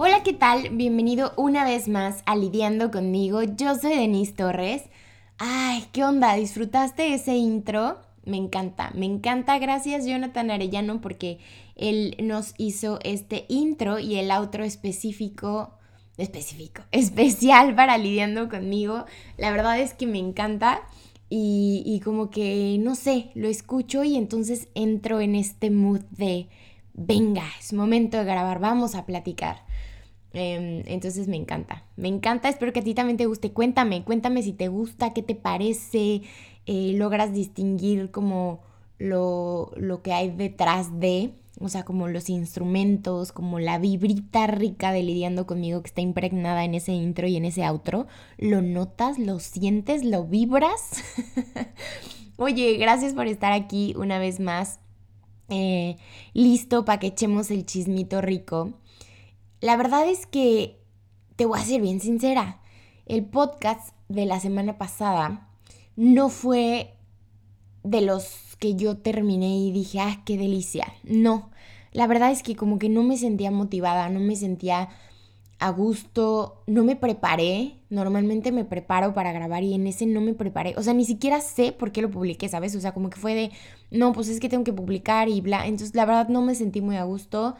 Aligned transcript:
Hola, 0.00 0.22
¿qué 0.22 0.32
tal? 0.32 0.68
Bienvenido 0.70 1.32
una 1.36 1.64
vez 1.64 1.88
más 1.88 2.22
a 2.26 2.36
Lidiando 2.36 2.90
conmigo. 2.90 3.42
Yo 3.42 3.74
soy 3.74 3.96
Denise 3.96 4.32
Torres. 4.32 4.82
Ay, 5.38 5.84
¿qué 5.92 6.04
onda? 6.04 6.34
¿Disfrutaste 6.34 7.14
ese 7.14 7.34
intro? 7.36 8.07
Me 8.28 8.36
encanta, 8.36 8.90
me 8.94 9.06
encanta. 9.06 9.58
Gracias 9.58 10.04
Jonathan 10.04 10.50
Arellano 10.50 11.00
porque 11.00 11.38
él 11.76 12.14
nos 12.22 12.54
hizo 12.58 12.98
este 13.02 13.46
intro 13.48 13.98
y 13.98 14.16
el 14.16 14.30
outro 14.30 14.64
específico, 14.64 15.70
específico, 16.18 16.82
especial 16.92 17.74
para 17.74 17.96
Lidiando 17.96 18.50
conmigo. 18.50 19.06
La 19.38 19.50
verdad 19.50 19.80
es 19.80 19.94
que 19.94 20.06
me 20.06 20.18
encanta 20.18 20.82
y, 21.30 22.00
como 22.04 22.30
que, 22.30 22.76
no 22.80 22.94
sé, 22.94 23.30
lo 23.34 23.48
escucho 23.48 24.04
y 24.04 24.16
entonces 24.16 24.68
entro 24.74 25.20
en 25.20 25.34
este 25.34 25.70
mood 25.70 26.00
de, 26.10 26.48
venga, 26.94 27.44
es 27.58 27.72
momento 27.72 28.16
de 28.16 28.24
grabar, 28.24 28.60
vamos 28.60 28.94
a 28.94 29.04
platicar. 29.04 29.66
Em, 30.34 30.82
entonces 30.86 31.26
me 31.26 31.36
encanta, 31.36 31.84
me 31.96 32.08
encanta, 32.08 32.50
espero 32.50 32.72
que 32.72 32.80
a 32.80 32.84
ti 32.84 32.94
también 32.94 33.16
te 33.16 33.26
guste. 33.26 33.52
Cuéntame, 33.52 34.04
cuéntame 34.04 34.42
si 34.42 34.52
te 34.52 34.68
gusta, 34.68 35.12
qué 35.14 35.22
te 35.22 35.34
parece, 35.34 36.22
eh, 36.68 36.92
logras 36.94 37.32
distinguir 37.32 38.10
como 38.10 38.60
lo, 38.98 39.72
lo 39.76 40.02
que 40.02 40.12
hay 40.12 40.28
detrás 40.28 41.00
de, 41.00 41.32
o 41.58 41.70
sea, 41.70 41.86
como 41.86 42.08
los 42.08 42.28
instrumentos, 42.28 43.32
como 43.32 43.58
la 43.58 43.78
vibrita 43.78 44.46
rica 44.46 44.92
de 44.92 45.02
lidiando 45.02 45.46
conmigo 45.46 45.80
que 45.80 45.86
está 45.86 46.02
impregnada 46.02 46.64
en 46.64 46.74
ese 46.74 46.92
intro 46.92 47.26
y 47.26 47.36
en 47.36 47.46
ese 47.46 47.64
outro. 47.64 48.06
¿Lo 48.36 48.60
notas? 48.60 49.18
¿Lo 49.18 49.40
sientes? 49.40 50.04
¿Lo 50.04 50.24
vibras? 50.24 51.02
Oye, 52.36 52.76
gracias 52.76 53.14
por 53.14 53.28
estar 53.28 53.52
aquí 53.54 53.94
una 53.96 54.18
vez 54.18 54.38
más. 54.38 54.78
Eh, 55.48 55.96
listo 56.34 56.84
para 56.84 57.00
que 57.00 57.06
echemos 57.06 57.50
el 57.50 57.64
chismito 57.64 58.20
rico. 58.20 58.74
La 59.62 59.78
verdad 59.78 60.06
es 60.06 60.26
que 60.26 60.82
te 61.36 61.46
voy 61.46 61.58
a 61.58 61.64
ser 61.64 61.80
bien 61.80 62.00
sincera. 62.00 62.60
El 63.06 63.24
podcast 63.24 63.94
de 64.10 64.26
la 64.26 64.38
semana 64.38 64.76
pasada 64.76 65.47
no 65.98 66.28
fue 66.28 66.94
de 67.82 68.02
los 68.02 68.56
que 68.60 68.76
yo 68.76 68.98
terminé 68.98 69.58
y 69.58 69.72
dije, 69.72 69.98
ah, 69.98 70.22
qué 70.24 70.38
delicia. 70.38 70.86
No, 71.02 71.50
la 71.92 72.06
verdad 72.06 72.30
es 72.30 72.44
que 72.44 72.54
como 72.54 72.78
que 72.78 72.88
no 72.88 73.02
me 73.02 73.16
sentía 73.16 73.50
motivada, 73.50 74.08
no 74.08 74.20
me 74.20 74.36
sentía 74.36 74.90
a 75.58 75.70
gusto, 75.70 76.62
no 76.68 76.84
me 76.84 76.94
preparé. 76.94 77.78
Normalmente 77.90 78.52
me 78.52 78.64
preparo 78.64 79.12
para 79.12 79.32
grabar 79.32 79.64
y 79.64 79.74
en 79.74 79.88
ese 79.88 80.06
no 80.06 80.20
me 80.20 80.34
preparé. 80.34 80.74
O 80.76 80.84
sea, 80.84 80.94
ni 80.94 81.04
siquiera 81.04 81.40
sé 81.40 81.72
por 81.72 81.90
qué 81.90 82.00
lo 82.00 82.10
publiqué, 82.12 82.48
¿sabes? 82.48 82.76
O 82.76 82.80
sea, 82.80 82.92
como 82.94 83.10
que 83.10 83.18
fue 83.18 83.34
de, 83.34 83.50
no, 83.90 84.12
pues 84.12 84.28
es 84.28 84.38
que 84.38 84.48
tengo 84.48 84.62
que 84.62 84.72
publicar 84.72 85.28
y 85.28 85.40
bla. 85.40 85.66
Entonces, 85.66 85.96
la 85.96 86.06
verdad 86.06 86.28
no 86.28 86.42
me 86.42 86.54
sentí 86.54 86.80
muy 86.80 86.96
a 86.96 87.02
gusto. 87.04 87.56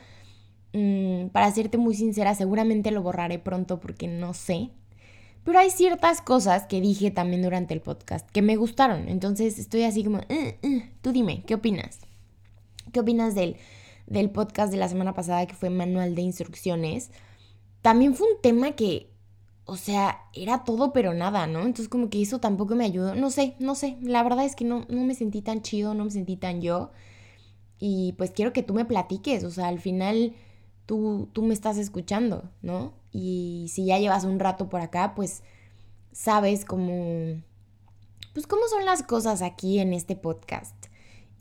Mm, 0.74 1.28
para 1.28 1.50
serte 1.50 1.76
muy 1.78 1.94
sincera, 1.96 2.34
seguramente 2.36 2.92
lo 2.92 3.02
borraré 3.02 3.40
pronto 3.40 3.80
porque 3.80 4.06
no 4.06 4.32
sé. 4.34 4.70
Pero 5.48 5.60
hay 5.60 5.70
ciertas 5.70 6.20
cosas 6.20 6.66
que 6.66 6.82
dije 6.82 7.10
también 7.10 7.40
durante 7.40 7.72
el 7.72 7.80
podcast 7.80 8.28
que 8.32 8.42
me 8.42 8.56
gustaron. 8.56 9.08
Entonces 9.08 9.58
estoy 9.58 9.84
así 9.84 10.04
como, 10.04 10.18
eh, 10.28 10.58
eh, 10.60 10.90
tú 11.00 11.10
dime, 11.10 11.42
¿qué 11.46 11.54
opinas? 11.54 12.00
¿Qué 12.92 13.00
opinas 13.00 13.34
del, 13.34 13.56
del 14.06 14.28
podcast 14.28 14.70
de 14.70 14.76
la 14.76 14.90
semana 14.90 15.14
pasada 15.14 15.46
que 15.46 15.54
fue 15.54 15.70
manual 15.70 16.14
de 16.14 16.20
instrucciones? 16.20 17.10
También 17.80 18.14
fue 18.14 18.30
un 18.30 18.42
tema 18.42 18.72
que, 18.72 19.08
o 19.64 19.78
sea, 19.78 20.18
era 20.34 20.64
todo 20.64 20.92
pero 20.92 21.14
nada, 21.14 21.46
¿no? 21.46 21.60
Entonces 21.60 21.88
como 21.88 22.10
que 22.10 22.20
eso 22.20 22.40
tampoco 22.40 22.74
me 22.74 22.84
ayudó. 22.84 23.14
No 23.14 23.30
sé, 23.30 23.54
no 23.58 23.74
sé. 23.74 23.96
La 24.02 24.22
verdad 24.22 24.44
es 24.44 24.54
que 24.54 24.66
no, 24.66 24.84
no 24.90 25.02
me 25.04 25.14
sentí 25.14 25.40
tan 25.40 25.62
chido, 25.62 25.94
no 25.94 26.04
me 26.04 26.10
sentí 26.10 26.36
tan 26.36 26.60
yo. 26.60 26.90
Y 27.78 28.12
pues 28.18 28.32
quiero 28.32 28.52
que 28.52 28.62
tú 28.62 28.74
me 28.74 28.84
platiques. 28.84 29.44
O 29.44 29.50
sea, 29.50 29.68
al 29.68 29.80
final 29.80 30.34
tú, 30.84 31.30
tú 31.32 31.42
me 31.42 31.54
estás 31.54 31.78
escuchando, 31.78 32.50
¿no? 32.60 32.97
Y 33.12 33.70
si 33.72 33.86
ya 33.86 33.98
llevas 33.98 34.24
un 34.24 34.38
rato 34.38 34.68
por 34.68 34.80
acá, 34.80 35.14
pues 35.14 35.42
sabes 36.12 36.64
cómo, 36.64 37.42
pues 38.34 38.46
cómo 38.46 38.62
son 38.68 38.84
las 38.84 39.02
cosas 39.02 39.42
aquí 39.42 39.78
en 39.78 39.92
este 39.92 40.16
podcast. 40.16 40.74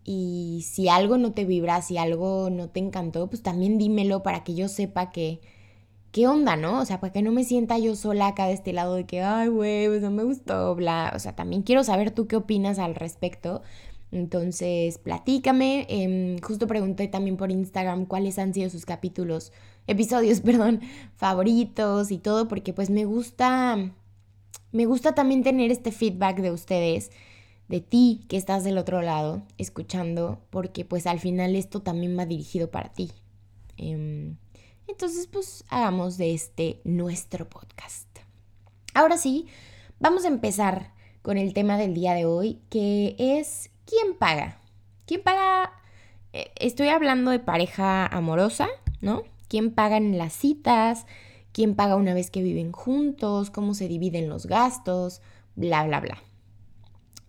Y 0.03 0.65
si 0.65 0.87
algo 0.87 1.17
no 1.17 1.33
te 1.33 1.45
vibra, 1.45 1.81
si 1.81 1.97
algo 1.97 2.49
no 2.49 2.69
te 2.69 2.79
encantó, 2.79 3.27
pues 3.27 3.43
también 3.43 3.77
dímelo 3.77 4.23
para 4.23 4.43
que 4.43 4.55
yo 4.55 4.69
sepa 4.69 5.11
que, 5.11 5.41
qué 6.11 6.27
onda, 6.27 6.55
¿no? 6.55 6.79
O 6.79 6.85
sea, 6.85 6.99
para 6.99 7.13
que 7.13 7.21
no 7.21 7.31
me 7.31 7.43
sienta 7.43 7.77
yo 7.77 7.95
sola 7.95 8.27
acá 8.27 8.47
de 8.47 8.53
este 8.53 8.73
lado 8.73 8.95
de 8.95 9.05
que, 9.05 9.21
ay, 9.21 9.49
güey, 9.49 9.87
pues 9.87 10.01
no 10.01 10.11
me 10.11 10.23
gustó, 10.23 10.73
bla. 10.75 11.11
O 11.15 11.19
sea, 11.19 11.35
también 11.35 11.61
quiero 11.63 11.83
saber 11.83 12.11
tú 12.11 12.27
qué 12.27 12.37
opinas 12.37 12.79
al 12.79 12.95
respecto. 12.95 13.61
Entonces, 14.11 14.97
platícame. 14.97 15.85
Em, 15.89 16.39
justo 16.39 16.67
pregunté 16.67 17.07
también 17.07 17.37
por 17.37 17.51
Instagram 17.51 18.05
cuáles 18.05 18.39
han 18.39 18.53
sido 18.53 18.69
sus 18.69 18.85
capítulos, 18.85 19.51
episodios, 19.87 20.41
perdón, 20.41 20.81
favoritos 21.15 22.11
y 22.11 22.17
todo, 22.17 22.47
porque 22.47 22.73
pues 22.73 22.89
me 22.89 23.05
gusta, 23.05 23.91
me 24.71 24.85
gusta 24.85 25.15
también 25.15 25.43
tener 25.43 25.71
este 25.71 25.91
feedback 25.91 26.39
de 26.39 26.51
ustedes, 26.51 27.11
de 27.67 27.81
ti 27.81 28.25
que 28.29 28.37
estás 28.37 28.63
del 28.63 28.77
otro 28.77 29.01
lado, 29.01 29.41
escuchando, 29.57 30.39
porque 30.49 30.85
pues 30.85 31.07
al 31.07 31.19
final 31.19 31.55
esto 31.55 31.81
también 31.81 32.17
va 32.17 32.25
dirigido 32.25 32.69
para 32.71 32.93
ti. 32.93 33.11
Em, 33.77 34.37
entonces, 34.87 35.27
pues 35.27 35.65
hagamos 35.69 36.17
de 36.17 36.33
este 36.33 36.79
nuestro 36.85 37.49
podcast. 37.49 38.07
Ahora 38.93 39.17
sí, 39.17 39.47
vamos 39.99 40.25
a 40.25 40.29
empezar 40.29 40.93
con 41.21 41.37
el 41.37 41.53
tema 41.53 41.77
del 41.77 41.93
día 41.93 42.13
de 42.13 42.25
hoy, 42.25 42.61
que 42.69 43.15
es 43.19 43.69
¿quién 43.85 44.17
paga? 44.17 44.61
¿Quién 45.05 45.21
paga? 45.21 45.73
Eh, 46.33 46.51
estoy 46.55 46.87
hablando 46.87 47.31
de 47.31 47.39
pareja 47.39 48.05
amorosa, 48.05 48.67
¿no? 49.01 49.23
¿Quién 49.47 49.71
paga 49.71 49.97
en 49.97 50.17
las 50.17 50.33
citas? 50.33 51.05
¿Quién 51.51 51.75
paga 51.75 51.95
una 51.95 52.13
vez 52.13 52.29
que 52.29 52.43
viven 52.43 52.71
juntos? 52.71 53.49
¿Cómo 53.49 53.73
se 53.73 53.87
dividen 53.87 54.29
los 54.29 54.45
gastos? 54.45 55.21
Bla, 55.55 55.85
bla, 55.85 55.99
bla. 55.99 56.21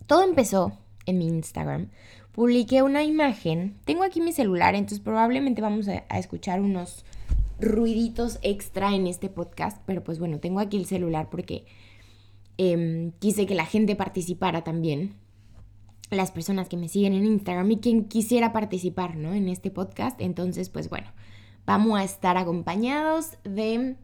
Todo 0.06 0.22
empezó 0.22 0.72
en 1.06 1.18
mi 1.18 1.26
Instagram. 1.26 1.90
Publiqué 2.32 2.82
una 2.82 3.02
imagen. 3.02 3.78
Tengo 3.84 4.04
aquí 4.04 4.20
mi 4.20 4.32
celular, 4.32 4.74
entonces 4.74 5.00
probablemente 5.00 5.60
vamos 5.60 5.88
a, 5.88 6.18
escuchar 6.18 6.60
unos 6.60 7.04
ruiditos 7.60 8.38
extra 8.42 8.94
en 8.94 9.06
este 9.06 9.28
podcast, 9.28 9.82
pero 9.86 10.04
pues 10.04 10.18
bueno, 10.18 10.38
tengo 10.38 10.60
aquí 10.60 10.76
el 10.76 10.86
celular 10.86 11.28
porque 11.30 11.66
em, 12.56 13.10
quise 13.18 13.46
que 13.46 13.54
la 13.54 13.66
gente 13.66 13.96
participara 13.96 14.62
también 14.62 15.14
las 16.10 16.30
personas 16.30 16.68
que 16.68 16.76
me 16.76 16.88
siguen 16.88 17.14
en 17.14 17.26
Instagram 17.26 17.70
y 17.72 17.78
quien 17.78 18.04
quisiera 18.04 18.52
participar, 18.52 19.16
¿no? 19.16 19.34
En 19.34 19.48
este 19.48 19.70
podcast. 19.70 20.20
Entonces, 20.20 20.70
pues 20.70 20.88
bueno, 20.88 21.08
vamos 21.68 22.00
a 22.00 22.02
estar 22.02 22.38
acompañados 22.38 23.36
de, 23.44 23.96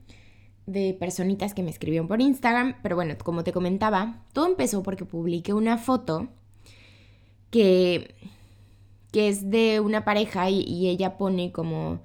de 0.66 0.94
personitas 1.00 1.54
que 1.54 1.62
me 1.62 1.70
escribieron 1.70 2.06
por 2.08 2.20
Instagram. 2.20 2.74
Pero 2.82 2.94
bueno, 2.94 3.14
como 3.24 3.42
te 3.42 3.52
comentaba, 3.52 4.22
todo 4.34 4.46
empezó 4.46 4.82
porque 4.82 5.06
publiqué 5.06 5.54
una 5.54 5.78
foto 5.78 6.28
que, 7.50 8.14
que 9.12 9.28
es 9.30 9.50
de 9.50 9.80
una 9.80 10.04
pareja 10.04 10.50
y, 10.50 10.88
ella 10.88 11.16
pone 11.16 11.52
como... 11.52 12.00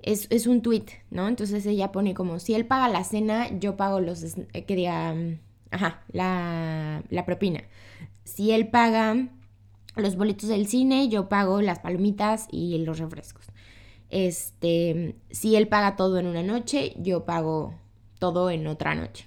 Es, 0.00 0.28
es, 0.30 0.46
un 0.46 0.62
tweet, 0.62 0.86
¿no? 1.10 1.28
Entonces 1.28 1.66
ella 1.66 1.92
pone 1.92 2.14
como, 2.14 2.40
si 2.40 2.54
él 2.54 2.64
paga 2.66 2.88
la 2.88 3.04
cena, 3.04 3.50
yo 3.58 3.76
pago 3.76 4.00
los... 4.00 4.24
Eh, 4.24 4.64
que 4.64 4.74
diga... 4.74 5.14
Ajá, 5.70 6.02
la, 6.10 7.02
la 7.10 7.26
propina. 7.26 7.62
Si 8.24 8.50
él 8.50 8.68
paga 8.68 9.28
los 9.94 10.16
boletos 10.16 10.48
del 10.48 10.66
cine, 10.66 11.10
yo 11.10 11.28
pago 11.28 11.60
las 11.60 11.80
palomitas 11.80 12.48
y 12.50 12.78
los 12.78 12.98
refrescos. 12.98 13.51
Este, 14.12 15.16
si 15.30 15.56
él 15.56 15.68
paga 15.68 15.96
todo 15.96 16.18
en 16.18 16.26
una 16.26 16.42
noche, 16.42 16.92
yo 16.98 17.24
pago 17.24 17.74
todo 18.18 18.50
en 18.50 18.66
otra 18.66 18.94
noche. 18.94 19.26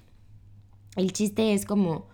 El 0.94 1.12
chiste 1.12 1.54
es 1.54 1.66
como 1.66 2.06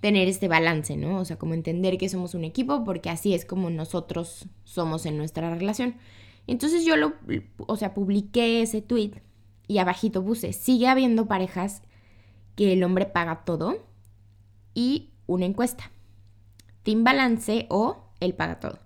tener 0.00 0.26
este 0.26 0.48
balance, 0.48 0.96
¿no? 0.96 1.20
O 1.20 1.26
sea, 1.26 1.36
como 1.36 1.52
entender 1.52 1.98
que 1.98 2.08
somos 2.08 2.34
un 2.34 2.44
equipo 2.44 2.84
porque 2.84 3.10
así 3.10 3.34
es 3.34 3.44
como 3.44 3.68
nosotros 3.68 4.46
somos 4.64 5.04
en 5.04 5.18
nuestra 5.18 5.54
relación. 5.54 5.96
Entonces 6.46 6.86
yo 6.86 6.96
lo, 6.96 7.12
o 7.66 7.76
sea, 7.76 7.92
publiqué 7.92 8.62
ese 8.62 8.80
tweet 8.80 9.20
y 9.68 9.76
abajito 9.76 10.24
puse, 10.24 10.54
sigue 10.54 10.88
habiendo 10.88 11.26
parejas 11.26 11.82
que 12.54 12.72
el 12.72 12.82
hombre 12.82 13.04
paga 13.04 13.44
todo 13.44 13.84
y 14.72 15.10
una 15.26 15.44
encuesta. 15.44 15.92
Team 16.82 17.04
Balance 17.04 17.66
o 17.68 18.08
Él 18.20 18.32
paga 18.32 18.58
todo. 18.58 18.85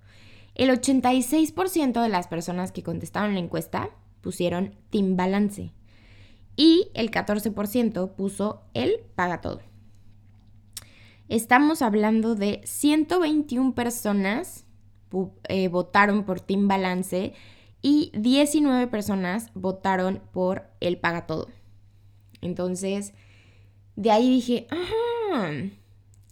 El 0.60 0.68
86% 0.68 2.02
de 2.02 2.08
las 2.10 2.28
personas 2.28 2.70
que 2.70 2.82
contestaron 2.82 3.32
la 3.32 3.40
encuesta 3.40 3.88
pusieron 4.20 4.76
Team 4.90 5.16
Balance 5.16 5.72
y 6.54 6.90
el 6.92 7.10
14% 7.10 8.14
puso 8.14 8.60
Él 8.74 9.00
paga 9.14 9.40
todo. 9.40 9.62
Estamos 11.30 11.80
hablando 11.80 12.34
de 12.34 12.60
121 12.64 13.74
personas 13.74 14.66
eh, 15.48 15.68
votaron 15.68 16.24
por 16.24 16.42
Team 16.42 16.68
Balance 16.68 17.32
y 17.80 18.12
19 18.12 18.86
personas 18.88 19.52
votaron 19.54 20.20
por 20.30 20.64
el 20.80 20.98
paga 20.98 21.26
todo. 21.26 21.48
Entonces, 22.42 23.14
de 23.96 24.10
ahí 24.10 24.28
dije, 24.28 24.66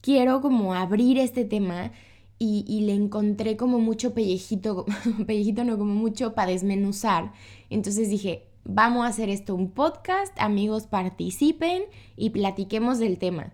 quiero 0.02 0.42
como 0.42 0.74
abrir 0.74 1.16
este 1.16 1.46
tema 1.46 1.92
y, 2.38 2.80
le 2.82 2.94
encontré 2.94 3.56
como 3.56 3.80
mucho 3.80 4.14
pellejito, 4.14 4.86
pellejito 5.26 5.64
no, 5.64 5.76
como 5.76 5.94
mucho 5.94 6.34
para 6.34 6.52
desmenuzar. 6.52 7.32
Entonces 7.68 8.10
dije, 8.10 8.46
vamos 8.64 9.04
a 9.04 9.08
hacer 9.08 9.28
esto 9.28 9.54
un 9.54 9.70
podcast, 9.72 10.32
amigos 10.38 10.86
participen 10.86 11.82
y 12.16 12.30
platiquemos 12.30 12.98
del 12.98 13.18
tema. 13.18 13.52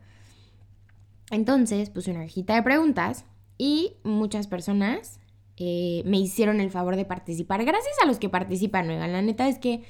Entonces 1.31 1.89
puse 1.89 2.11
una 2.11 2.21
cajita 2.21 2.55
de 2.55 2.63
preguntas 2.63 3.25
y 3.57 3.95
muchas 4.03 4.47
personas 4.47 5.19
eh, 5.57 6.03
me 6.05 6.19
hicieron 6.19 6.61
el 6.61 6.71
favor 6.71 6.97
de 6.97 7.07
participar. 7.07 7.65
Gracias 7.65 7.95
a 8.03 8.07
los 8.07 8.19
que 8.19 8.29
participan, 8.29 8.91
oigan, 8.91 9.13
la 9.13 9.23
neta 9.23 9.49
es 9.49 9.59
que 9.59 9.85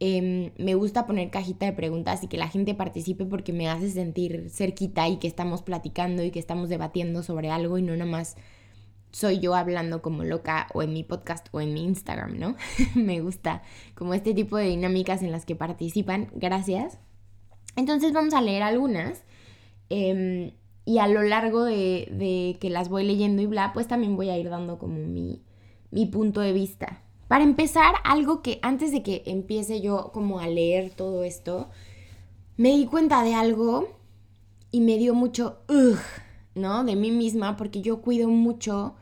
em, 0.00 0.52
me 0.58 0.74
gusta 0.74 1.06
poner 1.06 1.30
cajita 1.30 1.66
de 1.66 1.72
preguntas 1.72 2.22
y 2.22 2.28
que 2.28 2.36
la 2.36 2.48
gente 2.48 2.74
participe 2.74 3.24
porque 3.24 3.52
me 3.52 3.68
hace 3.68 3.90
sentir 3.90 4.50
cerquita 4.50 5.08
y 5.08 5.18
que 5.18 5.28
estamos 5.28 5.62
platicando 5.62 6.22
y 6.22 6.30
que 6.30 6.38
estamos 6.38 6.68
debatiendo 6.68 7.22
sobre 7.22 7.50
algo 7.50 7.78
y 7.78 7.82
no 7.82 7.92
nada 7.96 8.10
más 8.10 8.36
soy 9.14 9.38
yo 9.38 9.54
hablando 9.54 10.02
como 10.02 10.24
loca 10.24 10.66
o 10.74 10.82
en 10.82 10.92
mi 10.92 11.04
podcast 11.04 11.46
o 11.52 11.60
en 11.60 11.72
mi 11.72 11.84
Instagram, 11.84 12.36
¿no? 12.36 12.56
me 12.96 13.20
gusta 13.20 13.62
como 13.94 14.12
este 14.12 14.34
tipo 14.34 14.56
de 14.56 14.66
dinámicas 14.66 15.22
en 15.22 15.30
las 15.30 15.46
que 15.46 15.54
participan. 15.54 16.30
Gracias. 16.34 16.98
Entonces 17.76 18.12
vamos 18.12 18.34
a 18.34 18.40
leer 18.40 18.64
algunas. 18.64 19.22
Em, 19.88 20.50
y 20.84 20.98
a 20.98 21.06
lo 21.06 21.22
largo 21.22 21.62
de, 21.62 22.56
que 22.60 22.70
las 22.70 22.88
voy 22.88 23.04
leyendo 23.04 23.40
y 23.40 23.46
bla, 23.46 23.72
pues 23.72 23.86
también 23.86 24.16
voy 24.16 24.30
a 24.30 24.36
ir 24.36 24.50
dando 24.50 24.78
como 24.78 24.98
mi, 24.98 25.44
mi 25.92 26.06
punto 26.06 26.40
de 26.40 26.52
vista. 26.52 27.03
Para 27.34 27.42
empezar, 27.42 27.96
algo 28.04 28.42
que 28.42 28.60
antes 28.62 28.92
de 28.92 29.02
que 29.02 29.24
empiece 29.26 29.80
yo 29.80 30.12
como 30.12 30.38
a 30.38 30.46
leer 30.46 30.90
todo 30.94 31.24
esto, 31.24 31.68
me 32.56 32.68
di 32.76 32.86
cuenta 32.86 33.24
de 33.24 33.34
algo 33.34 33.88
y 34.70 34.80
me 34.80 34.98
dio 34.98 35.16
mucho, 35.16 35.58
ugh, 35.68 35.98
¿no? 36.54 36.84
De 36.84 36.94
mí 36.94 37.10
misma, 37.10 37.56
porque 37.56 37.82
yo 37.82 38.02
cuido 38.02 38.28
mucho 38.28 38.94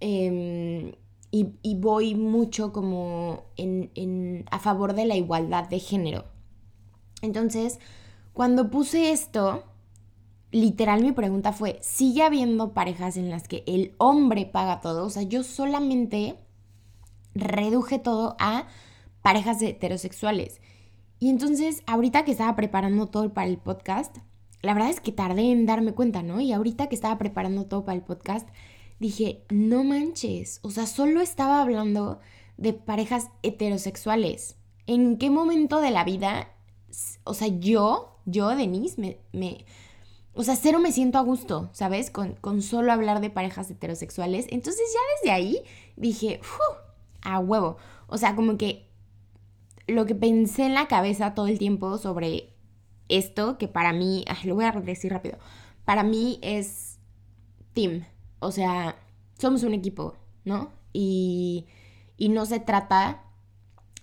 em, 0.00 0.92
y, 1.30 1.74
voy 1.76 2.14
mucho 2.16 2.70
como 2.70 3.44
a 4.50 4.58
favor 4.58 4.92
de 4.92 5.06
la 5.06 5.16
igualdad 5.16 5.70
de 5.70 5.78
género. 5.78 6.26
Entonces, 7.22 7.78
cuando 8.34 8.68
puse 8.70 9.10
esto, 9.10 9.64
literal 10.50 11.02
mi 11.02 11.12
pregunta 11.12 11.54
fue, 11.54 11.78
¿sigue 11.80 12.24
habiendo 12.24 12.74
parejas 12.74 13.16
en 13.16 13.30
las 13.30 13.48
que 13.48 13.64
el 13.66 13.94
hombre 13.96 14.44
paga 14.44 14.82
todo? 14.82 15.06
O 15.06 15.08
sea, 15.08 15.22
yo 15.22 15.42
solamente 15.44 16.36
reduje 17.36 17.98
todo 17.98 18.36
a 18.38 18.66
parejas 19.22 19.60
heterosexuales. 19.62 20.60
Y 21.18 21.30
entonces, 21.30 21.82
ahorita 21.86 22.24
que 22.24 22.32
estaba 22.32 22.54
preparando 22.56 23.06
todo 23.06 23.32
para 23.32 23.48
el 23.48 23.58
podcast, 23.58 24.16
la 24.62 24.74
verdad 24.74 24.90
es 24.90 25.00
que 25.00 25.12
tardé 25.12 25.50
en 25.50 25.66
darme 25.66 25.92
cuenta, 25.92 26.22
¿no? 26.22 26.40
Y 26.40 26.52
ahorita 26.52 26.88
que 26.88 26.94
estaba 26.94 27.18
preparando 27.18 27.66
todo 27.66 27.84
para 27.84 27.96
el 27.96 28.02
podcast, 28.02 28.48
dije, 28.98 29.44
no 29.50 29.84
manches, 29.84 30.60
o 30.62 30.70
sea, 30.70 30.86
solo 30.86 31.20
estaba 31.20 31.62
hablando 31.62 32.20
de 32.56 32.72
parejas 32.72 33.28
heterosexuales. 33.42 34.56
¿En 34.86 35.18
qué 35.18 35.30
momento 35.30 35.80
de 35.80 35.90
la 35.90 36.04
vida, 36.04 36.48
o 37.24 37.34
sea, 37.34 37.48
yo, 37.48 38.20
yo, 38.24 38.54
Denise, 38.54 39.00
me, 39.00 39.18
me 39.32 39.64
o 40.36 40.42
sea, 40.42 40.54
cero 40.54 40.78
me 40.78 40.92
siento 40.92 41.16
a 41.16 41.22
gusto, 41.22 41.70
¿sabes? 41.72 42.10
Con, 42.10 42.60
solo 42.60 42.92
hablar 42.92 43.22
de 43.22 43.30
parejas 43.30 43.70
heterosexuales. 43.70 44.46
Entonces 44.50 44.84
ya 44.92 45.00
desde 45.16 45.34
ahí 45.34 45.62
dije, 45.96 46.40
a 47.34 47.38
huevo. 47.38 47.76
O 48.06 48.18
sea, 48.18 48.36
como 48.36 48.56
que 48.56 48.88
lo 49.86 50.06
que 50.06 50.14
pensé 50.14 50.66
en 50.66 50.74
la 50.74 50.88
cabeza 50.88 51.34
todo 51.34 51.46
el 51.46 51.58
tiempo 51.58 51.98
sobre 51.98 52.54
esto, 53.08 53.58
que 53.58 53.68
para 53.68 53.92
mí, 53.92 54.24
lo 54.44 54.54
voy 54.54 54.64
a 54.64 54.72
decir 54.72 55.12
rápido, 55.12 55.38
para 55.84 56.02
mí 56.02 56.38
es 56.42 56.98
team. 57.72 58.04
O 58.38 58.50
sea, 58.52 58.96
somos 59.38 59.62
un 59.62 59.74
equipo, 59.74 60.16
¿no? 60.44 60.70
Y, 60.92 61.66
y 62.16 62.28
no 62.30 62.46
se 62.46 62.60
trata 62.60 63.22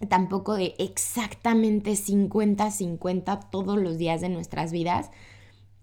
tampoco 0.09 0.55
de 0.55 0.75
exactamente 0.79 1.93
50-50 1.93 3.49
todos 3.49 3.77
los 3.77 3.97
días 3.97 4.21
de 4.21 4.29
nuestras 4.29 4.71
vidas 4.71 5.11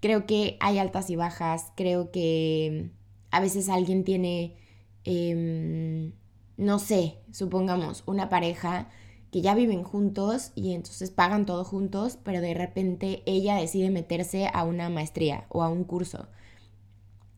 Creo 0.00 0.24
que 0.26 0.56
hay 0.60 0.78
altas 0.78 1.10
y 1.10 1.16
bajas, 1.16 1.72
creo 1.76 2.10
que 2.10 2.90
a 3.30 3.40
veces 3.40 3.68
alguien 3.68 4.02
tiene, 4.04 4.56
em, 5.04 6.12
no 6.60 6.78
sé, 6.78 7.16
supongamos 7.32 8.04
una 8.06 8.28
pareja 8.28 8.88
que 9.32 9.40
ya 9.40 9.54
viven 9.54 9.82
juntos 9.82 10.52
y 10.54 10.74
entonces 10.74 11.10
pagan 11.10 11.46
todo 11.46 11.64
juntos, 11.64 12.18
pero 12.22 12.42
de 12.42 12.52
repente 12.52 13.22
ella 13.24 13.56
decide 13.56 13.88
meterse 13.88 14.50
a 14.52 14.64
una 14.64 14.90
maestría 14.90 15.46
o 15.48 15.62
a 15.62 15.70
un 15.70 15.84
curso. 15.84 16.28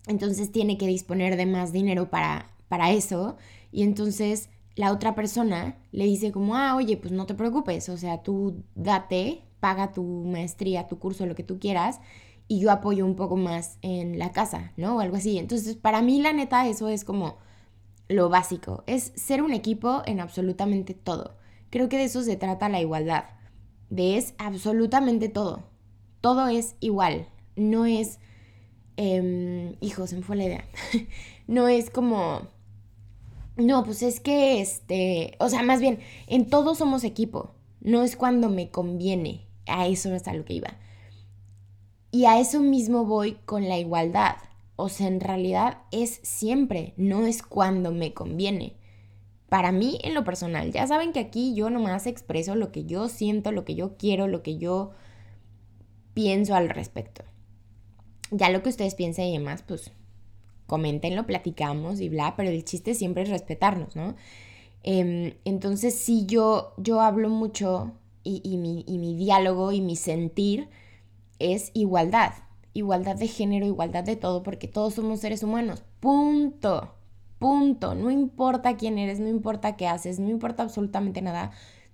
Entonces 0.08 0.50
tiene 0.50 0.76
que 0.76 0.88
disponer 0.88 1.36
de 1.36 1.46
más 1.46 1.72
dinero 1.72 2.10
para, 2.10 2.50
para 2.66 2.90
eso 2.90 3.36
y 3.70 3.84
entonces 3.84 4.48
la 4.74 4.90
otra 4.90 5.14
persona 5.14 5.78
le 5.92 6.04
dice 6.06 6.32
como, 6.32 6.56
ah, 6.56 6.74
oye, 6.74 6.96
pues 6.96 7.12
no 7.12 7.24
te 7.24 7.34
preocupes, 7.34 7.88
o 7.90 7.96
sea, 7.96 8.24
tú 8.24 8.64
date, 8.74 9.44
paga 9.60 9.92
tu 9.92 10.02
maestría, 10.02 10.88
tu 10.88 10.98
curso, 10.98 11.26
lo 11.26 11.36
que 11.36 11.44
tú 11.44 11.60
quieras 11.60 12.00
y 12.48 12.58
yo 12.58 12.72
apoyo 12.72 13.06
un 13.06 13.14
poco 13.14 13.36
más 13.36 13.78
en 13.82 14.18
la 14.18 14.32
casa, 14.32 14.72
¿no? 14.76 14.96
O 14.96 15.00
algo 15.00 15.16
así. 15.16 15.38
Entonces, 15.38 15.76
para 15.76 16.02
mí, 16.02 16.20
la 16.20 16.32
neta, 16.32 16.66
eso 16.66 16.88
es 16.88 17.04
como 17.04 17.36
lo 18.12 18.28
básico, 18.28 18.84
es 18.86 19.12
ser 19.16 19.42
un 19.42 19.52
equipo 19.52 20.02
en 20.06 20.20
absolutamente 20.20 20.94
todo. 20.94 21.36
Creo 21.70 21.88
que 21.88 21.98
de 21.98 22.04
eso 22.04 22.22
se 22.22 22.36
trata 22.36 22.68
la 22.68 22.80
igualdad, 22.80 23.24
de 23.90 24.16
es 24.16 24.34
absolutamente 24.38 25.28
todo. 25.28 25.64
Todo 26.20 26.48
es 26.48 26.76
igual, 26.80 27.28
no 27.56 27.86
es... 27.86 28.18
Eh, 28.96 29.76
hijo, 29.80 30.06
se 30.06 30.16
me 30.16 30.22
fue 30.22 30.36
la 30.36 30.44
idea. 30.44 30.64
no 31.46 31.68
es 31.68 31.90
como... 31.90 32.48
No, 33.56 33.84
pues 33.84 34.02
es 34.02 34.20
que 34.20 34.60
este, 34.62 35.36
o 35.38 35.48
sea, 35.48 35.62
más 35.62 35.80
bien, 35.80 35.98
en 36.26 36.48
todo 36.48 36.74
somos 36.74 37.04
equipo, 37.04 37.54
no 37.80 38.02
es 38.02 38.16
cuando 38.16 38.48
me 38.48 38.70
conviene, 38.70 39.46
a 39.66 39.86
eso 39.86 40.14
es 40.14 40.26
a 40.26 40.32
lo 40.32 40.44
que 40.44 40.54
iba. 40.54 40.78
Y 42.10 42.24
a 42.24 42.40
eso 42.40 42.60
mismo 42.60 43.04
voy 43.04 43.38
con 43.44 43.68
la 43.68 43.78
igualdad. 43.78 44.36
O 44.82 44.88
sea, 44.88 45.06
en 45.06 45.20
realidad 45.20 45.78
es 45.92 46.18
siempre, 46.24 46.92
no 46.96 47.24
es 47.24 47.44
cuando 47.44 47.92
me 47.92 48.12
conviene. 48.14 48.74
Para 49.48 49.70
mí, 49.70 50.00
en 50.02 50.12
lo 50.12 50.24
personal, 50.24 50.72
ya 50.72 50.88
saben 50.88 51.12
que 51.12 51.20
aquí 51.20 51.54
yo 51.54 51.70
nomás 51.70 52.08
expreso 52.08 52.56
lo 52.56 52.72
que 52.72 52.84
yo 52.84 53.08
siento, 53.08 53.52
lo 53.52 53.64
que 53.64 53.76
yo 53.76 53.96
quiero, 53.96 54.26
lo 54.26 54.42
que 54.42 54.58
yo 54.58 54.90
pienso 56.14 56.56
al 56.56 56.68
respecto. 56.68 57.22
Ya 58.32 58.50
lo 58.50 58.64
que 58.64 58.70
ustedes 58.70 58.96
piensen 58.96 59.26
y 59.26 59.38
demás, 59.38 59.62
pues 59.62 59.92
comentenlo, 60.66 61.28
platicamos 61.28 62.00
y 62.00 62.08
bla, 62.08 62.34
pero 62.36 62.50
el 62.50 62.64
chiste 62.64 62.94
siempre 62.94 63.22
es 63.22 63.28
respetarnos, 63.28 63.94
¿no? 63.94 64.16
Em, 64.82 65.34
entonces, 65.44 65.94
sí, 65.94 66.26
yo, 66.26 66.74
yo 66.76 67.02
hablo 67.02 67.28
mucho 67.28 67.92
y, 68.24 68.56
mi, 68.56 68.84
y 68.88 68.98
mi 68.98 69.14
diálogo 69.14 69.70
y 69.70 69.80
mi 69.80 69.94
sentir 69.94 70.68
es 71.38 71.70
igualdad. 71.72 72.32
Igualdad 72.74 73.16
de 73.16 73.28
género, 73.28 73.66
igualdad 73.66 74.04
de 74.04 74.16
todo, 74.16 74.42
porque 74.42 74.68
todos 74.68 74.94
somos 74.94 75.20
seres 75.20 75.42
humanos. 75.42 75.84
Punto. 76.00 76.94
Punto. 77.38 77.94
No 77.94 78.10
importa 78.10 78.76
quién 78.76 78.98
eres, 78.98 79.20
no 79.20 79.28
importa 79.28 79.76
qué 79.76 79.86
haces, 79.88 80.18
no 80.18 80.30
importa 80.30 80.62
absolutamente 80.62 81.22
nada. 81.22 81.50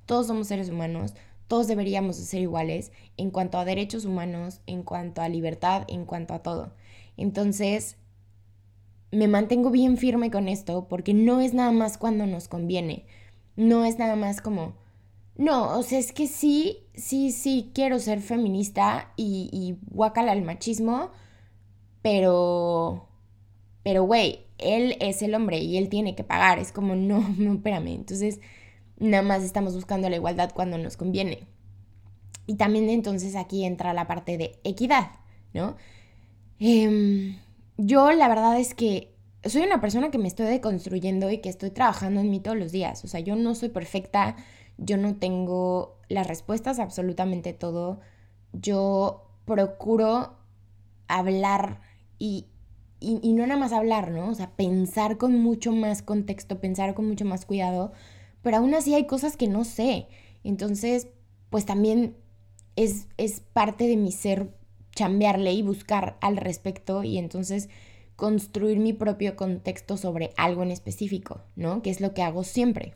Todos 0.06 0.26
somos 0.26 0.48
seres 0.48 0.70
humanos. 0.70 1.14
Todos 1.48 1.66
deberíamos 1.66 2.16
ser 2.16 2.42
iguales 2.42 2.92
en 3.16 3.30
cuanto 3.30 3.58
a 3.58 3.64
derechos 3.64 4.04
humanos, 4.04 4.60
en 4.66 4.82
cuanto 4.82 5.22
a 5.22 5.28
libertad, 5.28 5.84
en 5.88 6.04
cuanto 6.04 6.34
a 6.34 6.40
todo. 6.40 6.74
Entonces, 7.16 7.96
me 9.10 9.28
mantengo 9.28 9.70
bien 9.70 9.96
firme 9.96 10.30
con 10.30 10.48
esto 10.48 10.86
porque 10.88 11.14
no 11.14 11.40
es 11.40 11.54
nada 11.54 11.72
más 11.72 11.96
cuando 11.96 12.26
nos 12.26 12.48
conviene. 12.48 13.06
No 13.56 13.84
es 13.84 13.98
nada 13.98 14.14
más 14.14 14.40
como, 14.42 14.74
no, 15.38 15.78
o 15.78 15.82
sea, 15.82 15.98
es 15.98 16.12
que 16.12 16.26
sí, 16.26 16.78
sí, 16.94 17.32
sí 17.32 17.70
quiero 17.74 17.98
ser 18.00 18.20
feminista 18.20 19.12
y, 19.16 19.48
y 19.52 19.78
guacala 19.90 20.32
al 20.32 20.42
machismo, 20.42 21.10
pero, 22.02 23.08
pero, 23.82 24.02
güey, 24.04 24.46
él 24.58 24.96
es 25.00 25.22
el 25.22 25.34
hombre 25.34 25.58
y 25.58 25.76
él 25.78 25.88
tiene 25.88 26.14
que 26.14 26.24
pagar. 26.24 26.58
Es 26.58 26.72
como, 26.72 26.94
no, 26.96 27.20
no, 27.38 27.54
espérame. 27.54 27.88
Entonces, 27.88 28.40
nada 28.98 29.22
más 29.22 29.42
estamos 29.42 29.74
buscando 29.74 30.08
la 30.10 30.16
igualdad 30.16 30.50
cuando 30.54 30.78
nos 30.78 30.96
conviene. 30.96 31.46
Y 32.46 32.56
también 32.56 32.88
entonces 32.90 33.36
aquí 33.36 33.64
entra 33.64 33.92
la 33.92 34.06
parte 34.06 34.38
de 34.38 34.58
equidad, 34.64 35.10
¿no? 35.52 35.76
Em, 36.58 37.38
yo 37.76 38.10
la 38.12 38.26
verdad 38.28 38.58
es 38.58 38.74
que 38.74 39.14
soy 39.44 39.62
una 39.62 39.80
persona 39.80 40.10
que 40.10 40.18
me 40.18 40.28
estoy 40.28 40.46
deconstruyendo 40.46 41.30
y 41.30 41.38
que 41.38 41.48
estoy 41.48 41.70
trabajando 41.70 42.20
en 42.20 42.30
mí 42.30 42.40
todos 42.40 42.56
los 42.56 42.72
días. 42.72 43.04
O 43.04 43.08
sea, 43.08 43.20
yo 43.20 43.36
no 43.36 43.54
soy 43.54 43.68
perfecta, 43.68 44.36
yo 44.78 44.96
no 44.96 45.16
tengo 45.16 45.98
las 46.08 46.26
respuestas 46.26 46.78
absolutamente 46.78 47.52
todo. 47.52 48.00
Yo 48.52 49.26
procuro 49.44 50.36
hablar 51.08 51.80
y, 52.18 52.46
y, 53.00 53.32
no 53.32 53.46
nada 53.46 53.60
más 53.60 53.72
hablar, 53.72 54.10
¿no? 54.10 54.30
O 54.30 54.34
sea, 54.34 54.50
pensar 54.56 55.18
con 55.18 55.40
mucho 55.40 55.72
más 55.72 56.02
contexto, 56.02 56.60
pensar 56.60 56.94
con 56.94 57.06
mucho 57.06 57.24
más 57.24 57.44
cuidado, 57.44 57.92
pero 58.42 58.58
aún 58.58 58.74
así 58.74 58.94
hay 58.94 59.06
cosas 59.06 59.36
que 59.36 59.48
no 59.48 59.64
sé. 59.64 60.08
Entonces, 60.44 61.08
pues 61.50 61.66
también 61.66 62.16
es, 62.76 63.08
es 63.16 63.40
parte 63.40 63.86
de 63.86 63.96
mi 63.96 64.12
ser 64.12 64.54
chambearle 64.94 65.52
y 65.52 65.62
buscar 65.62 66.16
al 66.20 66.36
respecto 66.36 67.04
y 67.04 67.18
entonces 67.18 67.68
construir 68.16 68.78
mi 68.78 68.92
propio 68.92 69.36
contexto 69.36 69.96
sobre 69.96 70.32
algo 70.36 70.62
en 70.62 70.72
específico, 70.72 71.42
¿no? 71.54 71.82
Que 71.82 71.90
es 71.90 72.00
lo 72.00 72.14
que 72.14 72.22
hago 72.22 72.42
siempre. 72.42 72.94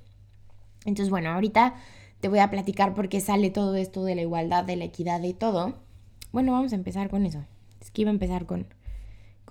Entonces, 0.85 1.11
bueno, 1.11 1.31
ahorita 1.31 1.75
te 2.21 2.29
voy 2.29 2.39
a 2.39 2.51
platicar 2.51 2.95
por 2.95 3.09
qué 3.09 3.21
sale 3.21 3.51
todo 3.51 3.77
esto 3.77 4.05
de 4.05 4.15
la 4.15 4.23
igualdad, 4.23 4.65
de 4.65 4.77
la 4.77 4.85
equidad 4.85 5.23
y 5.23 5.35
todo. 5.35 5.75
Bueno, 6.33 6.53
vamos 6.53 6.73
a 6.73 6.77
empezar 6.77 7.11
con 7.11 7.27
eso. 7.27 7.45
Es 7.81 7.91
que 7.91 8.03
iba 8.03 8.11
a 8.11 8.15
empezar 8.15 8.47
con 8.47 8.67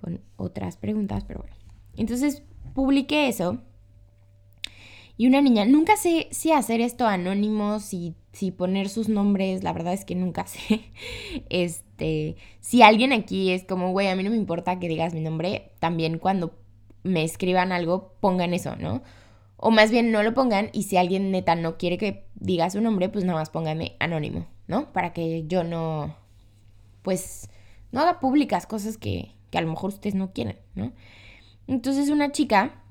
con 0.02 0.20
otras 0.36 0.78
preguntas, 0.78 1.24
pero 1.26 1.42
bueno. 1.42 1.56
Entonces 1.96 2.44
publiqué 2.74 3.28
eso. 3.28 3.60
Y 5.18 5.28
una 5.28 5.42
niña, 5.42 5.66
nunca 5.66 5.98
sé 5.98 6.28
si 6.32 6.52
hacer 6.52 6.82
esto 6.82 7.06
anónimo, 7.06 7.80
si, 7.80 8.16
si 8.34 8.50
poner 8.50 8.90
sus 8.90 9.08
nombres, 9.08 9.64
la 9.64 9.72
verdad 9.72 9.94
es 9.94 10.04
que 10.04 10.16
nunca 10.16 10.48
sé. 10.48 10.82
Este, 11.50 12.38
si 12.60 12.82
alguien 12.82 13.14
aquí 13.14 13.52
es 13.52 13.64
como, 13.64 13.92
güey, 13.92 14.08
a 14.08 14.16
mí 14.16 14.24
no 14.24 14.32
me 14.32 14.38
importa 14.38 14.80
que 14.80 14.88
digas 14.88 15.14
mi 15.14 15.22
nombre, 15.22 15.74
también 15.80 16.18
cuando 16.18 16.58
me 17.04 17.24
escriban 17.24 17.72
algo, 17.72 18.16
pongan 18.20 18.54
eso, 18.54 18.76
¿no? 18.76 19.04
O 19.62 19.70
más 19.70 19.92
bien 19.92 20.12
no 20.12 20.24
lo 20.24 20.34
pongan 20.34 20.70
y 20.74 20.84
si 20.84 20.98
alguien 20.98 21.32
neta 21.32 21.56
no 21.56 21.78
quiere 21.78 22.00
que 22.00 22.26
diga 22.34 22.70
su 22.72 22.82
nombre, 22.82 23.10
pues 23.10 23.24
nada 23.24 23.40
más 23.40 23.52
póngame 23.52 23.96
anónimo, 24.00 24.48
¿no? 24.68 24.92
Para 24.92 25.14
que 25.14 25.46
yo 25.48 25.64
no, 25.64 26.16
pues, 27.04 27.48
no 27.92 28.02
haga 28.02 28.20
públicas 28.20 28.66
cosas 28.66 28.98
que, 28.98 29.36
que 29.52 29.60
a 29.60 29.62
lo 29.62 29.70
mejor 29.70 29.92
ustedes 29.92 30.16
no 30.16 30.34
quieren, 30.34 30.58
¿no? 30.74 30.92
Entonces 31.68 32.10
una 32.10 32.32
chica 32.32 32.82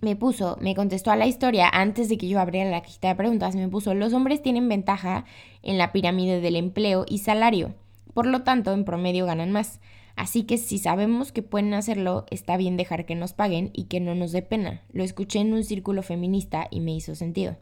me 0.00 0.16
puso, 0.16 0.58
me 0.60 0.74
contestó 0.74 1.12
a 1.12 1.16
la 1.16 1.26
historia 1.26 1.68
antes 1.68 2.08
de 2.08 2.18
que 2.18 2.26
yo 2.26 2.40
abriera 2.40 2.68
la 2.68 2.82
cajita 2.82 3.08
de 3.08 3.14
preguntas, 3.14 3.54
me 3.54 3.68
puso, 3.68 3.94
los 3.94 4.12
hombres 4.12 4.42
tienen 4.42 4.68
ventaja 4.68 5.24
en 5.62 5.78
la 5.78 5.92
pirámide 5.92 6.40
del 6.40 6.56
empleo 6.56 7.04
y 7.08 7.18
salario, 7.18 7.74
por 8.12 8.26
lo 8.26 8.42
tanto 8.42 8.72
en 8.72 8.84
promedio 8.84 9.24
ganan 9.24 9.52
más. 9.52 9.80
Así 10.16 10.42
que 10.42 10.58
si 10.58 10.78
sabemos 10.78 11.30
que 11.30 11.42
pueden 11.42 11.74
hacerlo, 11.74 12.26
está 12.30 12.56
bien 12.56 12.76
dejar 12.76 13.06
que 13.06 13.14
nos 13.14 13.32
paguen 13.32 13.70
y 13.72 13.84
que 13.84 14.00
no 14.00 14.14
nos 14.14 14.32
dé 14.32 14.42
pena. 14.42 14.82
Lo 14.90 15.04
escuché 15.04 15.38
en 15.38 15.52
un 15.52 15.62
círculo 15.62 16.02
feminista 16.02 16.66
y 16.70 16.80
me 16.80 16.94
hizo 16.94 17.14
sentido 17.14 17.56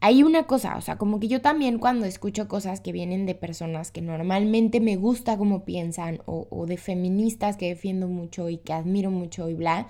hay 0.00 0.22
una 0.22 0.44
cosa, 0.44 0.76
o 0.76 0.80
sea, 0.80 0.96
como 0.96 1.18
que 1.18 1.28
yo 1.28 1.40
también 1.40 1.78
cuando 1.78 2.06
escucho 2.06 2.46
cosas 2.46 2.80
que 2.80 2.92
vienen 2.92 3.26
de 3.26 3.34
personas 3.34 3.90
que 3.90 4.00
normalmente 4.00 4.80
me 4.80 4.96
gusta 4.96 5.36
como 5.36 5.64
piensan 5.64 6.20
o, 6.24 6.66
de 6.66 6.76
feministas 6.76 7.56
que 7.56 7.68
defiendo 7.68 8.06
mucho 8.06 8.48
y 8.48 8.58
que 8.58 8.72
admiro 8.72 9.10
mucho 9.10 9.48
y 9.48 9.54
bla, 9.54 9.88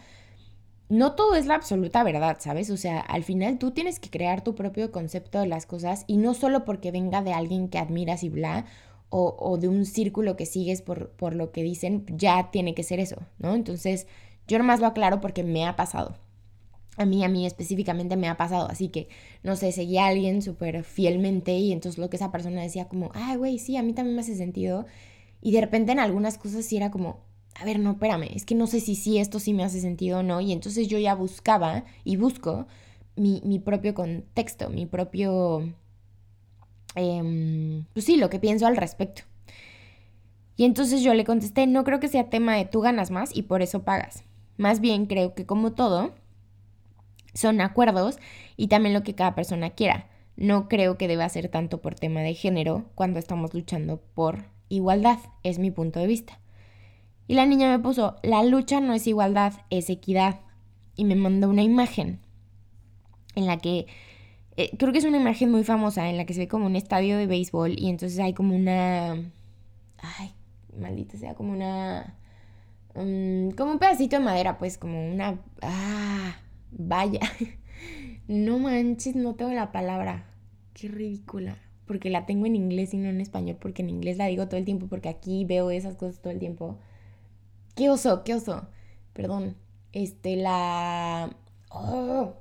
no 0.88 1.12
todo 1.12 1.35
es 1.35 1.44
la 1.44 1.56
absoluta 1.56 2.02
verdad, 2.02 2.38
¿sabes? 2.40 2.70
O 2.70 2.78
sea, 2.78 3.00
al 3.00 3.23
final 3.23 3.58
tú 3.58 3.73
tienes 3.73 4.00
que 4.00 4.08
crear 4.08 4.42
tu 4.42 4.54
propio 4.54 4.90
concepto 4.90 5.40
de 5.40 5.47
las 5.47 5.66
cosas 5.66 6.04
y 6.06 6.16
no 6.16 6.32
solo 6.32 6.64
porque 6.64 6.90
venga 6.90 7.23
de 7.23 7.35
alguien 7.35 7.68
que 7.68 7.76
admiras 7.76 8.23
y 8.23 8.30
bla, 8.30 8.64
o, 9.11 9.57
de 9.59 9.69
un 9.69 9.87
círculo 9.87 10.37
que 10.37 10.47
sigues 10.47 10.83
por, 10.83 11.11
por 11.11 11.35
lo 11.35 11.50
que 11.50 11.62
dicen, 11.62 12.05
ya 12.09 12.50
tiene 12.50 12.75
que 12.75 12.83
ser 12.83 13.00
eso, 13.00 13.17
¿no? 13.38 13.55
Entonces, 13.55 14.07
yo 14.47 14.59
nomás 14.59 14.81
lo 14.81 14.87
aclaro 14.87 15.21
porque 15.21 15.45
me 15.45 15.67
ha 15.67 15.77
pasado 15.77 16.17
a 16.99 17.07
mí, 17.07 17.25
a 17.25 17.29
mí 17.29 17.47
específicamente 17.47 18.17
me 18.17 18.29
ha 18.29 18.37
pasado, 18.37 18.69
así 18.69 18.88
que, 18.88 19.09
no 19.45 19.57
sé, 19.57 19.71
seguía 19.73 20.05
a 20.05 20.09
alguien 20.09 20.43
súper 20.43 20.83
fielmente 20.83 21.53
y 21.53 21.73
entonces 21.73 21.99
lo 21.99 22.11
que 22.11 22.17
esa 22.17 22.33
persona 22.33 22.61
decía 22.61 22.88
como, 22.88 23.11
ay, 23.15 23.37
güey, 23.37 23.59
sí, 23.59 23.77
a 23.77 23.83
mí 23.83 23.93
también 23.93 24.17
me 24.17 24.23
hace 24.23 24.37
sentido. 24.37 24.85
Y 25.41 25.53
de 25.53 25.61
repente 25.61 25.93
en 25.93 26.00
algunas 26.00 26.38
cosas 26.38 26.65
sí 26.65 26.77
era 26.77 26.91
como, 26.91 27.21
a 27.55 27.65
ver, 27.65 27.79
no, 27.79 27.93
espérame, 27.93 28.29
es 28.35 28.45
que 28.45 28.57
no 28.57 28.67
sé 28.67 28.81
si 28.81 28.97
sí 28.97 29.19
esto 29.19 29.38
sí 29.38 29.55
me 29.55 29.62
hace 29.62 29.81
sentido 29.81 30.19
o 30.19 30.23
no. 30.25 30.41
Y 30.41 30.53
entonces 30.53 30.88
yo 30.88 30.99
ya 30.99 31.15
buscaba 31.15 31.85
y 32.03 32.17
busco 32.17 32.67
mi, 33.15 33.43
mi 33.45 33.61
propio 33.61 33.95
contexto, 33.95 34.69
mi 34.69 34.85
propio, 34.85 35.73
eh, 36.99 37.85
pues 37.93 38.05
sí, 38.05 38.17
lo 38.17 38.28
que 38.31 38.38
pienso 38.38 38.67
al 38.67 38.76
respecto. 38.76 39.23
Y 40.57 40.64
entonces 40.64 41.02
yo 41.02 41.14
le 41.14 41.25
contesté, 41.25 41.67
no 41.67 41.85
creo 41.85 42.00
que 42.00 42.09
sea 42.09 42.31
tema 42.31 42.57
de 42.57 42.64
tú 42.64 42.81
ganas 42.81 43.11
más 43.11 43.35
y 43.35 43.43
por 43.43 43.62
eso 43.62 43.85
pagas. 43.85 44.25
Más 44.57 44.81
bien 44.81 45.07
creo 45.07 45.35
que 45.35 45.47
como 45.47 45.73
todo, 45.73 46.14
son 47.33 47.61
acuerdos 47.61 48.19
y 48.57 48.67
también 48.67 48.93
lo 48.95 49.05
que 49.05 49.14
cada 49.14 49.35
persona 49.35 49.71
quiera. 49.71 50.09
No 50.37 50.69
creo 50.69 50.99
que 50.99 51.09
deba 51.09 51.28
ser 51.28 51.49
tanto 51.49 51.81
por 51.81 51.95
tema 51.95 52.21
de 52.21 52.35
género 52.35 52.87
cuando 52.95 53.19
estamos 53.19 53.55
luchando 53.55 54.00
por 54.14 54.47
igualdad, 54.69 55.19
es 55.43 55.59
mi 55.59 55.71
punto 55.71 56.00
de 56.00 56.07
vista. 56.07 56.40
Y 57.28 57.35
la 57.35 57.47
niña 57.47 57.71
me 57.71 57.83
puso, 57.83 58.17
la 58.23 58.43
lucha 58.43 58.81
no 58.81 58.95
es 58.95 59.07
igualdad, 59.07 59.52
es 59.71 59.90
equidad. 59.90 60.40
Y 60.97 61.05
me 61.05 61.14
mandó 61.14 61.49
una 61.49 61.62
imagen 61.62 62.21
en 63.35 63.47
la 63.47 63.59
que, 63.59 63.87
eh, 64.59 64.71
creo 64.77 64.93
que 64.93 64.99
es 64.99 65.05
una 65.05 65.19
imagen 65.19 65.50
muy 65.50 65.65
famosa, 65.65 66.09
en 66.11 66.17
la 66.17 66.27
que 66.27 66.35
se 66.35 66.41
ve 66.41 66.49
como 66.49 66.67
un 66.67 66.77
estadio 66.77 67.17
de 67.17 67.27
béisbol 67.27 67.79
y 67.79 67.88
entonces 67.88 68.19
hay 68.19 68.35
como 68.35 68.55
una... 68.55 69.12
Ay, 69.99 70.33
maldita 70.79 71.17
sea, 71.17 71.35
como 71.35 71.53
una... 71.53 72.17
Mm, 72.95 73.50
como 73.50 73.73
un 73.73 73.79
pedacito 73.79 74.17
de 74.17 74.25
madera, 74.25 74.59
pues 74.59 74.79
como 74.79 75.11
una... 75.11 75.41
Ah, 75.62 76.37
Vaya. 76.71 77.21
No 78.27 78.59
manches, 78.59 79.17
no 79.17 79.37
tengo 79.37 79.53
la 79.53 79.73
palabra. 79.73 80.27
Qué 80.75 80.88
ridícula. 80.88 81.57
Porque 81.87 82.11
la 82.11 82.27
tengo 82.27 82.45
en 82.45 82.57
inglés 82.57 82.93
y 82.93 82.99
no 82.99 83.09
en 83.09 83.23
español. 83.23 83.57
Porque 83.59 83.81
en 83.81 83.88
inglés 83.88 84.19
la 84.19 84.27
digo 84.27 84.49
todo 84.49 84.59
el 84.59 84.67
tiempo. 84.67 84.87
Porque 84.87 85.09
aquí 85.09 85.47
veo 85.47 85.71
esas 85.71 85.97
cosas 85.97 86.21
todo 86.21 86.35
el 86.35 86.38
tiempo. 86.38 86.79
Qué 87.75 87.88
oso, 87.88 88.25
qué 88.25 88.35
oso. 88.35 88.69
Perdón. 89.15 89.57
Este, 89.93 90.37
la... 90.37 91.31
Oh. 91.71 92.35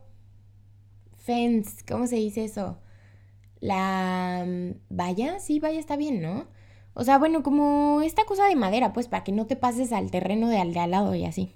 Fence. 1.27 1.83
¿Cómo 1.85 2.07
se 2.07 2.15
dice 2.15 2.45
eso? 2.45 2.77
La... 3.59 4.45
Mm, 4.47 4.75
vaya, 4.89 5.39
sí, 5.39 5.59
vaya, 5.59 5.77
está 5.77 5.97
bien, 5.97 6.21
¿no? 6.21 6.47
O 6.93 7.03
sea, 7.03 7.19
bueno, 7.19 7.43
como 7.43 8.01
esta 8.01 8.23
cosa 8.25 8.47
de 8.47 8.55
madera, 8.55 8.93
pues 8.93 9.09
para 9.09 9.23
que 9.25 9.33
no 9.33 9.45
te 9.45 9.57
pases 9.57 9.91
al 9.91 10.09
terreno 10.09 10.47
de 10.47 10.57
al 10.57 10.73
de 10.73 10.79
al 10.79 10.91
lado 10.91 11.13
y 11.15 11.25
así. 11.25 11.53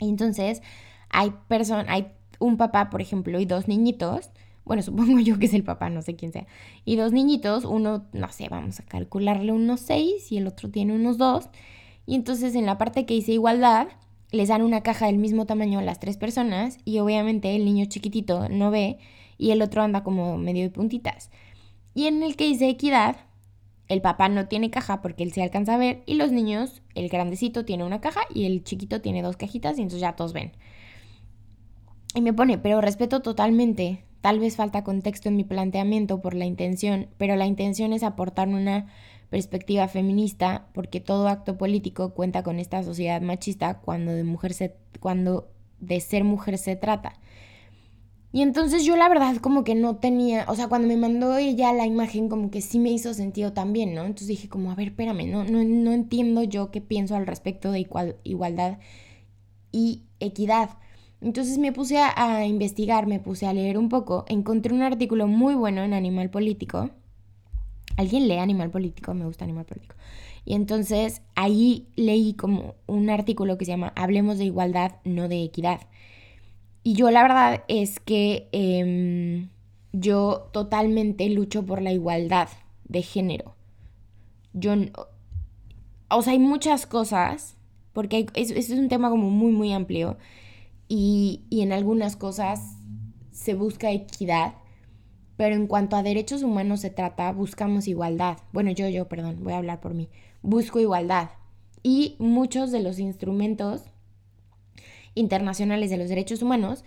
Y 0.00 0.08
entonces, 0.08 0.62
hay 1.10 1.34
personas, 1.48 1.86
hay 1.88 2.12
un 2.38 2.56
papá, 2.56 2.88
por 2.88 3.00
ejemplo, 3.00 3.40
y 3.40 3.44
dos 3.44 3.66
niñitos, 3.66 4.30
bueno, 4.64 4.82
supongo 4.84 5.18
yo 5.20 5.38
que 5.38 5.46
es 5.46 5.54
el 5.54 5.64
papá, 5.64 5.90
no 5.90 6.00
sé 6.02 6.14
quién 6.14 6.32
sea, 6.32 6.46
y 6.84 6.96
dos 6.96 7.12
niñitos, 7.12 7.64
uno, 7.64 8.06
no 8.12 8.28
sé, 8.30 8.48
vamos 8.48 8.80
a 8.80 8.84
calcularle 8.84 9.52
unos 9.52 9.80
seis 9.80 10.30
y 10.30 10.38
el 10.38 10.46
otro 10.46 10.70
tiene 10.70 10.94
unos 10.94 11.18
dos, 11.18 11.48
y 12.06 12.14
entonces 12.14 12.54
en 12.54 12.66
la 12.66 12.78
parte 12.78 13.04
que 13.04 13.14
dice 13.14 13.32
igualdad, 13.32 13.88
les 14.30 14.48
dan 14.48 14.62
una 14.62 14.82
caja 14.82 15.06
del 15.06 15.18
mismo 15.18 15.46
tamaño 15.46 15.78
a 15.78 15.82
las 15.82 16.00
tres 16.00 16.16
personas 16.16 16.78
y 16.84 16.98
obviamente 16.98 17.54
el 17.54 17.64
niño 17.64 17.86
chiquitito 17.86 18.48
no 18.48 18.70
ve 18.70 18.98
y 19.38 19.50
el 19.50 19.62
otro 19.62 19.82
anda 19.82 20.02
como 20.02 20.36
medio 20.38 20.62
de 20.62 20.70
puntitas. 20.70 21.30
Y 21.94 22.06
en 22.06 22.22
el 22.22 22.36
que 22.36 22.46
dice 22.46 22.68
equidad, 22.68 23.16
el 23.88 24.02
papá 24.02 24.28
no 24.28 24.48
tiene 24.48 24.70
caja 24.70 25.00
porque 25.00 25.22
él 25.22 25.32
se 25.32 25.42
alcanza 25.42 25.74
a 25.74 25.78
ver 25.78 26.02
y 26.06 26.14
los 26.14 26.32
niños, 26.32 26.82
el 26.94 27.08
grandecito 27.08 27.64
tiene 27.64 27.84
una 27.84 28.00
caja 28.00 28.20
y 28.34 28.46
el 28.46 28.64
chiquito 28.64 29.00
tiene 29.00 29.22
dos 29.22 29.36
cajitas 29.36 29.78
y 29.78 29.82
entonces 29.82 30.00
ya 30.00 30.16
todos 30.16 30.32
ven. 30.32 30.52
Y 32.14 32.20
me 32.20 32.32
pone, 32.32 32.58
pero 32.58 32.80
respeto 32.80 33.20
totalmente. 33.20 34.04
Tal 34.22 34.40
vez 34.40 34.56
falta 34.56 34.82
contexto 34.82 35.28
en 35.28 35.36
mi 35.36 35.44
planteamiento 35.44 36.20
por 36.20 36.34
la 36.34 36.46
intención, 36.46 37.08
pero 37.16 37.36
la 37.36 37.46
intención 37.46 37.92
es 37.92 38.02
aportar 38.02 38.48
una 38.48 38.86
perspectiva 39.30 39.88
feminista 39.88 40.68
porque 40.72 41.00
todo 41.00 41.28
acto 41.28 41.58
político 41.58 42.14
cuenta 42.14 42.42
con 42.42 42.58
esta 42.58 42.82
sociedad 42.82 43.20
machista 43.20 43.78
cuando 43.80 44.12
de 44.12 44.24
mujer 44.24 44.52
se 44.54 44.76
cuando 45.00 45.48
de 45.80 46.00
ser 46.00 46.24
mujer 46.24 46.58
se 46.58 46.76
trata. 46.76 47.14
Y 48.32 48.42
entonces 48.42 48.84
yo 48.84 48.96
la 48.96 49.08
verdad 49.08 49.36
como 49.36 49.64
que 49.64 49.74
no 49.74 49.96
tenía, 49.96 50.44
o 50.48 50.54
sea, 50.54 50.68
cuando 50.68 50.88
me 50.88 50.96
mandó 50.96 51.38
ella 51.38 51.72
la 51.72 51.86
imagen 51.86 52.28
como 52.28 52.50
que 52.50 52.60
sí 52.60 52.78
me 52.78 52.90
hizo 52.90 53.14
sentido 53.14 53.52
también, 53.52 53.94
¿no? 53.94 54.02
Entonces 54.02 54.28
dije 54.28 54.48
como, 54.48 54.70
a 54.70 54.74
ver, 54.74 54.88
espérame, 54.88 55.30
no, 55.30 55.44
no, 55.44 55.64
no 55.64 55.92
entiendo 55.92 56.42
yo 56.42 56.70
qué 56.70 56.80
pienso 56.80 57.16
al 57.16 57.26
respecto 57.26 57.70
de 57.72 57.86
igualdad 58.24 58.78
y 59.72 60.02
equidad. 60.20 60.70
Entonces 61.20 61.58
me 61.58 61.72
puse 61.72 61.98
a, 61.98 62.44
investigar, 62.46 63.06
me 63.06 63.20
puse 63.20 63.46
a 63.46 63.52
leer 63.54 63.78
un 63.78 63.88
poco, 63.88 64.24
encontré 64.28 64.74
un 64.74 64.82
artículo 64.82 65.26
muy 65.26 65.54
bueno 65.54 65.82
en 65.82 65.94
Animal 65.94 66.30
Político. 66.30 66.90
¿Alguien 67.96 68.28
lee 68.28 68.38
Animal 68.38 68.70
Político? 68.70 69.14
Me 69.14 69.24
gusta 69.24 69.44
Animal 69.44 69.64
Político. 69.64 69.94
Y 70.44 70.54
entonces 70.54 71.22
ahí 71.34 71.88
leí 71.96 72.34
como 72.34 72.74
un 72.86 73.10
artículo 73.10 73.58
que 73.58 73.64
se 73.64 73.72
llama 73.72 73.92
Hablemos 73.96 74.38
de 74.38 74.44
igualdad, 74.44 74.96
no 75.04 75.28
de 75.28 75.42
equidad. 75.42 75.80
Y 76.82 76.94
yo 76.94 77.10
la 77.10 77.22
verdad 77.22 77.64
es 77.68 77.98
que 77.98 78.48
em, 78.52 79.48
yo 79.92 80.48
totalmente 80.52 81.28
lucho 81.30 81.64
por 81.66 81.82
la 81.82 81.92
igualdad 81.92 82.48
de 82.84 83.02
género. 83.02 83.56
Yo, 84.52 84.74
o 86.08 86.22
sea, 86.22 86.32
hay 86.32 86.38
muchas 86.38 86.86
cosas, 86.86 87.56
porque 87.92 88.26
es, 88.34 88.50
es 88.50 88.70
un 88.70 88.88
tema 88.88 89.10
como 89.10 89.30
muy, 89.30 89.52
muy 89.52 89.72
amplio 89.72 90.16
y, 90.88 91.42
en 91.50 91.72
algunas 91.72 92.16
cosas 92.16 92.76
se 93.32 93.54
busca 93.54 93.90
equidad, 93.90 94.54
pero 95.36 95.54
en 95.54 95.66
cuanto 95.66 95.96
a 95.96 96.02
derechos 96.02 96.42
humanos 96.42 96.80
se 96.80 96.90
trata, 96.90 97.30
buscamos 97.32 97.88
igualdad. 97.88 98.38
Bueno, 98.52 98.70
yo, 98.70 98.88
yo, 98.88 99.08
perdón, 99.08 99.38
voy 99.42 99.52
a 99.52 99.58
hablar 99.58 99.80
por 99.80 99.94
mí. 99.94 100.08
Busco 100.42 100.80
igualdad. 100.80 101.30
Y 101.82 102.16
muchos 102.18 102.72
de 102.72 102.80
los 102.80 102.98
instrumentos 102.98 103.82
internacionales 105.14 105.90
de 105.90 105.96
los 105.98 106.08
derechos 106.08 106.42
humanos 106.42 106.84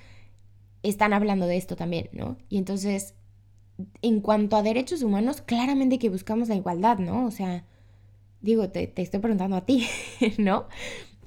están 0.84 1.14
hablando 1.14 1.46
de 1.46 1.58
esto 1.58 1.76
también, 1.76 2.10
¿no? 2.14 2.38
Y 2.48 2.58
entonces, 2.58 3.16
en 4.02 4.22
cuanto 4.22 4.56
a 4.56 4.64
derechos 4.64 5.04
humanos, 5.04 5.42
claramente 5.42 6.00
que 6.00 6.10
buscamos 6.10 6.50
la 6.50 6.56
igualdad, 6.56 7.00
¿no? 7.00 7.26
O 7.26 7.32
sea, 7.32 7.66
digo, 8.42 8.70
te, 8.70 8.94
estoy 8.96 9.20
preguntando 9.20 9.58
a 9.58 9.66
ti, 9.66 9.86
¿no? 10.38 10.68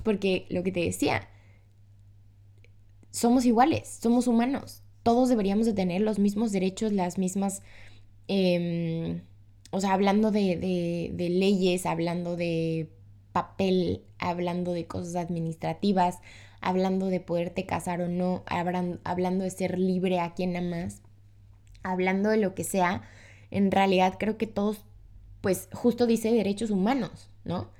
Porque 0.03 0.47
lo 0.49 0.63
que 0.63 0.73
te 0.73 0.81
decía, 0.81 1.29
somos 3.11 3.45
iguales, 3.45 3.99
somos 4.01 4.27
humanos, 4.27 4.82
todos 5.03 5.29
deberíamos 5.29 5.67
de 5.67 5.73
tener 5.73 6.01
los 6.01 6.19
mismos 6.19 6.53
derechos, 6.53 6.93
las 6.93 7.19
mismas, 7.19 7.63
em, 8.29 9.23
o 9.71 9.81
sea, 9.81 9.93
hablando 9.93 10.31
de, 10.31 11.11
de 11.13 11.29
leyes, 11.29 11.87
hablando 11.87 12.37
de 12.37 12.89
papel, 13.33 14.03
hablando 14.19 14.73
de 14.73 14.87
cosas 14.87 15.17
administrativas, 15.17 16.19
hablando 16.61 17.07
de 17.07 17.21
poderte 17.21 17.67
casar 17.67 18.01
o 18.01 18.09
no, 18.09 18.45
hablando 18.47 19.45
de 19.45 19.51
ser 19.51 19.79
libre 19.79 20.21
a 20.21 20.33
quien 20.33 20.57
amas, 20.57 21.03
hablando 21.83 22.31
de 22.31 22.37
lo 22.37 22.55
que 22.55 22.65
sea, 22.65 23.03
en 23.51 23.71
realidad 23.71 24.15
creo 24.19 24.39
que 24.39 24.47
todos, 24.47 24.85
pues 25.41 25.69
justo 25.73 26.07
dice 26.07 26.33
derechos 26.33 26.71
humanos, 26.71 27.29
¿no? 27.45 27.71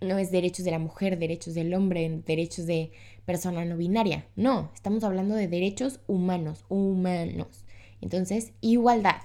No 0.00 0.18
es 0.18 0.30
derechos 0.30 0.64
de 0.64 0.70
la 0.70 0.78
mujer, 0.78 1.18
derechos 1.18 1.54
del 1.54 1.74
hombre, 1.74 2.22
derechos 2.26 2.66
de 2.66 2.90
persona 3.24 3.64
no 3.64 3.76
binaria. 3.76 4.26
No, 4.36 4.70
estamos 4.74 5.04
hablando 5.04 5.34
de 5.34 5.48
derechos 5.48 6.00
humanos, 6.06 6.64
humanos. 6.68 7.64
Entonces, 8.00 8.52
igualdad. 8.60 9.22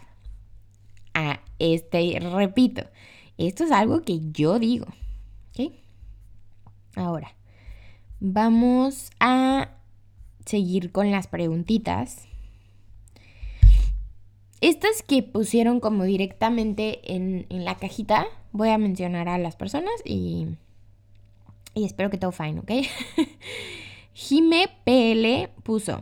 Ah, 1.14 1.42
este, 1.60 2.20
repito, 2.20 2.84
esto 3.38 3.64
es 3.64 3.72
algo 3.72 4.02
que 4.02 4.20
yo 4.32 4.60
digo. 4.60 4.88
Ahora, 6.96 7.34
Vamos 8.22 9.12
a 9.22 9.70
seguir 10.46 10.92
con 10.92 11.10
las 11.10 11.28
preguntitas. 11.28 12.28
Estas 14.60 15.04
que 15.04 15.24
pusieron 15.24 15.80
como 15.80 16.04
directamente 16.04 17.16
en, 17.16 17.46
la 17.50 17.76
cajita, 17.76 18.26
voy 18.52 18.70
a 18.70 18.78
mencionar 18.78 19.30
a 19.30 19.38
las 19.38 19.56
personas 19.56 19.94
y, 20.04 20.48
y 21.74 21.86
espero 21.86 22.10
que 22.10 22.18
todo 22.18 22.34
fine, 22.34 22.60
¿ok? 22.60 22.72
Jime 24.22 24.68
PL 24.84 25.50
puso, 25.64 26.02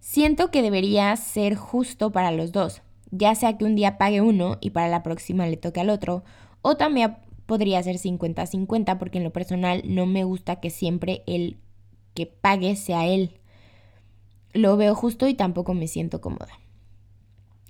siento 0.00 0.50
que 0.50 0.62
debería 0.62 1.14
ser 1.16 1.56
justo 1.56 2.10
para 2.10 2.30
los 2.30 2.52
dos, 2.52 2.80
ya 3.10 3.34
sea 3.34 3.58
que 3.58 3.66
un 3.66 3.74
día 3.74 3.98
pague 3.98 4.22
uno 4.22 4.56
y 4.62 4.70
para 4.70 4.88
la 4.88 5.02
próxima 5.02 5.46
le 5.46 5.58
toque 5.58 5.80
al 5.80 5.90
otro, 5.90 6.24
o 6.62 6.78
también, 6.78 7.18
podría 7.44 7.82
ser 7.82 7.96
50-50 7.96 8.96
porque 8.96 9.18
en 9.18 9.24
lo 9.24 9.30
personal 9.30 9.82
no 9.84 10.06
me 10.06 10.24
gusta 10.24 10.58
que 10.58 10.70
siempre 10.70 11.22
el 11.26 11.58
que 12.14 12.24
pague 12.24 12.76
sea 12.76 13.06
él. 13.06 13.38
Lo 14.54 14.78
veo 14.78 14.94
justo 14.94 15.28
y 15.28 15.34
tampoco 15.34 15.74
me 15.74 15.86
siento 15.86 16.22
cómoda. 16.22 16.58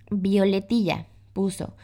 Violetilla 0.09 1.09
puso, 1.33 1.75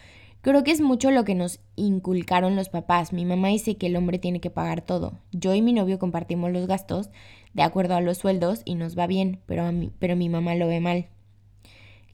creo 0.43 0.63
que 0.63 0.71
es 0.71 0.81
mucho 0.81 1.11
lo 1.11 1.25
que 1.25 1.35
nos 1.35 1.59
inculcaron 1.75 2.55
los 2.55 2.69
papás. 2.69 3.13
Mi 3.13 3.25
mamá 3.25 3.49
dice 3.49 3.77
que 3.77 3.89
el 3.89 3.97
hombre 3.97 4.21
tiene 4.21 4.41
que 4.41 4.51
pagar 4.51 4.81
todo. 4.81 5.19
Yo 5.33 5.57
y 5.57 5.61
mi 5.61 5.73
novio 5.73 5.99
compartimos 5.99 6.53
los 6.53 6.69
gastos 6.69 7.11
de 7.55 7.63
acuerdo 7.63 7.95
a 7.95 8.01
los 8.01 8.19
sueldos 8.19 8.63
y 8.65 8.75
nos 8.75 8.99
va 8.99 9.07
bien, 9.07 9.41
pero, 9.47 9.65
a 9.65 9.73
mí, 9.73 9.91
pero 9.99 10.17
mi 10.17 10.29
mamá 10.29 10.55
lo 10.55 10.69
ve 10.69 10.81
mal. 10.81 11.07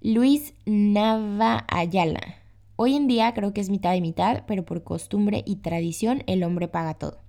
Luis 0.00 0.54
Nava 0.64 1.66
Ayala. 1.68 2.36
Hoy 2.76 2.94
en 2.94 3.06
día 3.06 3.32
creo 3.34 3.52
que 3.54 3.60
es 3.60 3.70
mitad 3.70 3.94
y 3.94 4.00
mitad, 4.00 4.44
pero 4.46 4.64
por 4.64 4.82
costumbre 4.84 5.42
y 5.46 5.56
tradición 5.56 6.22
el 6.26 6.42
hombre 6.42 6.68
paga 6.68 6.94
todo. 6.94 7.20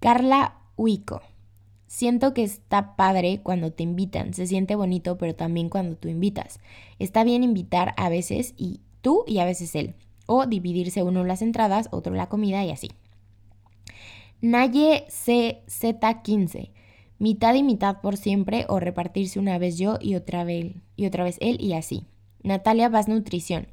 Carla 0.00 0.56
Huico. 0.76 1.22
Siento 1.86 2.34
que 2.34 2.42
está 2.42 2.96
padre 2.96 3.40
cuando 3.42 3.72
te 3.72 3.82
invitan, 3.82 4.34
se 4.34 4.46
siente 4.46 4.74
bonito, 4.74 5.18
pero 5.18 5.34
también 5.34 5.68
cuando 5.68 5.96
tú 5.96 6.08
invitas. 6.08 6.58
Está 6.98 7.22
bien 7.22 7.44
invitar 7.44 7.94
a 7.96 8.08
veces 8.08 8.54
y 8.56 8.80
tú 9.02 9.24
y 9.26 9.38
a 9.38 9.44
veces 9.44 9.74
él, 9.74 9.94
o 10.26 10.46
dividirse 10.46 11.02
uno 11.02 11.24
las 11.24 11.42
entradas, 11.42 11.88
otro 11.92 12.14
la 12.14 12.28
comida 12.28 12.64
y 12.64 12.70
así. 12.70 12.90
Naye 14.40 15.06
CZ15. 15.08 16.70
Mitad 17.18 17.54
y 17.54 17.62
mitad 17.62 18.00
por 18.00 18.16
siempre 18.16 18.66
o 18.68 18.78
repartirse 18.78 19.38
una 19.38 19.58
vez 19.58 19.78
yo 19.78 19.98
y 20.00 20.16
otra 20.16 20.44
vez, 20.44 20.74
y 20.96 21.06
otra 21.06 21.24
vez 21.24 21.38
él 21.40 21.56
y 21.60 21.72
así. 21.72 22.04
Natalia 22.42 22.88
Vaz 22.88 23.08
Nutrición. 23.08 23.68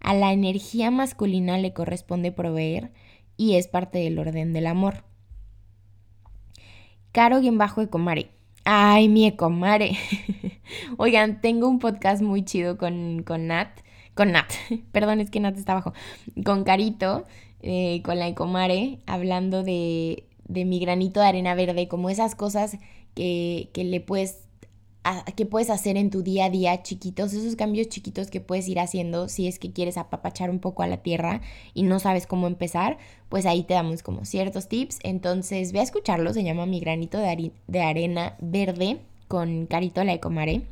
A 0.00 0.14
la 0.14 0.32
energía 0.32 0.90
masculina 0.90 1.58
le 1.58 1.72
corresponde 1.72 2.32
proveer 2.32 2.90
y 3.36 3.54
es 3.56 3.68
parte 3.68 3.98
del 3.98 4.18
orden 4.18 4.52
del 4.52 4.66
amor. 4.66 5.04
Caro-Ecomare. 7.12 8.22
bajo 8.22 8.34
Ay, 8.64 9.08
mi 9.08 9.26
Ecomare. 9.26 9.96
Oigan, 10.96 11.40
tengo 11.40 11.68
un 11.68 11.78
podcast 11.78 12.22
muy 12.22 12.44
chido 12.44 12.76
con, 12.76 13.22
con 13.22 13.46
Nat. 13.46 13.68
Con 14.14 14.32
Nat. 14.32 14.50
Perdón, 14.92 15.20
es 15.20 15.30
que 15.30 15.40
Nat 15.40 15.56
está 15.56 15.72
abajo. 15.72 15.92
Con 16.44 16.64
Carito, 16.64 17.24
eh, 17.62 18.02
con 18.04 18.18
la 18.18 18.28
Ecomare, 18.28 18.98
hablando 19.06 19.62
de, 19.62 20.24
de 20.50 20.64
mi 20.64 20.80
granito 20.80 21.20
de 21.20 21.26
arena 21.26 21.54
verde, 21.54 21.88
como 21.88 22.10
esas 22.10 22.34
cosas 22.34 22.76
que, 23.14 23.70
que 23.72 23.84
le 23.84 24.00
puedes 24.00 24.38
qué 25.34 25.46
puedes 25.46 25.70
hacer 25.70 25.96
en 25.96 26.10
tu 26.10 26.22
día 26.22 26.46
a 26.46 26.50
día 26.50 26.82
chiquitos, 26.82 27.32
esos 27.32 27.56
cambios 27.56 27.88
chiquitos 27.88 28.30
que 28.30 28.40
puedes 28.40 28.68
ir 28.68 28.78
haciendo 28.78 29.28
si 29.28 29.48
es 29.48 29.58
que 29.58 29.72
quieres 29.72 29.96
apapachar 29.96 30.50
un 30.50 30.58
poco 30.58 30.82
a 30.82 30.86
la 30.86 30.98
tierra 30.98 31.40
y 31.72 31.84
no 31.84 31.98
sabes 32.00 32.26
cómo 32.26 32.46
empezar, 32.46 32.98
pues 33.30 33.46
ahí 33.46 33.62
te 33.62 33.74
damos 33.74 34.02
como 34.02 34.24
ciertos 34.26 34.68
tips. 34.68 34.98
Entonces 35.02 35.72
ve 35.72 35.80
a 35.80 35.84
escucharlo, 35.84 36.34
se 36.34 36.44
llama 36.44 36.66
Mi 36.66 36.80
granito 36.80 37.18
de, 37.18 37.52
de 37.66 37.80
arena 37.80 38.36
verde 38.40 38.98
con 39.26 39.66
Carito 39.66 40.04
la 40.04 40.12
Ecomare. 40.12 40.62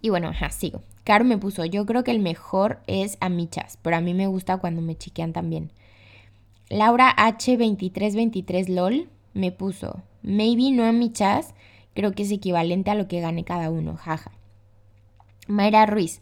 Y 0.00 0.10
bueno, 0.10 0.28
ajá, 0.28 0.50
sigo. 0.50 0.82
Caro 1.02 1.24
me 1.24 1.38
puso, 1.38 1.64
yo 1.64 1.86
creo 1.86 2.04
que 2.04 2.10
el 2.10 2.20
mejor 2.20 2.80
es 2.86 3.16
a 3.20 3.28
michas, 3.28 3.78
pero 3.82 3.96
a 3.96 4.00
mí 4.00 4.14
me 4.14 4.26
gusta 4.26 4.58
cuando 4.58 4.82
me 4.82 4.96
chiquean 4.96 5.32
también. 5.32 5.72
Laura 6.68 7.14
H2323 7.16 8.68
LOL 8.68 9.08
me 9.34 9.52
puso, 9.52 10.02
maybe 10.22 10.70
no 10.70 10.84
a 10.84 10.92
michas, 10.92 11.54
Creo 11.96 12.12
que 12.12 12.24
es 12.24 12.30
equivalente 12.30 12.90
a 12.90 12.94
lo 12.94 13.08
que 13.08 13.20
gane 13.20 13.42
cada 13.42 13.70
uno, 13.70 13.96
jaja. 13.96 14.30
Mayra 15.48 15.86
Ruiz. 15.86 16.20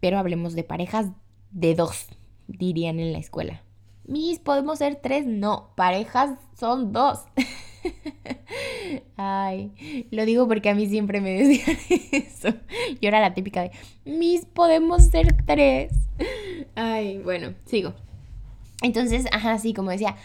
Pero 0.00 0.18
hablemos 0.18 0.54
de 0.54 0.64
parejas 0.64 1.06
de 1.52 1.74
dos, 1.74 2.08
dirían 2.48 2.98
en 2.98 3.12
la 3.12 3.18
escuela. 3.18 3.62
Mis, 4.04 4.40
¿podemos 4.40 4.78
ser 4.78 4.96
tres? 4.96 5.26
No, 5.26 5.70
parejas 5.76 6.38
son 6.58 6.92
dos. 6.92 7.24
Ay, 9.16 10.06
lo 10.10 10.24
digo 10.24 10.48
porque 10.48 10.70
a 10.70 10.74
mí 10.74 10.86
siempre 10.88 11.20
me 11.20 11.32
decían 11.42 11.76
eso. 12.12 12.48
Yo 13.00 13.08
era 13.08 13.20
la 13.20 13.32
típica 13.34 13.62
de, 13.62 13.70
mis, 14.04 14.44
podemos 14.44 15.04
ser 15.04 15.36
tres. 15.44 15.92
Ay, 16.74 17.18
bueno, 17.18 17.54
sigo. 17.64 17.94
Entonces, 18.82 19.26
ajá, 19.32 19.58
sí, 19.58 19.72
como 19.72 19.90
decía, 19.90 20.16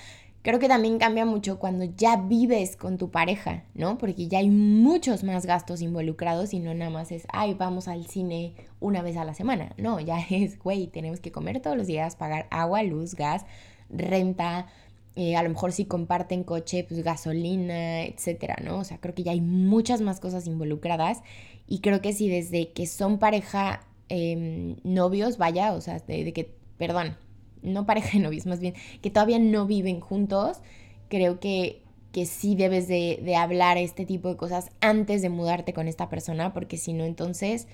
Creo 0.44 0.58
que 0.58 0.68
también 0.68 0.98
cambia 0.98 1.24
mucho 1.24 1.60
cuando 1.60 1.86
ya 1.86 2.18
vives 2.18 2.76
con 2.76 2.98
tu 2.98 3.12
pareja, 3.12 3.64
¿no? 3.76 4.00
Porque 4.00 4.28
ya 4.28 4.40
hay 4.40 4.50
muchos 4.50 5.24
más 5.24 5.46
gastos 5.46 5.84
involucrados 5.84 6.54
y 6.54 6.60
no 6.60 6.74
nada 6.74 6.90
más 6.90 7.12
es, 7.12 7.28
ay, 7.32 7.54
vamos 7.54 7.88
al 7.88 8.08
cine 8.08 8.56
una 8.80 9.04
vez 9.04 9.18
a 9.18 9.26
la 9.26 9.36
semana. 9.36 9.74
No, 9.78 10.00
ya 10.00 10.18
es, 10.30 10.58
güey, 10.58 10.88
tenemos 10.88 11.20
que 11.20 11.32
comer 11.32 11.60
todos 11.62 11.78
los 11.78 11.86
días, 11.86 12.16
pagar 12.16 12.48
agua, 12.50 12.82
luz, 12.82 13.14
gas, 13.14 13.46
renta, 13.90 14.68
eh, 15.16 15.36
a 15.36 15.44
lo 15.44 15.50
mejor 15.50 15.74
si 15.74 15.86
comparten 15.86 16.44
coche, 16.44 16.86
pues 16.88 17.04
gasolina, 17.04 18.04
etcétera, 18.06 18.56
¿no? 18.64 18.80
O 18.80 18.84
sea, 18.84 18.98
creo 19.00 19.14
que 19.14 19.24
ya 19.24 19.34
hay 19.34 19.42
muchas 19.42 20.02
más 20.02 20.20
cosas 20.20 20.48
involucradas 20.48 21.22
y 21.68 21.82
creo 21.82 22.02
que 22.02 22.14
si 22.14 22.30
desde 22.30 22.72
que 22.72 22.88
son 22.88 23.20
pareja, 23.20 23.82
em, 24.10 24.78
novios, 24.84 25.38
vaya, 25.38 25.74
o 25.74 25.82
sea, 25.82 26.00
de 26.00 26.34
que, 26.34 26.56
perdón, 26.78 27.16
no 27.62 27.86
pareja 27.86 28.18
de 28.18 28.24
novios, 28.24 28.46
más 28.46 28.60
bien, 28.60 28.74
que 29.02 29.10
todavía 29.10 29.40
no 29.40 29.66
viven 29.66 30.00
juntos, 30.00 30.60
creo 31.10 31.40
que, 31.40 31.82
que 32.12 32.26
sí 32.26 32.56
debes 32.56 32.88
de, 32.88 33.20
de 33.24 33.36
hablar 33.36 33.78
este 33.78 34.06
tipo 34.06 34.30
de 34.30 34.38
cosas 34.38 34.70
antes 34.82 35.22
de 35.22 35.30
mudarte 35.30 35.74
con 35.74 35.88
esta 35.88 36.10
persona, 36.10 36.54
porque 36.54 36.78
si 36.78 36.94
no, 36.94 37.06
entonces 37.06 37.68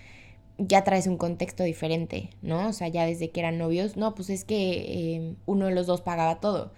ya 0.58 0.84
traes 0.84 1.08
un 1.08 1.18
contexto 1.18 1.64
diferente, 1.64 2.32
¿no? 2.42 2.70
O 2.70 2.74
sea, 2.74 2.88
ya 2.88 3.06
desde 3.06 3.30
que 3.30 3.40
eran 3.40 3.58
novios, 3.58 3.96
no, 3.96 4.16
pues 4.16 4.30
es 4.30 4.44
que 4.44 5.16
eh, 5.16 5.36
uno 5.46 5.68
de 5.68 5.76
los 5.76 5.88
dos 5.88 6.02
pagaba 6.02 6.40
todo. 6.40 6.72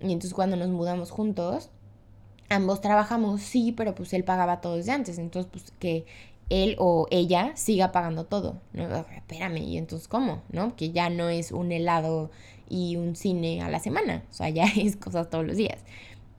Y 0.00 0.06
entonces 0.12 0.34
cuando 0.34 0.56
nos 0.56 0.68
mudamos 0.68 1.10
juntos, 1.10 1.70
ambos 2.48 2.80
trabajamos, 2.80 3.40
sí, 3.42 3.72
pero 3.72 3.94
pues 3.94 4.12
él 4.12 4.24
pagaba 4.24 4.60
todo 4.60 4.76
desde 4.76 4.92
antes. 4.92 5.18
Entonces, 5.18 5.50
pues 5.52 5.72
que 5.78 6.04
él 6.52 6.76
o 6.78 7.06
ella 7.10 7.52
siga 7.56 7.92
pagando 7.92 8.26
todo. 8.26 8.60
¿no? 8.74 8.84
Espérame, 9.16 9.56
¿y 9.56 9.78
entonces 9.78 10.06
cómo? 10.06 10.42
¿No? 10.52 10.76
Que 10.76 10.92
ya 10.92 11.08
no 11.08 11.30
es 11.30 11.50
un 11.50 11.72
helado 11.72 12.30
y 12.68 12.96
un 12.96 13.16
cine 13.16 13.62
a 13.62 13.70
la 13.70 13.80
semana. 13.80 14.24
O 14.30 14.34
sea, 14.34 14.48
ya 14.50 14.64
es 14.64 14.96
cosas 14.96 15.30
todos 15.30 15.46
los 15.46 15.56
días. 15.56 15.82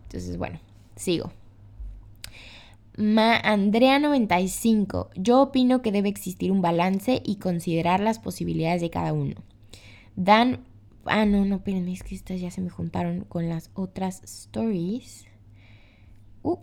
Entonces, 0.04 0.38
bueno, 0.38 0.60
sigo. 0.95 1.32
Ma 2.95 3.38
Andrea 3.38 3.97
95. 3.97 5.10
Yo 5.15 5.41
opino 5.41 5.82
que 5.82 5.91
debe 5.91 6.10
existir 6.10 6.52
un 6.52 6.62
balance 6.62 7.21
y 7.26 7.38
considerar 7.38 7.99
las 7.99 8.19
posibilidades 8.19 8.82
de 8.82 8.91
cada 8.91 9.13
uno. 9.13 9.36
Dan. 10.15 10.63
Ah, 11.06 11.26
no, 11.26 11.43
no, 11.43 11.56
espérenme, 11.56 11.91
es 11.91 12.04
que 12.04 12.15
estas 12.15 12.39
ya 12.39 12.49
se 12.49 12.62
me 12.62 12.69
juntaron 12.69 13.26
con 13.26 13.49
las 13.49 13.71
otras 13.73 14.21
stories. 14.23 15.26
Uh, 16.43 16.60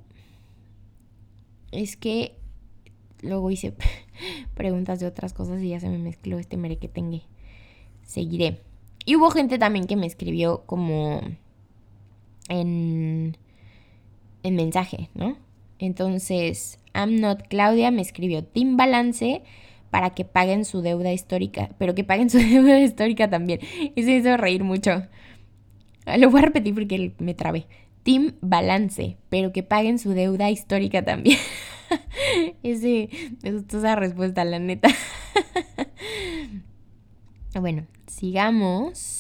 es 1.72 1.96
que 1.96 2.39
luego 3.22 3.50
hice 3.50 3.74
preguntas 4.54 5.00
de 5.00 5.06
otras 5.06 5.32
cosas 5.32 5.62
y 5.62 5.70
ya 5.70 5.80
se 5.80 5.88
me 5.88 5.98
mezcló 5.98 6.38
este 6.38 6.56
merequetengue. 6.56 7.22
Seguiré. 8.02 8.60
Y 9.04 9.16
hubo 9.16 9.30
gente 9.30 9.58
también 9.58 9.86
que 9.86 9.96
me 9.96 10.06
escribió 10.06 10.62
como 10.66 11.20
en, 12.48 13.36
en 14.42 14.56
mensaje, 14.56 15.08
¿no? 15.14 15.36
Entonces, 15.78 16.78
I'm 16.94 17.20
not 17.20 17.48
Claudia 17.48 17.90
me 17.90 18.02
escribió 18.02 18.44
Team 18.44 18.76
Balance 18.76 19.42
para 19.90 20.10
que 20.10 20.24
paguen 20.24 20.64
su 20.64 20.82
deuda 20.82 21.12
histórica, 21.12 21.70
pero 21.78 21.94
que 21.94 22.04
paguen 22.04 22.30
su 22.30 22.38
deuda 22.38 22.80
histórica 22.80 23.28
también. 23.28 23.60
Y 23.94 24.02
se 24.02 24.16
hizo 24.16 24.36
reír 24.36 24.64
mucho. 24.64 25.06
Lo 26.18 26.30
voy 26.30 26.40
a 26.40 26.44
repetir 26.44 26.74
porque 26.74 27.12
me 27.18 27.34
trabé. 27.34 27.66
Team 28.02 28.34
Balance, 28.40 29.18
pero 29.28 29.52
que 29.52 29.62
paguen 29.62 29.98
su 29.98 30.10
deuda 30.10 30.50
histórica 30.50 31.04
también. 31.04 31.38
Ese, 32.62 33.08
esa 33.42 33.96
respuesta, 33.96 34.44
la 34.44 34.58
neta. 34.58 34.88
bueno, 37.60 37.86
sigamos. 38.06 39.16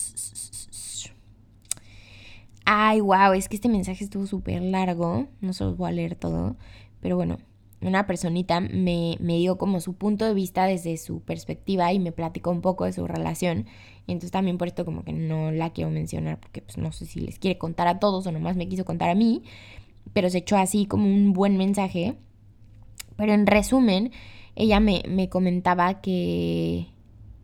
Ay, 2.64 3.00
wow, 3.00 3.32
es 3.32 3.48
que 3.48 3.56
este 3.56 3.68
mensaje 3.68 4.04
estuvo 4.04 4.26
súper 4.26 4.62
largo. 4.62 5.26
No 5.40 5.52
se 5.52 5.64
los 5.64 5.76
voy 5.76 5.88
a 5.88 5.92
leer 5.92 6.14
todo. 6.14 6.56
Pero 7.00 7.16
bueno, 7.16 7.38
una 7.80 8.06
personita 8.06 8.60
me, 8.60 9.16
me, 9.20 9.38
dio 9.38 9.58
como 9.58 9.80
su 9.80 9.94
punto 9.94 10.24
de 10.24 10.34
vista 10.34 10.66
desde 10.66 10.96
su 10.96 11.20
perspectiva 11.20 11.92
y 11.92 11.98
me 11.98 12.12
platicó 12.12 12.50
un 12.50 12.60
poco 12.60 12.84
de 12.84 12.92
su 12.92 13.06
relación. 13.06 13.66
Y 14.06 14.12
entonces 14.12 14.30
también 14.30 14.58
por 14.58 14.68
esto 14.68 14.84
como 14.84 15.02
que 15.02 15.12
no 15.12 15.50
la 15.50 15.70
quiero 15.70 15.90
mencionar 15.90 16.38
porque 16.38 16.62
pues 16.62 16.78
no 16.78 16.92
sé 16.92 17.06
si 17.06 17.20
les 17.20 17.38
quiere 17.38 17.58
contar 17.58 17.88
a 17.88 17.98
todos 17.98 18.26
o 18.26 18.32
nomás 18.32 18.56
me 18.56 18.68
quiso 18.68 18.84
contar 18.84 19.10
a 19.10 19.14
mí. 19.14 19.42
Pero 20.12 20.30
se 20.30 20.38
echó 20.38 20.56
así 20.56 20.86
como 20.86 21.06
un 21.06 21.32
buen 21.32 21.56
mensaje 21.56 22.16
pero 23.20 23.34
en 23.34 23.46
resumen, 23.46 24.12
ella 24.56 24.80
me, 24.80 25.28
comentaba 25.28 26.00
que, 26.00 26.86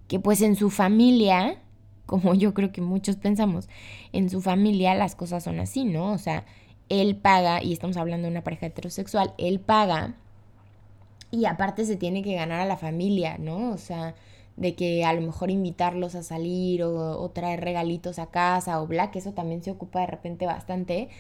que 0.08 0.18
pues 0.18 0.40
en 0.40 0.56
su 0.56 0.70
familia, 0.70 1.60
como 2.06 2.32
yo 2.32 2.54
creo 2.54 2.72
que 2.72 2.80
muchos 2.80 3.16
pensamos, 3.16 3.68
en 4.12 4.30
su 4.30 4.40
familia 4.40 4.94
las 4.94 5.14
cosas 5.14 5.44
son 5.44 5.60
así, 5.60 5.84
¿no? 5.84 6.12
O 6.12 6.18
sea, 6.18 6.46
él 6.88 7.16
paga, 7.16 7.62
y 7.62 7.74
estamos 7.74 7.98
hablando 7.98 8.24
de 8.24 8.32
una 8.32 8.42
pareja 8.42 8.66
heterosexual, 8.66 9.34
él 9.36 9.60
paga 9.60 10.14
y 11.30 11.44
aparte 11.44 11.84
se 11.84 11.96
tiene 11.96 12.22
que 12.22 12.36
ganar 12.36 12.60
a 12.60 12.64
la 12.64 12.78
familia, 12.78 13.36
¿no? 13.36 13.72
O 13.72 13.76
sea, 13.76 14.14
de 14.56 14.74
que 14.74 15.04
a 15.04 15.12
lo 15.12 15.20
mejor 15.20 15.50
invitarlos 15.50 16.14
a 16.14 16.22
salir 16.22 16.84
o, 16.84 17.20
o 17.20 17.30
traer 17.32 17.60
regalitos 17.60 18.18
a 18.18 18.30
casa 18.30 18.80
o 18.80 18.86
bla, 18.86 19.10
que 19.10 19.18
eso 19.18 19.32
también 19.34 19.62
se 19.62 19.72
ocupa 19.72 20.00
de 20.00 20.06
repente 20.06 20.46
bastante. 20.46 21.10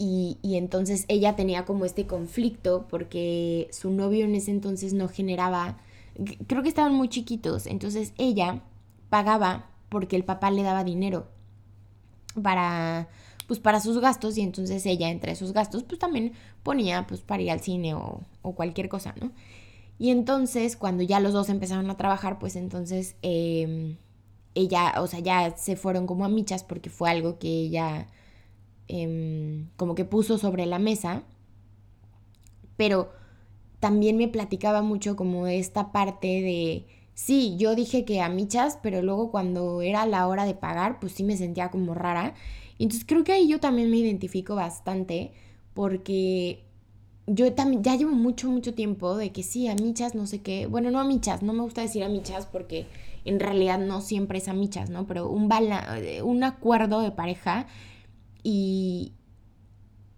Y, 0.00 0.38
entonces 0.42 1.04
ella 1.08 1.34
tenía 1.34 1.64
como 1.64 1.84
este 1.84 2.06
conflicto 2.06 2.86
porque 2.88 3.68
su 3.72 3.90
novio 3.90 4.24
en 4.24 4.36
ese 4.36 4.52
entonces 4.52 4.92
no 4.92 5.08
generaba, 5.08 5.78
creo 6.46 6.62
que 6.62 6.68
estaban 6.68 6.94
muy 6.94 7.08
chiquitos, 7.08 7.66
entonces 7.66 8.12
ella 8.16 8.62
pagaba 9.10 9.70
porque 9.88 10.14
el 10.14 10.24
papá 10.24 10.50
le 10.52 10.62
daba 10.62 10.84
dinero 10.84 11.26
para 12.42 13.08
pues 13.48 13.60
para 13.60 13.80
sus 13.80 13.98
gastos 13.98 14.36
y 14.36 14.42
entonces 14.42 14.84
ella 14.84 15.08
entre 15.08 15.34
sus 15.34 15.52
gastos 15.52 15.82
pues 15.82 15.98
también 15.98 16.32
ponía 16.62 17.06
pues 17.06 17.22
para 17.22 17.42
ir 17.42 17.50
al 17.50 17.60
cine 17.60 17.94
o, 17.94 18.20
cualquier 18.54 18.88
cosa, 18.88 19.14
¿no? 19.20 19.32
Y 19.98 20.10
entonces 20.10 20.76
cuando 20.76 21.02
ya 21.02 21.18
los 21.20 21.32
dos 21.32 21.48
empezaron 21.48 21.90
a 21.90 21.96
trabajar 21.96 22.38
pues 22.38 22.56
entonces 22.56 23.16
em, 23.22 23.96
ella, 24.54 24.94
o 24.98 25.06
sea, 25.06 25.20
ya 25.20 25.56
se 25.56 25.76
fueron 25.76 26.06
como 26.06 26.24
a 26.24 26.28
michas 26.28 26.64
porque 26.64 26.90
fue 26.90 27.10
algo 27.10 27.38
que 27.38 27.48
ella 27.48 28.08
Em, 28.88 29.68
como 29.76 29.94
que 29.94 30.04
puso 30.06 30.38
sobre 30.38 30.64
la 30.66 30.78
mesa, 30.78 31.22
pero 32.76 33.12
también 33.80 34.16
me 34.16 34.28
platicaba 34.28 34.82
mucho 34.82 35.14
como 35.16 35.46
esta 35.46 35.92
parte 35.92 36.26
de, 36.26 36.86
sí, 37.14 37.56
yo 37.58 37.74
dije 37.74 38.04
que 38.04 38.20
a 38.22 38.28
michas, 38.28 38.78
pero 38.82 39.02
luego 39.02 39.30
cuando 39.30 39.82
era 39.82 40.06
la 40.06 40.26
hora 40.26 40.44
de 40.46 40.54
pagar, 40.54 41.00
pues 41.00 41.12
sí 41.12 41.22
me 41.24 41.36
sentía 41.36 41.70
como 41.70 41.94
rara. 41.94 42.34
Entonces 42.78 43.04
creo 43.06 43.24
que 43.24 43.32
ahí 43.32 43.48
yo 43.48 43.60
también 43.60 43.90
me 43.90 43.98
identifico 43.98 44.54
bastante 44.54 45.32
porque 45.74 46.64
yo 47.26 47.52
también 47.52 47.82
ya 47.82 47.94
llevo 47.96 48.12
mucho, 48.12 48.50
mucho 48.50 48.74
tiempo 48.74 49.16
de 49.16 49.32
que 49.32 49.42
sí, 49.42 49.68
a 49.68 49.74
michas, 49.74 50.14
no 50.14 50.26
sé 50.26 50.40
qué, 50.40 50.66
bueno, 50.66 50.90
no 50.90 50.98
a 50.98 51.04
michas, 51.04 51.42
no 51.42 51.52
me 51.52 51.60
gusta 51.62 51.82
decir 51.82 52.02
a 52.04 52.08
michas 52.08 52.46
porque 52.46 52.86
en 53.24 53.38
realidad 53.38 53.78
no 53.78 54.00
siempre 54.00 54.38
es 54.38 54.48
a 54.48 54.54
michas, 54.54 54.88
¿no? 54.90 55.06
Pero 55.06 55.28
un, 55.28 55.50
un 56.24 56.44
acuerdo 56.44 57.00
de 57.02 57.10
pareja 57.10 57.66
y, 58.42 59.12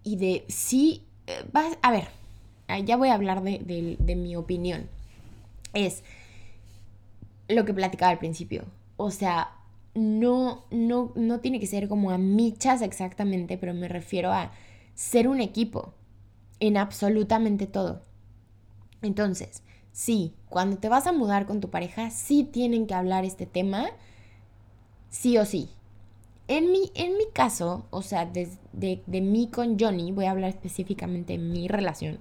y 0.03 0.15
de 0.17 0.45
sí, 0.47 1.03
eh, 1.27 1.43
vas, 1.51 1.77
a 1.81 1.91
ver, 1.91 2.07
ya 2.85 2.97
voy 2.97 3.09
a 3.09 3.15
hablar 3.15 3.43
de, 3.43 3.97
de, 3.99 4.15
mi 4.15 4.35
opinión. 4.35 4.89
Es 5.73 6.03
lo 7.47 7.65
que 7.65 7.73
platicaba 7.73 8.11
al 8.11 8.19
principio. 8.19 8.65
O 8.97 9.11
sea, 9.11 9.51
no, 9.93 10.63
no, 10.71 11.11
no 11.15 11.39
tiene 11.39 11.59
que 11.59 11.67
ser 11.67 11.87
como 11.87 12.11
a 12.11 12.17
michas 12.17 12.81
exactamente, 12.81 13.57
pero 13.57 13.73
me 13.73 13.87
refiero 13.87 14.31
a 14.31 14.51
ser 14.93 15.27
un 15.27 15.41
equipo 15.41 15.93
en 16.59 16.77
absolutamente 16.77 17.67
todo. 17.67 18.03
Entonces, 19.01 19.63
sí, 19.91 20.33
cuando 20.49 20.77
te 20.77 20.89
vas 20.89 21.07
a 21.07 21.11
mudar 21.11 21.45
con 21.45 21.59
tu 21.59 21.69
pareja, 21.69 22.09
sí 22.11 22.43
tienen 22.43 22.87
que 22.87 22.93
hablar 22.93 23.25
este 23.25 23.45
tema, 23.45 23.87
sí 25.09 25.37
o 25.37 25.45
sí. 25.45 25.69
En 26.51 26.69
mi, 26.69 26.91
en 26.95 27.17
mi 27.17 27.27
caso, 27.31 27.85
o 27.91 28.01
sea, 28.01 28.25
de, 28.25 28.49
de, 28.73 29.21
mí 29.21 29.49
con 29.49 29.79
Johnny, 29.79 30.11
voy 30.11 30.25
a 30.25 30.31
hablar 30.31 30.49
específicamente 30.49 31.31
de 31.31 31.39
mi 31.39 31.69
relación. 31.69 32.19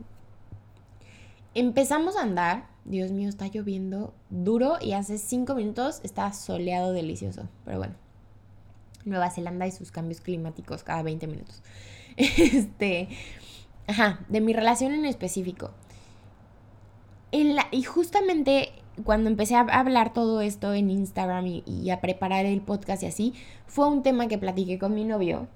empezamos 1.53 2.17
a 2.17 2.23
andar. 2.23 2.69
Dios 2.85 3.11
mío, 3.11 3.29
está 3.29 3.49
lloviendo 3.49 4.15
duro 4.31 4.77
y 4.81 4.93
hace 4.93 5.19
cinco 5.19 5.57
minutos 5.57 5.99
está 6.05 6.33
soleado 6.33 6.93
delicioso. 6.93 7.49
Pero 7.65 7.79
bueno, 7.79 7.95
Nueva 9.05 9.33
Zelanda 9.33 9.67
y 9.67 9.73
sus 9.73 9.91
cambios 9.91 10.21
climáticos 10.21 10.85
cada 10.85 11.03
20 11.03 11.27
minutos. 11.27 11.61
Este, 12.17 13.09
ajá, 13.89 14.25
de 14.29 14.41
mi 14.41 14.53
relación 14.53 14.93
en 14.93 15.07
específico. 15.07 15.73
En 17.33 17.57
la, 17.57 17.67
y 17.73 17.83
justamente 17.83 18.80
cuando 19.05 19.31
empecé 19.31 19.55
a 19.57 19.61
hablar 19.61 20.13
todo 20.13 20.41
esto 20.41 20.75
en 20.75 20.91
Instagram 20.91 21.47
y, 21.47 21.91
a 21.91 22.01
preparar 22.01 22.47
el 22.47 22.61
podcast 22.61 23.03
y 23.03 23.07
así, 23.07 23.35
fue 23.67 23.89
un 23.89 24.03
tema 24.03 24.29
que 24.29 24.39
platiqué 24.39 24.79
con 24.79 24.95
mi 24.95 25.05
novio. 25.05 25.49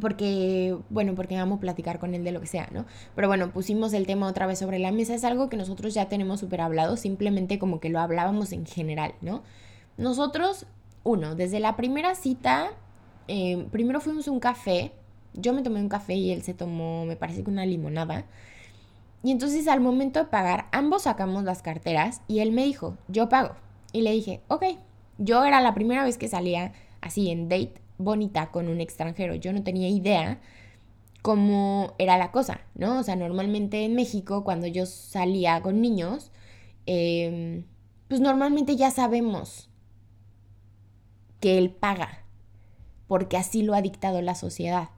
Porque, 0.00 0.76
bueno, 0.90 1.14
porque 1.14 1.36
amo 1.36 1.58
platicar 1.58 1.98
con 1.98 2.14
él 2.14 2.22
de 2.22 2.32
lo 2.32 2.40
que 2.40 2.46
sea, 2.46 2.68
¿no? 2.70 2.84
Pero 3.14 3.28
bueno, 3.28 3.50
pusimos 3.50 3.94
el 3.94 4.06
tema 4.06 4.26
otra 4.26 4.46
vez 4.46 4.58
sobre 4.58 4.78
la 4.78 4.92
mesa. 4.92 5.14
Es 5.14 5.24
algo 5.24 5.48
que 5.48 5.56
nosotros 5.56 5.94
ya 5.94 6.08
tenemos 6.08 6.40
súper 6.40 6.60
hablado, 6.60 6.98
simplemente 6.98 7.58
como 7.58 7.80
que 7.80 7.88
lo 7.88 7.98
hablábamos 7.98 8.52
en 8.52 8.66
general, 8.66 9.14
¿no? 9.22 9.42
Nosotros, 9.96 10.66
uno, 11.02 11.34
desde 11.34 11.60
la 11.60 11.76
primera 11.76 12.14
cita, 12.14 12.72
eh, 13.28 13.66
primero 13.70 14.00
fuimos 14.00 14.28
a 14.28 14.32
un 14.32 14.40
café. 14.40 14.92
Yo 15.32 15.54
me 15.54 15.62
tomé 15.62 15.80
un 15.80 15.88
café 15.88 16.14
y 16.14 16.30
él 16.30 16.42
se 16.42 16.52
tomó, 16.52 17.06
me 17.06 17.16
parece 17.16 17.42
que 17.42 17.50
una 17.50 17.64
limonada. 17.64 18.26
Y 19.26 19.32
entonces 19.32 19.66
al 19.66 19.80
momento 19.80 20.20
de 20.20 20.26
pagar, 20.26 20.66
ambos 20.70 21.02
sacamos 21.02 21.42
las 21.42 21.60
carteras 21.60 22.22
y 22.28 22.38
él 22.38 22.52
me 22.52 22.62
dijo, 22.62 22.96
yo 23.08 23.28
pago. 23.28 23.56
Y 23.92 24.02
le 24.02 24.12
dije, 24.12 24.40
ok, 24.46 24.62
yo 25.18 25.44
era 25.44 25.60
la 25.60 25.74
primera 25.74 26.04
vez 26.04 26.16
que 26.16 26.28
salía 26.28 26.70
así 27.00 27.28
en 27.32 27.48
date 27.48 27.82
bonita 27.98 28.52
con 28.52 28.68
un 28.68 28.80
extranjero. 28.80 29.34
Yo 29.34 29.52
no 29.52 29.64
tenía 29.64 29.88
idea 29.88 30.38
cómo 31.22 31.94
era 31.98 32.18
la 32.18 32.30
cosa, 32.30 32.60
¿no? 32.76 33.00
O 33.00 33.02
sea, 33.02 33.16
normalmente 33.16 33.84
en 33.84 33.96
México 33.96 34.44
cuando 34.44 34.68
yo 34.68 34.86
salía 34.86 35.60
con 35.60 35.80
niños, 35.80 36.30
eh, 36.86 37.64
pues 38.06 38.20
normalmente 38.20 38.76
ya 38.76 38.92
sabemos 38.92 39.70
que 41.40 41.58
él 41.58 41.70
paga, 41.70 42.22
porque 43.08 43.36
así 43.36 43.64
lo 43.64 43.74
ha 43.74 43.82
dictado 43.82 44.22
la 44.22 44.36
sociedad 44.36 44.90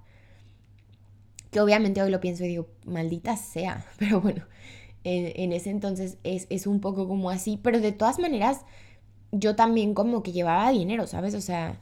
que 1.51 1.61
obviamente 1.61 2.03
hoy 2.03 2.11
lo 2.11 2.21
pienso 2.21 2.45
y 2.45 2.49
digo, 2.49 2.69
maldita 2.85 3.37
sea, 3.37 3.85
pero 3.99 4.21
bueno, 4.21 4.45
en, 5.05 5.53
ese 5.53 5.71
entonces 5.71 6.19
es, 6.25 6.47
es, 6.51 6.67
un 6.67 6.81
poco 6.81 7.09
como 7.09 7.31
así, 7.31 7.59
pero 7.63 7.81
de 7.81 7.93
todas 7.93 8.19
maneras 8.19 8.65
yo 9.33 9.57
también 9.57 9.95
como 9.95 10.23
que 10.23 10.33
llevaba 10.33 10.71
dinero, 10.71 11.07
¿sabes? 11.07 11.35
O 11.35 11.41
sea, 11.41 11.81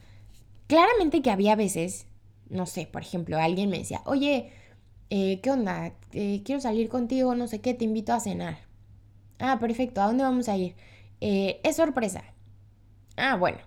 claramente 0.66 1.22
que 1.22 1.30
había 1.30 1.56
veces, 1.56 2.06
no 2.48 2.66
sé, 2.66 2.86
por 2.86 3.02
ejemplo, 3.02 3.38
alguien 3.38 3.70
me 3.70 3.78
decía, 3.78 4.02
oye, 4.04 4.52
eh, 5.10 5.40
¿qué 5.40 5.50
onda? 5.50 5.92
Eh, 6.12 6.42
quiero 6.44 6.60
salir 6.60 6.88
contigo, 6.88 7.34
no 7.34 7.46
sé 7.46 7.60
qué, 7.60 7.74
te 7.74 7.84
invito 7.84 8.12
a 8.12 8.20
cenar. 8.20 8.58
Ah, 9.38 9.58
perfecto, 9.58 10.00
¿a 10.00 10.06
dónde 10.06 10.24
vamos 10.24 10.48
a 10.48 10.56
ir? 10.56 10.74
Eh, 11.20 11.60
es 11.64 11.76
sorpresa. 11.76 12.24
Ah, 13.16 13.36
bueno. 13.36 13.58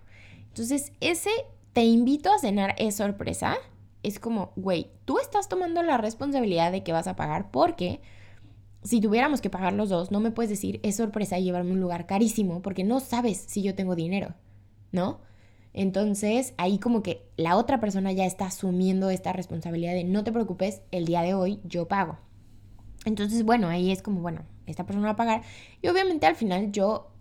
Entonces, 0.48 0.92
ese 1.00 1.30
te 1.74 1.84
invito 1.84 2.32
a 2.32 2.40
cenar 2.40 2.76
es 2.78 2.96
sorpresa 2.96 3.58
es 4.04 4.20
como, 4.20 4.54
güey, 4.56 4.92
tú 5.06 5.20
estás 5.20 5.50
tomando 5.50 5.84
la 5.84 5.98
responsabilidad 5.98 6.72
de 6.72 6.84
que 6.84 6.92
vas 6.92 7.08
a 7.08 7.16
pagar 7.16 7.52
porque 7.52 8.02
si 8.84 9.02
tuviéramos 9.02 9.42
que 9.42 9.50
pagar 9.50 9.74
los 9.74 9.90
dos, 9.90 10.12
no 10.12 10.20
me 10.20 10.32
puedes 10.32 10.50
decir, 10.50 10.80
es 10.84 10.96
sorpresa 10.96 11.38
llevarme 11.40 11.72
a 11.72 11.74
un 11.74 11.82
lugar 11.82 12.06
carísimo 12.06 12.62
porque 12.62 12.84
no 12.84 13.00
sabes 13.00 13.38
si 13.38 13.62
yo 13.62 13.76
tengo 13.76 13.96
dinero, 13.96 14.36
¿no? 14.92 15.20
Entonces 15.74 16.54
ahí 16.58 16.80
como 16.80 17.04
que 17.04 17.30
la 17.38 17.58
otra 17.58 17.80
persona 17.80 18.12
ya 18.12 18.26
está 18.26 18.46
asumiendo 18.46 19.10
esta 19.10 19.34
responsabilidad 19.34 19.94
de 19.94 20.04
no 20.04 20.24
te 20.24 20.32
preocupes, 20.32 20.82
el 20.92 21.06
día 21.06 21.22
de 21.22 21.34
hoy 21.34 21.60
yo 21.64 21.88
pago. 21.88 22.18
Entonces, 23.06 23.44
bueno, 23.44 23.68
ahí 23.68 23.92
es 23.92 24.02
como, 24.02 24.22
bueno, 24.22 24.44
esta 24.66 24.86
persona 24.86 25.08
va 25.08 25.14
a 25.14 25.16
pagar. 25.16 25.42
Y 25.82 25.88
obviamente 25.88 26.26
al 26.26 26.36
final 26.36 26.72
yo 26.72 27.12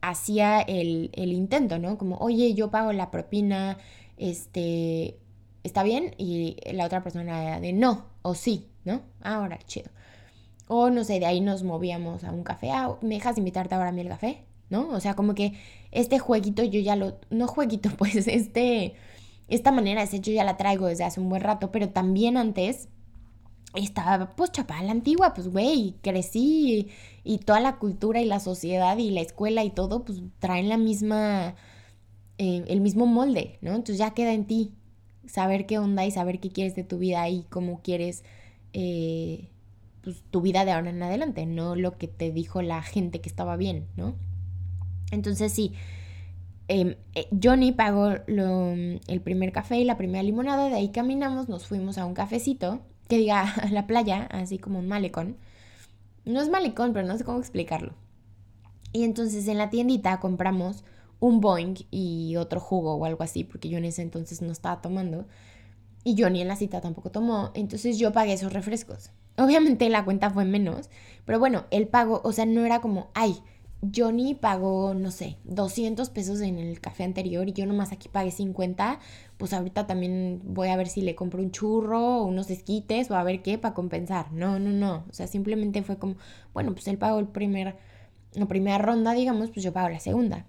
hacía 0.00 0.60
el, 0.60 1.10
el 1.14 1.32
intento, 1.32 1.78
¿no? 1.78 1.98
Como, 1.98 2.16
oye, 2.16 2.54
yo 2.54 2.70
pago 2.70 2.92
la 2.92 3.10
propina, 3.10 3.78
este, 4.16 5.18
está 5.62 5.82
bien 5.82 6.14
y 6.18 6.56
la 6.72 6.86
otra 6.86 7.02
persona 7.02 7.60
de 7.60 7.72
no 7.72 8.06
o 8.22 8.34
sí, 8.34 8.68
¿no? 8.84 9.02
Ahora, 9.22 9.58
chido. 9.66 9.90
O 10.66 10.90
no 10.90 11.04
sé, 11.04 11.18
de 11.18 11.26
ahí 11.26 11.40
nos 11.40 11.62
movíamos 11.62 12.24
a 12.24 12.32
un 12.32 12.44
café. 12.44 12.70
Ah, 12.70 12.96
¿me 13.00 13.14
dejas 13.14 13.38
invitarte 13.38 13.74
ahora 13.74 13.88
a 13.88 13.92
mí 13.92 14.02
el 14.02 14.08
café? 14.08 14.44
¿No? 14.70 14.90
O 14.90 15.00
sea, 15.00 15.14
como 15.14 15.34
que 15.34 15.54
este 15.90 16.18
jueguito 16.18 16.62
yo 16.62 16.80
ya 16.80 16.94
lo... 16.94 17.18
No 17.30 17.48
jueguito, 17.48 17.90
pues 17.98 18.28
este... 18.28 18.94
Esta 19.48 19.72
manera 19.72 20.02
de 20.02 20.06
ser 20.06 20.20
yo 20.20 20.32
ya 20.32 20.44
la 20.44 20.58
traigo 20.58 20.86
desde 20.86 21.04
hace 21.04 21.20
un 21.20 21.30
buen 21.30 21.40
rato, 21.40 21.72
pero 21.72 21.88
también 21.88 22.36
antes 22.36 22.90
estaba 23.74 24.36
pues 24.36 24.52
chapada 24.52 24.82
la 24.82 24.92
antigua, 24.92 25.32
pues 25.32 25.48
güey, 25.48 25.96
crecí 26.02 26.90
y, 27.24 27.32
y, 27.34 27.38
toda 27.38 27.60
la 27.60 27.78
cultura 27.78 28.20
y 28.20 28.26
la 28.26 28.40
sociedad 28.40 28.98
y 28.98 29.10
la 29.10 29.22
escuela 29.22 29.64
y 29.64 29.70
todo, 29.70 30.04
pues 30.04 30.20
traen 30.38 30.68
la 30.68 30.76
misma, 30.76 31.54
eh, 32.36 32.64
el 32.68 32.82
mismo 32.82 33.06
molde, 33.06 33.58
¿no? 33.62 33.70
Entonces 33.70 33.96
ya 33.96 34.10
queda 34.12 34.32
en 34.34 34.46
ti 34.46 34.74
saber 35.26 35.66
qué 35.66 35.78
onda 35.78 36.06
y 36.06 36.10
saber 36.10 36.40
qué 36.40 36.50
quieres 36.50 36.74
de 36.74 36.84
tu 36.84 36.98
vida 36.98 37.28
y 37.28 37.44
cómo 37.44 37.80
quieres 37.82 38.24
eh, 38.72 39.48
pues, 40.02 40.22
tu 40.30 40.40
vida 40.40 40.64
de 40.64 40.72
ahora 40.72 40.90
en 40.90 41.02
adelante, 41.02 41.46
no 41.46 41.76
lo 41.76 41.98
que 41.98 42.08
te 42.08 42.32
dijo 42.32 42.62
la 42.62 42.82
gente 42.82 43.20
que 43.20 43.28
estaba 43.28 43.56
bien, 43.56 43.86
¿no? 43.96 44.14
Entonces 45.10 45.52
sí, 45.52 45.72
em, 46.68 46.96
eh, 47.14 47.28
Johnny 47.42 47.72
pagó 47.72 48.08
el 48.26 49.20
primer 49.22 49.52
café 49.52 49.78
y 49.78 49.84
la 49.84 49.96
primera 49.96 50.22
limonada, 50.22 50.68
de 50.68 50.76
ahí 50.76 50.90
caminamos, 50.90 51.48
nos 51.48 51.66
fuimos 51.66 51.98
a 51.98 52.06
un 52.06 52.14
cafecito, 52.14 52.80
que 53.08 53.18
diga 53.18 53.42
a 53.62 53.68
la 53.70 53.86
playa, 53.86 54.24
así 54.30 54.58
como 54.58 54.78
un 54.78 54.88
malecón. 54.88 55.36
No 56.24 56.40
es 56.40 56.50
malecón, 56.50 56.92
pero 56.92 57.06
no 57.06 57.16
sé 57.16 57.24
cómo 57.24 57.38
explicarlo. 57.38 57.94
Y 58.92 59.04
entonces 59.04 59.48
en 59.48 59.58
la 59.58 59.70
tiendita 59.70 60.20
compramos 60.20 60.84
un 61.20 61.40
Boeing 61.40 61.74
y 61.90 62.36
otro 62.36 62.60
jugo 62.60 62.94
o 62.94 63.04
algo 63.04 63.22
así, 63.22 63.44
porque 63.44 63.68
yo 63.68 63.78
en 63.78 63.84
ese 63.84 64.02
entonces 64.02 64.42
no 64.42 64.52
estaba 64.52 64.80
tomando. 64.80 65.26
Y 66.04 66.14
yo 66.14 66.30
ni 66.30 66.40
en 66.40 66.48
la 66.48 66.56
cita 66.56 66.80
tampoco 66.80 67.10
tomó, 67.10 67.50
entonces 67.54 67.98
yo 67.98 68.12
pagué 68.12 68.32
esos 68.32 68.52
refrescos. 68.52 69.10
Obviamente 69.36 69.88
la 69.88 70.04
cuenta 70.04 70.30
fue 70.30 70.44
menos, 70.44 70.90
pero 71.24 71.38
bueno, 71.38 71.66
el 71.70 71.86
pago, 71.88 72.20
o 72.24 72.32
sea, 72.32 72.46
no 72.46 72.64
era 72.64 72.80
como, 72.80 73.08
ay, 73.14 73.36
Johnny 73.94 74.34
pagó, 74.34 74.94
no 74.94 75.12
sé, 75.12 75.36
200 75.44 76.10
pesos 76.10 76.40
en 76.40 76.58
el 76.58 76.80
café 76.80 77.04
anterior 77.04 77.48
y 77.48 77.52
yo 77.52 77.64
nomás 77.64 77.92
aquí 77.92 78.08
pagué 78.08 78.32
50, 78.32 78.98
pues 79.36 79.52
ahorita 79.52 79.86
también 79.86 80.40
voy 80.44 80.68
a 80.68 80.76
ver 80.76 80.88
si 80.88 81.00
le 81.00 81.14
compro 81.14 81.40
un 81.40 81.52
churro 81.52 82.18
o 82.18 82.24
unos 82.24 82.50
esquites 82.50 83.10
o 83.10 83.16
a 83.16 83.22
ver 83.22 83.42
qué 83.42 83.56
para 83.58 83.74
compensar. 83.74 84.32
No, 84.32 84.58
no, 84.58 84.70
no. 84.70 85.04
O 85.08 85.12
sea, 85.12 85.28
simplemente 85.28 85.82
fue 85.82 85.96
como, 85.98 86.16
bueno, 86.54 86.72
pues 86.72 86.88
él 86.88 86.98
pagó 86.98 87.20
el 87.20 87.28
primer, 87.28 87.76
la 88.32 88.46
primera 88.46 88.78
ronda, 88.78 89.12
digamos, 89.12 89.50
pues 89.50 89.62
yo 89.62 89.72
pago 89.72 89.88
la 89.88 90.00
segunda. 90.00 90.46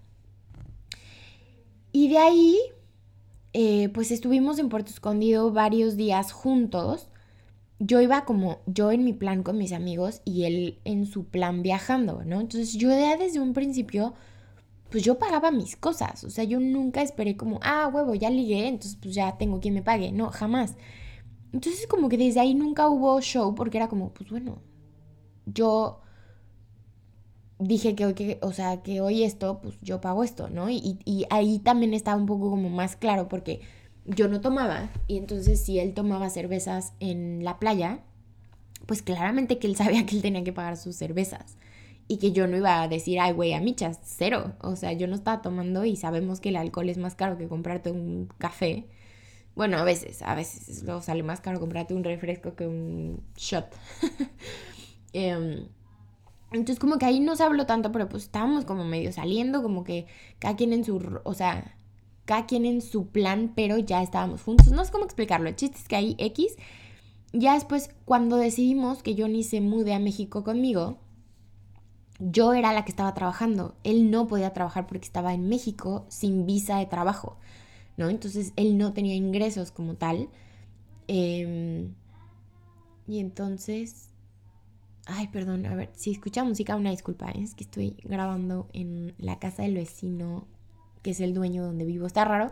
Y 1.92 2.10
de 2.10 2.18
ahí, 2.18 2.58
eh, 3.54 3.90
pues 3.90 4.12
estuvimos 4.12 4.60
en 4.60 4.70
Puerto 4.70 4.92
Escondido 4.92 5.52
varios 5.52 5.98
días 5.98 6.32
juntos. 6.32 7.10
Yo 7.80 8.02
iba 8.02 8.26
como 8.26 8.60
yo 8.66 8.92
en 8.92 9.04
mi 9.04 9.14
plan 9.14 9.44
con 9.44 9.58
mis 9.58 9.72
amigos 9.72 10.22
y 10.26 10.44
él 10.44 10.80
en 10.84 11.06
su 11.06 11.26
plan 11.26 11.62
viajando, 11.64 12.24
¿no? 12.26 12.42
Entonces 12.42 12.74
yo 12.74 12.90
ya 12.90 13.18
desde 13.18 13.40
un 13.40 13.54
principio, 13.54 14.14
pues 14.90 15.04
yo 15.04 15.18
pagaba 15.18 15.52
mis 15.52 15.76
cosas. 15.78 16.24
O 16.24 16.30
sea, 16.30 16.44
yo 16.44 16.60
nunca 16.60 17.02
esperé 17.02 17.38
como, 17.38 17.60
ah, 17.64 17.90
huevo, 17.92 18.16
ya 18.16 18.30
ligué, 18.30 18.68
entonces 18.68 18.98
pues 19.02 19.16
ya 19.16 19.38
tengo 19.38 19.60
quien 19.60 19.74
me 19.74 19.84
pague. 19.84 20.12
No, 20.12 20.30
jamás. 20.30 20.76
Entonces 21.54 21.88
como 21.88 22.10
que 22.10 22.18
desde 22.18 22.40
ahí 22.42 22.54
nunca 22.54 22.90
hubo 22.90 23.22
show 23.22 23.56
porque 23.56 23.78
era 23.78 23.88
como, 23.88 24.14
pues 24.14 24.30
bueno, 24.30 24.62
yo 25.46 26.02
dije 27.60 27.94
que, 27.94 28.14
que, 28.16 28.40
o 28.42 28.54
sea, 28.54 28.82
que 28.82 29.02
hoy 29.02 29.24
esto, 29.24 29.60
pues 29.62 29.78
yo 29.82 30.02
pago 30.02 30.24
esto, 30.24 30.50
¿no? 30.50 30.70
Y, 30.70 31.00
y, 31.06 31.26
ahí 31.30 31.60
también 31.60 31.94
estaba 31.94 32.18
un 32.18 32.26
poco 32.26 32.50
como 32.50 32.70
más 32.70 32.96
claro 32.96 33.28
porque 33.28 33.62
yo 34.06 34.28
no 34.28 34.42
tomaba 34.42 34.90
y 35.08 35.18
entonces 35.18 35.62
si 35.64 35.78
él 35.80 35.94
tomaba 35.94 36.30
cervezas 36.30 36.94
en 37.00 37.44
la 37.44 37.60
playa, 37.60 38.00
pues 38.86 39.02
claramente 39.02 39.60
que 39.60 39.68
él 39.68 39.76
sabía 39.76 40.06
que 40.06 40.16
él 40.16 40.22
tenía 40.22 40.44
que 40.44 40.54
pagar 40.54 40.78
sus 40.78 40.96
cervezas 40.96 41.58
y 42.08 42.18
que 42.18 42.32
yo 42.32 42.48
no 42.48 42.58
iba 42.58 42.82
a 42.82 42.88
decir, 42.88 43.20
ay, 43.20 43.34
güey, 43.34 43.54
a 43.54 43.62
michas, 43.62 44.00
cero. 44.04 44.56
O 44.62 44.76
sea, 44.76 44.94
yo 44.94 45.06
no 45.08 45.16
estaba 45.16 45.44
tomando 45.44 45.86
y 45.86 45.96
sabemos 45.96 46.40
que 46.40 46.50
el 46.50 46.56
alcohol 46.56 46.90
es 46.90 46.98
más 46.98 47.16
caro 47.16 47.38
que 47.38 47.48
comprarte 47.48 47.92
un 47.92 48.30
café. 48.40 48.88
Bueno, 49.56 49.78
a 49.78 49.84
veces, 49.84 50.24
a 50.24 50.34
veces 50.34 50.84
luego 50.84 51.02
sale 51.04 51.22
más 51.22 51.40
caro 51.42 51.60
comprarte 51.60 51.94
un 51.94 52.04
refresco 52.04 52.56
que 52.56 52.66
un 52.66 53.22
shot. 53.36 53.68
eh, 55.14 55.68
entonces 56.52 56.80
como 56.80 56.98
que 56.98 57.06
ahí 57.06 57.20
no 57.20 57.36
se 57.36 57.44
habló 57.44 57.66
tanto, 57.66 57.92
pero 57.92 58.10
pues 58.10 58.24
estábamos 58.24 58.66
como 58.66 58.84
medio 58.86 59.12
saliendo, 59.12 59.62
como 59.62 59.84
que 59.84 60.08
cada 60.40 60.56
quien 60.56 60.74
en 60.74 60.84
su, 60.84 61.20
o 61.24 61.34
sea, 61.34 61.76
cada 62.26 62.46
quien 62.46 62.66
en 62.66 62.82
su 62.82 63.08
plan, 63.08 63.54
pero 63.56 63.78
ya 63.78 64.02
estábamos 64.02 64.42
juntos. 64.44 64.72
No 64.72 64.84
sé 64.86 64.92
cómo 64.92 65.06
explicarlo, 65.06 65.50
el 65.50 65.56
chiste 65.56 65.78
es 65.78 65.88
que 65.88 65.96
ahí 65.96 66.16
X, 66.18 66.56
ya 67.34 67.54
después 67.54 67.92
cuando 68.06 68.38
decidimos 68.38 69.04
que 69.04 69.16
Johnny 69.18 69.44
se 69.44 69.62
mude 69.62 69.94
a 69.94 70.00
México 70.00 70.44
conmigo, 70.44 70.98
yo 72.20 72.54
era 72.54 72.74
la 72.74 72.84
que 72.84 72.92
estaba 72.92 73.14
trabajando. 73.14 73.76
Él 73.84 74.12
no 74.12 74.28
podía 74.28 74.54
trabajar 74.54 74.88
porque 74.88 75.06
estaba 75.06 75.34
en 75.34 75.48
México 75.48 76.06
sin 76.10 76.46
visa 76.46 76.78
de 76.78 76.86
trabajo, 76.86 77.38
¿no? 77.98 78.10
Entonces 78.10 78.54
él 78.58 78.78
no 78.78 78.94
tenía 78.94 79.16
ingresos 79.16 79.72
como 79.72 79.96
tal. 79.96 80.30
Em, 81.08 81.94
y 83.08 83.20
entonces 83.20 84.09
Ay, 85.12 85.28
perdón, 85.28 85.66
a 85.66 85.76
ver, 85.76 85.90
si 85.94 86.12
escucha 86.12 86.44
música, 86.44 86.76
una 86.76 86.92
disculpa, 86.92 87.32
¿eh? 87.32 87.42
es 87.42 87.56
que 87.56 87.64
estoy 87.64 87.98
grabando 88.04 88.70
en 88.74 89.16
la 89.18 89.40
casa 89.40 89.64
del 89.64 89.74
vecino, 89.74 90.48
que 91.02 91.12
es 91.12 91.20
el 91.20 91.34
dueño 91.34 91.64
donde 91.64 91.84
vivo. 91.86 92.06
Está 92.06 92.26
raro. 92.26 92.52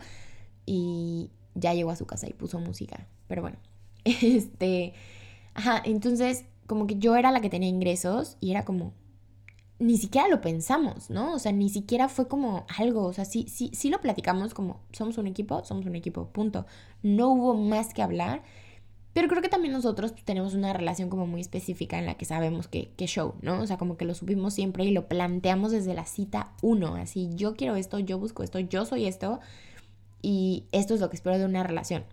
Y 0.65 1.30
ya 1.54 1.74
llegó 1.74 1.91
a 1.91 1.96
su 1.96 2.06
casa 2.08 2.28
y 2.28 2.34
puso 2.34 2.60
música. 2.60 3.08
Pero 3.28 3.41
bueno, 3.41 3.58
este... 4.06 4.93
Ajá, 5.54 5.82
entonces 5.86 6.46
como 6.67 6.86
que 6.86 6.98
yo 6.98 7.15
era 7.15 7.32
la 7.32 7.41
que 7.41 7.50
tenía 7.50 7.70
ingresos 7.70 8.38
y 8.41 8.52
era 8.52 8.65
como, 8.65 8.93
ni 9.80 9.98
siquiera 9.98 10.28
lo 10.28 10.41
pensamos, 10.41 11.10
¿no? 11.10 11.34
O 11.34 11.39
sea, 11.39 11.52
ni 11.52 11.70
siquiera 11.70 12.10
fue 12.10 12.28
como 12.28 12.65
algo, 12.78 13.06
o 13.06 13.13
sea, 13.13 13.26
sí, 13.26 13.48
sí, 13.48 13.72
sí 13.74 13.89
lo 13.89 14.02
platicamos 14.02 14.54
como 14.54 14.82
somos 14.91 15.17
un 15.17 15.28
equipo, 15.28 15.63
somos 15.63 15.86
un 15.86 15.96
equipo, 15.96 16.30
punto. 16.30 16.65
No 17.02 17.30
hubo 17.30 17.54
más 17.56 17.93
que 17.93 18.02
hablar, 18.02 18.43
pero 19.17 19.30
creo 19.30 19.41
que 19.41 19.49
también 19.49 19.73
nosotros 19.73 20.13
tenemos 20.25 20.53
una 20.53 20.73
relación 20.73 21.10
como 21.10 21.25
muy 21.25 21.41
específica 21.41 21.97
en 21.97 22.06
la 22.06 22.17
que 22.17 22.25
sabemos 22.25 22.67
que, 22.67 22.91
que 22.97 23.08
show, 23.08 23.34
¿no? 23.41 23.62
O 23.62 23.65
sea, 23.65 23.80
como 23.80 23.97
que 23.97 24.06
lo 24.06 24.13
subimos 24.13 24.53
siempre 24.53 24.86
y 24.86 24.91
lo 24.91 25.08
planteamos 25.08 25.71
desde 25.71 25.95
la 25.95 26.06
cita 26.06 26.53
uno, 26.62 26.93
así, 26.97 27.32
yo 27.34 27.56
quiero 27.56 27.75
esto, 27.75 27.97
yo 27.97 28.19
busco 28.19 28.43
esto, 28.43 28.60
yo 28.60 28.86
soy 28.86 29.08
esto 29.08 29.39
y 30.21 30.65
esto 30.71 30.93
es 30.93 30.99
lo 30.99 31.10
que 31.10 31.15
espero 31.15 31.39
de 31.39 31.45
una 31.45 31.63
relación. 31.63 32.03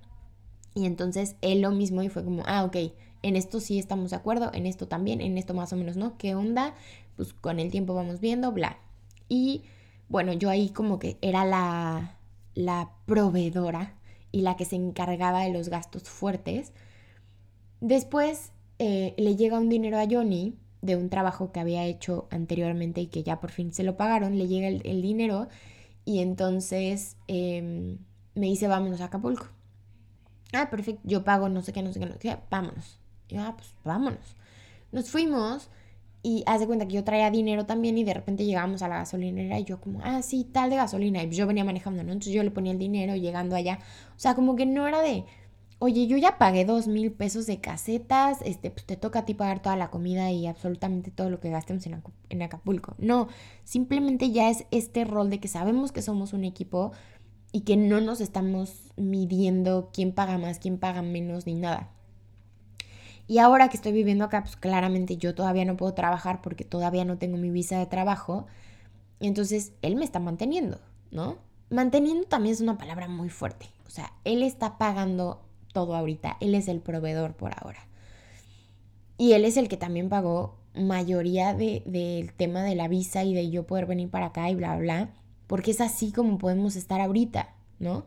Y 0.75 0.87
entonces 0.87 1.37
él 1.43 1.61
lo 1.61 1.73
mismo 1.73 2.03
y 2.03 2.09
fue 2.09 2.25
como, 2.25 2.43
ah, 2.47 2.65
ok, 2.65 2.77
en 3.21 3.37
esto 3.37 3.61
sí 3.61 3.79
estamos 3.79 4.09
de 4.09 4.17
acuerdo, 4.17 4.51
en 4.55 4.65
esto 4.65 4.89
también, 4.89 5.21
en 5.21 5.37
esto 5.37 5.53
más 5.53 5.75
o 5.75 5.77
menos 5.77 5.99
no, 5.99 6.17
¿qué 6.17 6.35
onda? 6.35 6.75
Pues 7.17 7.35
con 7.35 7.61
el 7.61 7.71
tiempo 7.71 7.93
vamos 7.93 8.21
viendo, 8.21 8.51
bla. 8.51 8.79
Y 9.29 9.65
bueno, 10.09 10.33
yo 10.33 10.49
ahí 10.49 10.71
como 10.71 10.99
que 10.99 11.19
era 11.21 11.45
la, 11.45 12.17
la 12.55 12.93
proveedora 13.05 13.95
y 14.33 14.41
la 14.41 14.57
que 14.57 14.65
se 14.65 14.77
encargaba 14.77 15.43
de 15.43 15.53
los 15.53 15.69
gastos 15.69 16.05
fuertes. 16.05 16.73
Después 17.85 18.51
eh, 18.79 19.13
le 19.19 19.37
llega 19.37 19.59
un 19.59 19.69
dinero 19.69 19.99
a 19.99 20.07
Johnny 20.11 20.55
de 20.81 20.97
un 20.97 21.11
trabajo 21.11 21.53
que 21.53 21.61
había 21.61 21.85
hecho 21.85 22.27
anteriormente 22.31 23.03
y 23.03 23.09
que 23.09 23.23
ya 23.23 23.41
por 23.41 23.51
fin 23.51 23.75
se 23.75 23.83
lo 23.83 23.99
pagaron, 23.99 24.39
le 24.39 24.49
llega 24.49 24.69
el, 24.69 25.03
dinero 25.03 25.49
y 26.07 26.21
entonces 26.21 27.19
em, 27.29 27.99
me 28.35 28.47
dice 28.47 28.69
vámonos 28.69 29.03
a 29.03 29.05
Acapulco. 29.05 29.49
Ah, 30.55 30.71
perfecto, 30.71 31.03
yo 31.05 31.25
pago 31.25 31.51
no 31.51 31.61
sé 31.61 31.75
qué, 31.75 31.83
no 31.83 31.93
sé 31.93 32.01
qué, 32.01 32.07
no 32.07 32.15
sé 32.15 32.19
qué, 32.21 32.39
vámonos. 32.49 32.99
Yo, 33.29 33.43
ah, 33.43 33.53
pues 33.55 33.75
vámonos. 33.85 34.35
Nos 34.91 35.11
fuimos 35.11 35.69
y 36.23 36.43
haz 36.47 36.61
de 36.61 36.67
cuenta 36.67 36.89
que 36.89 36.95
yo 36.95 37.05
traía 37.05 37.31
dinero 37.31 37.67
también 37.67 37.99
y 37.99 38.05
de 38.05 38.15
repente 38.15 38.47
llegamos 38.47 38.81
a 38.81 38.89
la 38.89 38.97
gasolinera 38.97 39.59
y 39.59 39.65
yo 39.65 39.79
como, 39.79 40.01
ah, 40.03 40.23
sí, 40.23 40.45
tal 40.51 40.71
de 40.71 40.77
gasolina. 40.77 41.23
Y 41.23 41.29
yo 41.29 41.47
venía 41.47 41.65
manejando, 41.65 42.03
¿no? 42.03 42.13
Entonces 42.13 42.33
yo 42.33 42.43
le 42.43 42.51
ponía 42.51 42.73
el 42.73 42.79
dinero 42.79 43.15
llegando 43.15 43.57
allá. 43.57 43.79
O 44.17 44.19
sea, 44.19 44.35
como 44.35 44.57
que 44.57 44.65
no 44.65 44.89
era 44.89 45.03
de, 45.03 45.27
oye, 45.79 46.07
yo 46.07 46.17
ya 46.17 46.39
pagué 46.39 46.65
dos 46.65 46.87
mil 46.87 47.13
pesos 47.13 47.47
de 47.47 47.61
casetas, 47.61 48.39
este, 48.45 48.71
pues 48.71 48.87
te 48.87 48.97
toca 48.97 49.21
a 49.21 49.25
ti 49.25 49.35
pagar 49.35 49.61
toda 49.61 49.77
la 49.77 49.91
comida 49.91 50.31
y 50.31 50.47
absolutamente 50.47 51.11
todo 51.11 51.31
lo 51.31 51.41
que 51.41 51.51
gastemos 51.51 51.87
en, 51.87 52.03
en 52.29 52.43
Acapulco. 52.43 52.95
No, 52.99 53.29
simplemente 53.65 54.31
ya 54.31 54.51
es 54.51 54.67
este 54.71 55.05
rol 55.05 55.31
de 55.31 55.41
que 55.41 55.49
sabemos 55.49 55.93
que 55.93 56.03
somos 56.03 56.33
un 56.33 56.45
equipo 56.45 56.93
y 57.53 57.61
que 57.61 57.77
no 57.77 58.01
nos 58.01 58.21
estamos 58.21 58.93
midiendo 58.97 59.91
quién 59.93 60.13
paga 60.13 60.39
más, 60.39 60.59
quién 60.59 60.79
paga 60.79 61.03
menos, 61.03 61.47
ni 61.47 61.55
nada. 61.55 61.91
Y 63.27 63.39
ahora 63.39 63.69
que 63.69 63.77
estoy 63.77 63.93
viviendo 63.93 64.25
acá, 64.25 64.43
pues 64.43 64.57
claramente 64.57 65.17
yo 65.17 65.35
todavía 65.35 65.65
no 65.65 65.77
puedo 65.77 65.95
trabajar 65.95 66.43
porque 66.43 66.65
todavía 66.65 67.05
no 67.05 67.17
tengo 67.17 67.37
mi 67.37 67.51
visa 67.51 67.79
de 67.79 67.87
trabajo. 67.87 68.47
Entonces, 69.21 69.73
él 69.83 69.97
me 69.97 70.05
está 70.05 70.19
manteniendo, 70.19 70.81
¿no? 71.11 71.39
Manteniendo 71.71 72.27
también 72.27 72.55
es 72.55 72.61
una 72.61 72.77
palabra 72.77 73.09
muy 73.09 73.31
fuerte. 73.31 73.67
O 73.87 73.91
sea, 73.91 74.13
él 74.25 74.43
está 74.43 74.77
pagando 74.77 75.41
todo 75.75 75.95
ahorita. 75.95 76.39
Él 76.41 76.55
es 76.55 76.69
el 76.69 76.81
proveedor 76.81 77.35
por 77.35 77.53
ahora. 77.55 77.87
Y 79.19 79.33
él 79.33 79.45
es 79.45 79.59
el 79.59 79.69
que 79.69 79.77
también 79.77 80.09
pagó 80.09 80.57
mayoría 80.75 81.53
del 81.53 82.33
tema 82.33 82.63
de 82.63 82.75
la 82.75 82.89
visa 82.89 83.23
y 83.25 83.35
de 83.35 83.51
yo 83.51 83.67
poder 83.67 83.85
venir 83.85 84.09
para 84.09 84.27
acá 84.27 84.49
y 84.49 84.55
bla, 84.55 84.77
bla. 84.79 85.11
Porque 85.47 85.73
es 85.73 85.83
así 85.83 86.11
como 86.11 86.39
podemos 86.39 86.77
estar 86.77 87.03
ahorita, 87.03 87.55
¿no? 87.79 88.07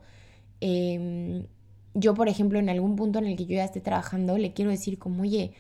Eh, 0.60 1.45
yo, 1.93 2.13
por 2.13 2.30
ejemplo, 2.30 2.60
en 2.60 2.69
algún 2.69 2.95
punto 2.95 3.19
en 3.19 3.25
el 3.25 3.36
que 3.36 3.45
yo 3.45 3.56
ya 3.56 3.63
esté 3.63 3.82
trabajando, 3.82 4.38
le 4.38 4.53
quiero 4.53 4.71
decir 4.71 4.99
como, 4.99 5.21
oye, 5.21 5.53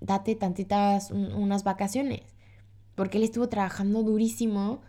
date 0.00 0.34
tantitas 0.34 1.10
unas 1.10 1.64
vacaciones. 1.64 2.22
Porque 2.94 3.18
él 3.18 3.24
estuvo 3.24 3.48
trabajando 3.48 4.02
durísimo 4.02 4.80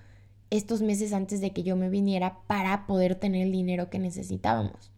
estos 0.49 0.81
meses 0.81 1.13
antes 1.13 1.41
de 1.41 1.51
que 1.51 1.63
yo 1.63 1.75
me 1.75 1.89
viniera 1.89 2.39
para 2.47 2.85
poder 2.87 3.15
tener 3.15 3.45
el 3.47 3.51
dinero 3.51 3.89
que 3.89 3.99
necesitábamos. 3.99 4.91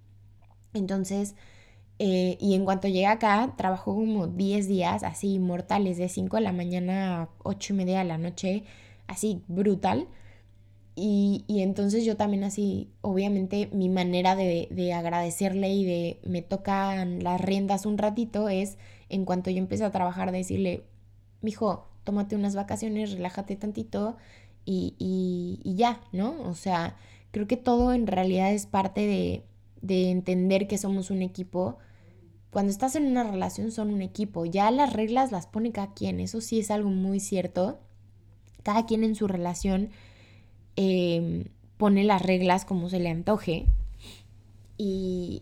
Entonces, 0.74 1.36
eh, 2.00 2.38
y 2.40 2.54
en 2.56 2.66
cuanto 2.66 2.88
llegué 2.88 3.08
acá, 3.08 3.54
trabajó 3.58 3.96
como 3.96 4.28
10 4.28 4.68
días 4.68 5.04
así 5.04 5.40
mortales, 5.40 5.98
de 5.98 6.10
5 6.10 6.38
de 6.38 6.44
la 6.44 6.52
mañana 6.52 7.24
a 7.24 7.30
8 7.44 7.74
y 7.74 7.78
media 7.78 8.00
de 8.00 8.06
la 8.06 8.18
noche, 8.18 8.64
así 9.08 9.44
brutal. 9.48 10.08
Y, 10.96 11.46
entonces 11.48 12.06
yo 12.06 12.18
también 12.18 12.44
así, 12.44 12.90
obviamente 13.02 13.70
mi 13.72 13.88
manera 13.90 14.36
de, 14.36 14.68
de, 14.72 14.94
agradecerle 14.94 15.70
y 15.70 15.86
de 15.86 16.20
me 16.24 16.42
tocan 16.42 17.24
las 17.24 17.40
riendas 17.40 17.86
un 17.86 18.00
ratito 18.00 18.50
es 18.50 18.78
en 19.10 19.24
cuanto 19.26 19.52
yo 19.52 19.60
empecé 19.60 19.86
a 19.86 19.92
trabajar 19.92 20.32
decirle, 20.32 20.86
mijo, 21.42 21.88
tómate 22.04 22.36
unas 22.36 22.56
vacaciones, 22.56 23.12
relájate 23.12 23.56
tantito 23.58 24.18
y, 24.66 24.96
y, 25.00 25.76
ya, 25.76 26.02
¿no? 26.12 26.42
O 26.44 26.54
sea, 26.54 26.98
creo 27.32 27.48
que 27.48 27.58
todo 27.58 27.94
en 27.94 28.08
realidad 28.08 28.54
es 28.54 28.66
parte 28.66 29.02
de, 29.02 29.44
de 29.82 30.12
entender 30.12 30.68
que 30.68 30.78
somos 30.78 31.12
un 31.12 31.22
equipo. 31.22 31.78
Cuando 32.58 32.72
estás 32.72 32.96
en 32.96 33.06
una 33.06 33.24
relación 33.24 33.72
son 33.72 33.94
un 33.94 34.02
equipo, 34.02 34.48
ya 34.48 34.72
las 34.72 34.92
reglas 34.92 35.32
las 35.32 35.46
pone 35.46 35.72
cada 35.72 35.94
quien, 35.94 36.20
eso 36.20 36.42
sí 36.42 36.60
es 36.60 36.72
algo 36.72 36.90
muy 36.90 37.20
cierto. 37.20 37.78
Cada 38.64 38.88
quien 38.88 39.04
en 39.04 39.14
su 39.14 39.28
relación 39.28 39.92
Em, 40.78 41.46
pone 41.78 42.04
las 42.04 42.22
reglas 42.22 42.64
como 42.64 42.88
se 42.88 43.00
le 43.00 43.10
antoje 43.10 43.66
y, 44.78 45.42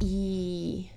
y, 0.00 0.90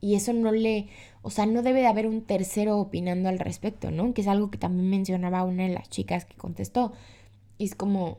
y 0.00 0.14
eso 0.16 0.32
no 0.32 0.50
le, 0.50 0.88
o 1.22 1.30
sea, 1.30 1.46
no 1.46 1.62
debe 1.62 1.80
de 1.80 1.86
haber 1.86 2.08
un 2.08 2.22
tercero 2.22 2.78
opinando 2.78 3.28
al 3.28 3.38
respecto, 3.38 3.92
¿no? 3.92 4.12
Que 4.12 4.22
es 4.22 4.26
algo 4.26 4.50
que 4.50 4.58
también 4.58 4.90
mencionaba 4.90 5.44
una 5.44 5.62
de 5.68 5.74
las 5.74 5.88
chicas 5.88 6.24
que 6.24 6.34
contestó. 6.36 6.92
Es 7.60 7.76
como, 7.76 8.18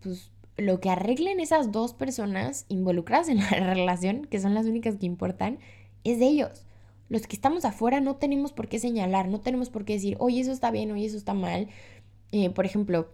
pues 0.00 0.30
lo 0.56 0.80
que 0.80 0.90
arreglen 0.90 1.40
esas 1.40 1.72
dos 1.72 1.94
personas 1.94 2.64
involucradas 2.68 3.28
en 3.28 3.38
la 3.38 3.48
relación, 3.50 4.24
que 4.26 4.40
son 4.40 4.54
las 4.54 4.66
únicas 4.66 4.96
que 4.96 5.06
importan, 5.06 5.58
es 6.04 6.18
de 6.18 6.26
ellos. 6.26 6.66
Los 7.08 7.26
que 7.26 7.36
estamos 7.36 7.64
afuera 7.64 8.00
no 8.00 8.16
tenemos 8.16 8.52
por 8.52 8.68
qué 8.68 8.78
señalar, 8.78 9.28
no 9.28 9.40
tenemos 9.40 9.70
por 9.70 9.84
qué 9.84 9.94
decir, 9.94 10.16
oye, 10.18 10.40
eso 10.40 10.52
está 10.52 10.70
bien, 10.70 10.90
oye, 10.90 11.06
eso 11.06 11.16
está 11.16 11.34
mal. 11.34 11.68
Eh, 12.32 12.50
por 12.50 12.66
ejemplo, 12.66 13.12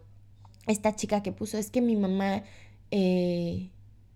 esta 0.66 0.94
chica 0.94 1.22
que 1.22 1.32
puso, 1.32 1.58
es 1.58 1.70
que 1.70 1.80
mi 1.82 1.96
mamá, 1.96 2.44
eh, 2.90 3.70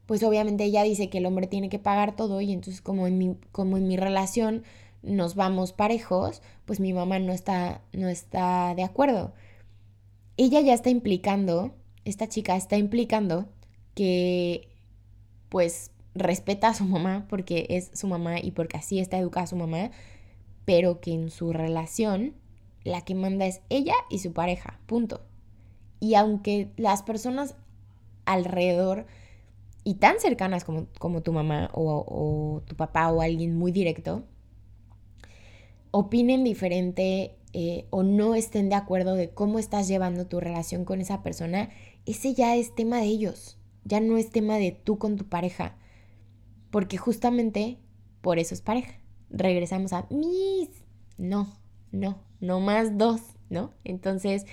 pues 0.07 0.23
obviamente 0.23 0.65
ella 0.65 0.83
dice 0.83 1.11
que 1.11 1.19
el 1.19 1.27
hombre 1.27 1.47
tiene 1.47 1.69
que 1.69 1.79
pagar 1.79 2.17
todo 2.17 2.41
y 2.41 2.53
entonces 2.53 2.81
como 2.81 3.07
en 3.07 3.19
mi, 3.19 3.37
como 3.53 3.77
en 3.77 3.89
mi 3.89 3.97
relación 3.97 4.63
nos 5.03 5.35
vamos 5.35 5.73
parejos, 5.73 6.43
pues 6.65 6.81
mi 6.81 6.93
mamá 6.93 7.19
no 7.19 7.33
está, 7.33 7.83
no 7.93 8.09
está 8.09 8.75
de 8.75 8.85
acuerdo. 8.85 9.35
Ella 10.37 10.61
ya 10.61 10.75
está 10.75 10.91
implicando, 10.91 11.75
esta 12.07 12.29
chica 12.29 12.57
está 12.57 12.79
implicando 12.79 13.47
que 13.95 14.69
pues 15.49 15.91
respeta 16.15 16.69
a 16.69 16.75
su 16.75 16.85
mamá 16.85 17.27
porque 17.29 17.67
es 17.69 17.91
su 17.93 18.07
mamá 18.07 18.41
y 18.41 18.53
porque 18.53 18.77
así 18.79 19.01
está 19.01 19.19
educada 19.19 19.47
su 19.47 19.57
mamá, 19.57 19.91
pero 20.65 21.01
que 21.01 21.13
en 21.13 21.31
su 21.31 21.53
relación 21.53 22.35
la 22.85 23.01
que 23.03 23.15
manda 23.15 23.47
es 23.47 23.61
ella 23.69 23.95
y 24.09 24.21
su 24.21 24.33
pareja, 24.33 24.79
punto. 24.87 25.21
Y 25.99 26.15
aunque 26.15 26.71
las 26.77 27.03
personas 27.03 27.57
alrededor 28.25 29.07
y 29.83 29.95
tan 29.95 30.21
cercanas 30.21 30.65
como, 30.65 30.87
como 30.99 31.23
tu 31.23 31.33
mamá 31.33 31.71
o, 31.73 32.63
tu 32.67 32.77
papá 32.77 33.11
o 33.11 33.21
alguien 33.21 33.59
muy 33.59 33.73
directo, 33.73 34.25
opinen 35.91 36.45
diferente 36.45 37.35
eh, 37.53 37.87
o 37.91 38.03
no 38.03 38.35
estén 38.35 38.69
de 38.69 38.75
acuerdo 38.77 39.15
de 39.15 39.31
cómo 39.31 39.59
estás 39.59 39.89
llevando 39.89 40.27
tu 40.27 40.41
relación 40.41 40.85
con 40.85 41.01
esa 41.01 41.23
persona, 41.23 41.71
ese 42.07 42.35
ya 42.35 42.57
es 42.57 42.75
tema 42.75 42.99
de 42.99 43.07
ellos, 43.07 43.59
ya 43.85 44.01
no 44.01 44.17
es 44.17 44.31
tema 44.31 44.57
de 44.57 44.73
tú 44.73 44.99
con 44.99 45.17
tu 45.17 45.29
pareja, 45.29 45.77
porque 46.71 46.97
justamente 46.97 47.79
por 48.21 48.39
eso 48.39 48.55
es 48.55 48.61
pareja. 48.61 48.95
Regresamos 49.31 49.93
a 49.93 50.07
mis, 50.11 50.71
no, 51.19 51.53
no, 51.93 52.23
no 52.41 52.61
más 52.61 52.97
dos, 52.97 53.21
¿no? 53.51 53.73
Entonces, 53.85 54.47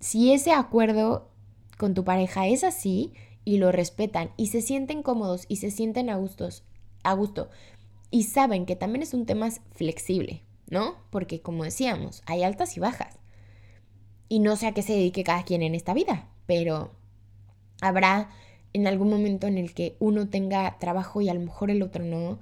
si 0.00 0.32
ese 0.32 0.52
acuerdo 0.52 1.30
con 1.78 1.94
tu 1.94 2.04
pareja 2.04 2.46
es 2.46 2.64
así 2.64 3.12
y 3.44 3.58
lo 3.58 3.72
respetan 3.72 4.30
y 4.36 4.48
se 4.48 4.62
sienten 4.62 5.02
cómodos 5.02 5.46
y 5.48 5.56
se 5.56 5.70
sienten 5.70 6.10
a, 6.10 6.16
gustos, 6.16 6.64
a 7.02 7.14
gusto 7.14 7.50
y 8.10 8.24
saben 8.24 8.66
que 8.66 8.76
también 8.76 9.02
es 9.02 9.14
un 9.14 9.26
tema 9.26 9.50
flexible, 9.72 10.44
¿no? 10.68 10.96
Porque 11.10 11.40
como 11.40 11.64
decíamos, 11.64 12.22
hay 12.26 12.42
altas 12.42 12.76
y 12.76 12.80
bajas. 12.80 13.18
Y 14.28 14.38
no 14.38 14.56
sé 14.56 14.66
a 14.66 14.72
qué 14.72 14.82
se 14.82 14.92
dedique 14.92 15.24
cada 15.24 15.44
quien 15.44 15.62
en 15.62 15.74
esta 15.74 15.94
vida, 15.94 16.28
pero 16.46 16.92
habrá 17.80 18.30
en 18.72 18.86
algún 18.86 19.10
momento 19.10 19.46
en 19.46 19.58
el 19.58 19.74
que 19.74 19.96
uno 19.98 20.28
tenga 20.28 20.78
trabajo 20.78 21.20
y 21.20 21.28
a 21.28 21.34
lo 21.34 21.40
mejor 21.40 21.70
el 21.70 21.82
otro 21.82 22.04
no. 22.04 22.40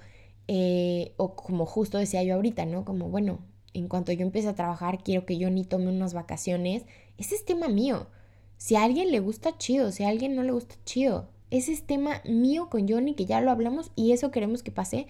Eh, 0.48 1.14
o 1.16 1.34
como 1.36 1.66
justo 1.66 1.98
decía 1.98 2.22
yo 2.22 2.34
ahorita, 2.34 2.66
¿no? 2.66 2.84
Como, 2.84 3.09
bueno, 3.09 3.40
en 3.74 3.88
cuanto 3.88 4.12
yo 4.12 4.22
empiece 4.22 4.48
a 4.48 4.55
trabajar, 4.55 5.03
quiero 5.03 5.26
que 5.26 5.38
Johnny 5.40 5.64
tome 5.64 5.88
unas 5.88 6.14
vacaciones. 6.14 6.84
Ese 7.18 7.34
es 7.34 7.44
tema 7.44 7.68
mío. 7.68 8.09
Si 8.57 8.76
a 8.76 8.84
alguien 8.84 9.11
le 9.11 9.20
gusta, 9.20 9.57
chido. 9.59 9.92
Si 9.92 10.05
a 10.05 10.09
alguien 10.09 10.34
no 10.36 10.42
le 10.42 10.53
gusta, 10.53 10.74
chido. 10.84 11.30
Ese 11.51 11.72
es 11.72 11.84
tema 11.84 12.22
mío 12.24 12.68
con 12.70 12.88
Johnny, 12.88 13.14
que 13.14 13.26
ya 13.26 13.40
lo 13.40 13.51
hablamos 13.51 13.90
y 13.96 14.12
eso 14.12 14.30
queremos 14.30 14.62
que 14.62 14.70
pase 14.70 15.07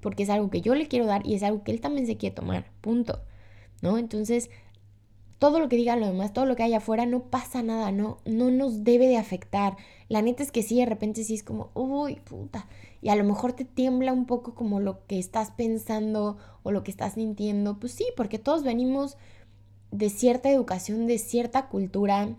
porque 0.00 0.22
es 0.22 0.30
algo 0.30 0.50
que 0.50 0.60
yo 0.60 0.74
le 0.74 0.88
quiero 0.88 1.06
dar 1.06 1.26
y 1.26 1.34
es 1.34 1.42
algo 1.42 1.62
que 1.62 1.72
él 1.72 1.80
también 1.80 2.06
se 2.06 2.16
quiere 2.16 2.34
tomar. 2.34 2.70
Punto. 2.80 3.22
¿No? 3.82 3.98
Entonces, 3.98 4.50
todo 5.40 5.58
lo 5.58 5.70
que 5.70 5.76
diga 5.76 5.96
lo 5.96 6.06
demás, 6.06 6.34
todo 6.34 6.44
lo 6.44 6.54
que 6.54 6.62
haya 6.62 6.76
afuera, 6.76 7.06
no 7.06 7.22
pasa 7.22 7.62
nada, 7.62 7.90
no, 7.92 8.18
no 8.26 8.50
nos 8.50 8.84
debe 8.84 9.08
de 9.08 9.16
afectar. 9.16 9.78
La 10.10 10.20
neta 10.20 10.42
es 10.42 10.52
que 10.52 10.62
sí, 10.62 10.78
de 10.78 10.84
repente 10.84 11.24
sí 11.24 11.34
es 11.34 11.42
como, 11.42 11.70
uy, 11.72 12.16
puta. 12.16 12.68
Y 13.00 13.08
a 13.08 13.16
lo 13.16 13.24
mejor 13.24 13.54
te 13.54 13.64
tiembla 13.64 14.12
un 14.12 14.26
poco 14.26 14.54
como 14.54 14.80
lo 14.80 15.06
que 15.06 15.18
estás 15.18 15.50
pensando 15.50 16.36
o 16.62 16.72
lo 16.72 16.84
que 16.84 16.90
estás 16.90 17.14
sintiendo. 17.14 17.80
Pues 17.80 17.92
sí, 17.92 18.04
porque 18.18 18.38
todos 18.38 18.62
venimos 18.62 19.16
de 19.90 20.10
cierta 20.10 20.50
educación, 20.50 21.06
de 21.06 21.16
cierta 21.16 21.68
cultura, 21.68 22.36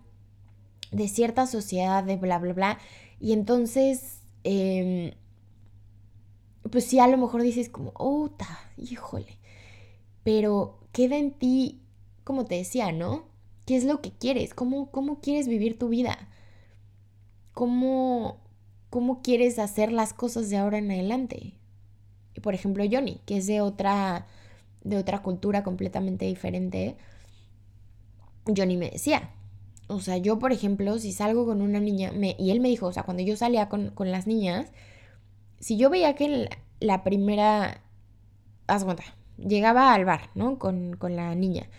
de 0.92 1.08
cierta 1.08 1.48
sociedad, 1.48 2.04
de 2.04 2.18
bla, 2.18 2.38
bla, 2.38 2.54
bla. 2.54 2.78
Y 3.20 3.34
entonces, 3.34 4.22
em, 4.44 5.14
pues 6.70 6.86
sí, 6.86 7.00
a 7.00 7.08
lo 7.08 7.18
mejor 7.18 7.42
dices 7.42 7.68
como, 7.70 7.94
puta, 7.94 8.60
híjole. 8.78 9.40
Pero 10.24 10.78
queda 10.92 11.18
en 11.18 11.32
ti 11.32 11.81
como 12.24 12.46
te 12.46 12.56
decía, 12.56 12.92
¿no? 12.92 13.26
¿Qué 13.66 13.76
es 13.76 13.84
lo 13.84 14.02
que 14.02 14.12
quieres? 14.12 14.54
¿Cómo, 14.54 14.92
cómo 14.92 15.22
quieres 15.22 15.48
vivir 15.48 15.78
tu 15.78 15.90
vida? 15.90 16.18
¿Cómo, 17.54 18.38
¿Cómo 18.90 19.22
quieres 19.22 19.60
hacer 19.60 19.92
las 19.92 20.14
cosas 20.14 20.50
de 20.50 20.58
ahora 20.58 20.78
en 20.78 20.92
adelante? 20.92 21.54
Y 22.34 22.40
por 22.42 22.54
ejemplo, 22.54 22.84
Johnny, 22.90 23.22
que 23.26 23.38
es 23.38 23.48
de 23.48 23.62
otra, 23.62 24.28
de 24.84 24.98
otra 24.98 25.22
cultura 25.22 25.64
completamente 25.64 26.26
diferente, 26.26 26.98
Johnny 28.46 28.78
me 28.78 28.90
decía, 28.90 29.32
o 29.88 30.00
sea, 30.00 30.18
yo 30.18 30.40
por 30.40 30.52
ejemplo, 30.52 30.98
si 31.00 31.12
salgo 31.12 31.46
con 31.46 31.62
una 31.62 31.80
niña, 31.80 32.12
me, 32.12 32.36
y 32.40 32.52
él 32.52 32.60
me 32.60 32.70
dijo, 32.70 32.88
o 32.88 32.94
sea, 32.94 33.04
cuando 33.04 33.24
yo 33.24 33.36
salía 33.38 33.70
con, 33.70 33.94
las 34.00 34.28
niñas, 34.28 34.72
si 35.60 35.78
yo 35.78 35.90
veía 35.90 36.16
que 36.16 36.28
la, 36.28 36.50
la 36.80 37.04
primera, 37.04 37.82
haz 38.68 38.84
cuenta, 38.84 39.04
llegaba 39.38 39.94
al 39.94 40.06
bar, 40.06 40.30
¿no? 40.36 40.58
Con, 40.58 40.96
con 40.96 41.16
la 41.16 41.36
niña 41.36 41.70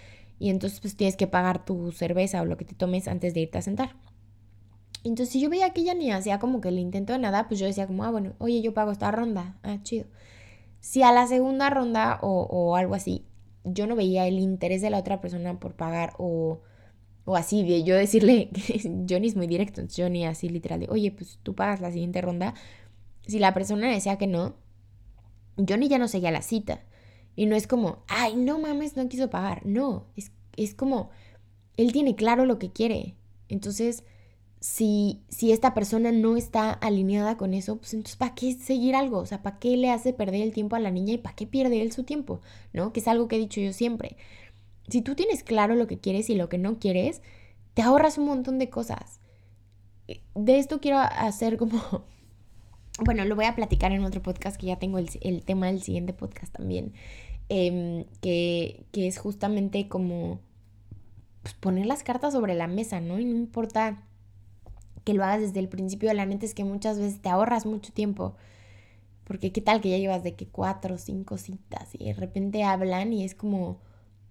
y 0.43 0.51
entonces 0.51 0.81
pues 0.81 0.97
tienes 0.97 1.17
que 1.17 1.29
pagar 1.29 1.65
tu 1.65 1.93
cerveza 1.93 2.43
o 2.43 2.45
lo 2.45 2.57
que 2.57 2.65
te 2.65 2.75
tomes 2.75 3.07
antes 3.07 3.33
de 3.33 3.43
irte 3.43 3.59
a 3.59 3.63
sentar. 3.63 3.95
Entonces 5.05 5.31
si 5.31 5.41
yo 5.41 5.49
veía 5.49 5.71
que 5.71 5.83
ella 5.83 5.95
ni 5.95 6.11
hacía 6.11 6.41
como 6.41 6.61
que 6.61 6.69
el 6.71 6.81
intento 6.81 7.13
de 7.13 7.21
nada, 7.21 7.47
pues 7.47 7.61
yo 7.61 7.67
decía 7.67 7.87
como, 7.87 8.03
ah, 8.03 8.11
bueno, 8.11 8.33
oye, 8.39 8.61
yo 8.61 8.75
pago 8.75 8.91
esta 8.91 9.13
ronda, 9.13 9.57
ah, 9.63 9.79
chido. 9.85 10.07
Si 10.81 11.05
a 11.05 11.13
la 11.13 11.29
segunda 11.29 11.71
ronda 11.71 12.19
o, 12.23 12.43
o 12.51 12.75
algo 12.75 12.97
así, 12.97 13.25
yo 13.63 13.87
no 13.87 13.95
veía 13.95 14.27
el 14.27 14.41
interés 14.41 14.83
de 14.83 14.91
la 14.91 14.99
otra 14.99 15.21
persona 15.21 15.61
por 15.61 15.75
pagar 15.75 16.15
o, 16.19 16.61
o 17.25 17.37
así, 17.37 17.63
de 17.65 17.85
yo 17.85 17.95
decirle, 17.95 18.51
Johnny 19.09 19.29
es 19.29 19.37
muy 19.37 19.47
directo, 19.47 19.83
Johnny 19.97 20.27
así 20.27 20.49
literal 20.49 20.81
de, 20.81 20.89
oye, 20.91 21.13
pues 21.13 21.39
tú 21.45 21.55
pagas 21.55 21.81
la 21.81 21.93
siguiente 21.93 22.21
ronda. 22.21 22.55
Si 23.29 23.39
la 23.39 23.55
persona 23.55 23.89
decía 23.91 24.19
que 24.19 24.27
no, 24.27 24.57
Johnny 25.57 25.89
ya 25.89 25.99
no 25.99 26.09
seguía 26.09 26.33
la 26.33 26.43
cita. 26.43 26.81
Y 27.37 27.47
no 27.47 27.57
es 27.57 27.67
como, 27.67 28.03
ay, 28.09 28.37
no 28.37 28.59
mames, 28.59 28.97
no 28.97 29.09
quiso 29.09 29.31
pagar. 29.31 29.65
No, 29.65 30.07
es, 30.17 30.33
es 30.57 30.75
como, 30.75 31.11
él 31.77 31.93
tiene 31.93 32.15
claro 32.15 32.47
lo 32.47 32.59
que 32.59 32.71
quiere. 32.71 33.17
Entonces, 33.49 34.05
si, 34.61 35.23
si 35.29 35.53
esta 35.53 35.75
persona 35.75 36.13
no 36.13 36.37
está 36.37 36.71
alineada 36.73 37.37
con 37.37 37.55
eso, 37.55 37.79
pues 37.79 37.95
entonces, 37.95 38.17
¿para 38.17 38.35
qué 38.35 38.55
seguir 38.55 38.95
algo? 38.95 39.19
O 39.19 39.27
sea, 39.27 39.43
¿para 39.43 39.59
qué 39.59 39.77
le 39.77 39.91
hace 39.91 40.13
perder 40.13 40.43
el 40.43 40.53
tiempo 40.53 40.77
a 40.77 40.81
la 40.81 40.91
niña 40.91 41.15
y 41.15 41.19
para 41.19 41.35
qué 41.35 41.47
pierde 41.47 41.83
él 41.83 41.93
su 41.93 42.05
tiempo? 42.05 42.41
¿No? 42.73 42.93
Que 42.93 43.01
es 43.01 43.09
algo 43.09 43.29
que 43.29 43.37
he 43.37 43.41
dicho 43.41 43.61
yo 43.61 43.73
siempre. 43.73 44.17
Si 44.89 45.03
tú 45.03 45.15
tienes 45.15 45.43
claro 45.43 45.75
lo 45.75 45.87
que 45.87 45.99
quieres 45.99 46.31
y 46.31 46.35
lo 46.35 46.49
que 46.49 46.59
no 46.59 46.79
quieres, 46.79 47.23
te 47.75 47.83
ahorras 47.83 48.19
un 48.19 48.27
montón 48.27 48.59
de 48.59 48.71
cosas. 48.71 49.21
De 50.35 50.59
esto 50.59 50.81
quiero 50.81 50.99
hacer 50.99 51.57
como 51.57 52.05
bueno, 52.99 53.25
lo 53.25 53.37
voy 53.37 53.47
a 53.47 53.55
platicar 53.55 53.93
en 53.93 54.05
otro 54.05 54.23
podcast 54.23 54.57
que 54.61 54.67
ya 54.67 54.79
tengo 54.79 54.99
el, 54.99 55.45
tema 55.45 55.67
del 55.67 55.83
siguiente 55.83 56.13
podcast 56.13 56.53
también, 56.53 56.93
em, 57.49 58.05
que, 58.21 58.85
es 58.93 59.19
justamente 59.19 59.89
como 59.89 60.41
pues, 61.43 61.55
poner 61.55 61.87
las 61.87 62.03
cartas 62.03 62.35
sobre 62.35 62.55
la 62.55 62.67
mesa, 62.67 63.01
¿no? 63.01 63.19
Y 63.19 63.25
no 63.25 63.37
importa 63.37 64.03
que 65.05 65.15
lo 65.15 65.25
hagas 65.25 65.41
desde 65.41 65.61
el 65.61 65.69
principio, 65.69 66.13
la 66.13 66.27
neta 66.27 66.47
es 66.47 66.55
que 66.55 66.65
muchas 66.65 66.99
veces 66.99 67.21
te 67.21 67.29
ahorras 67.29 67.67
mucho 67.67 67.93
tiempo. 67.93 68.35
Porque 69.25 69.53
qué 69.53 69.61
tal 69.61 69.81
que 69.81 69.91
ya 69.91 69.99
llevas 69.99 70.23
de 70.23 70.35
que 70.35 70.47
cuatro 70.47 70.97
o 70.97 70.99
cinco 70.99 71.39
citas 71.39 71.89
y 71.95 72.07
de 72.07 72.13
repente 72.13 72.65
hablan 72.65 73.13
y 73.13 73.25
es 73.25 73.35
como, 73.35 73.81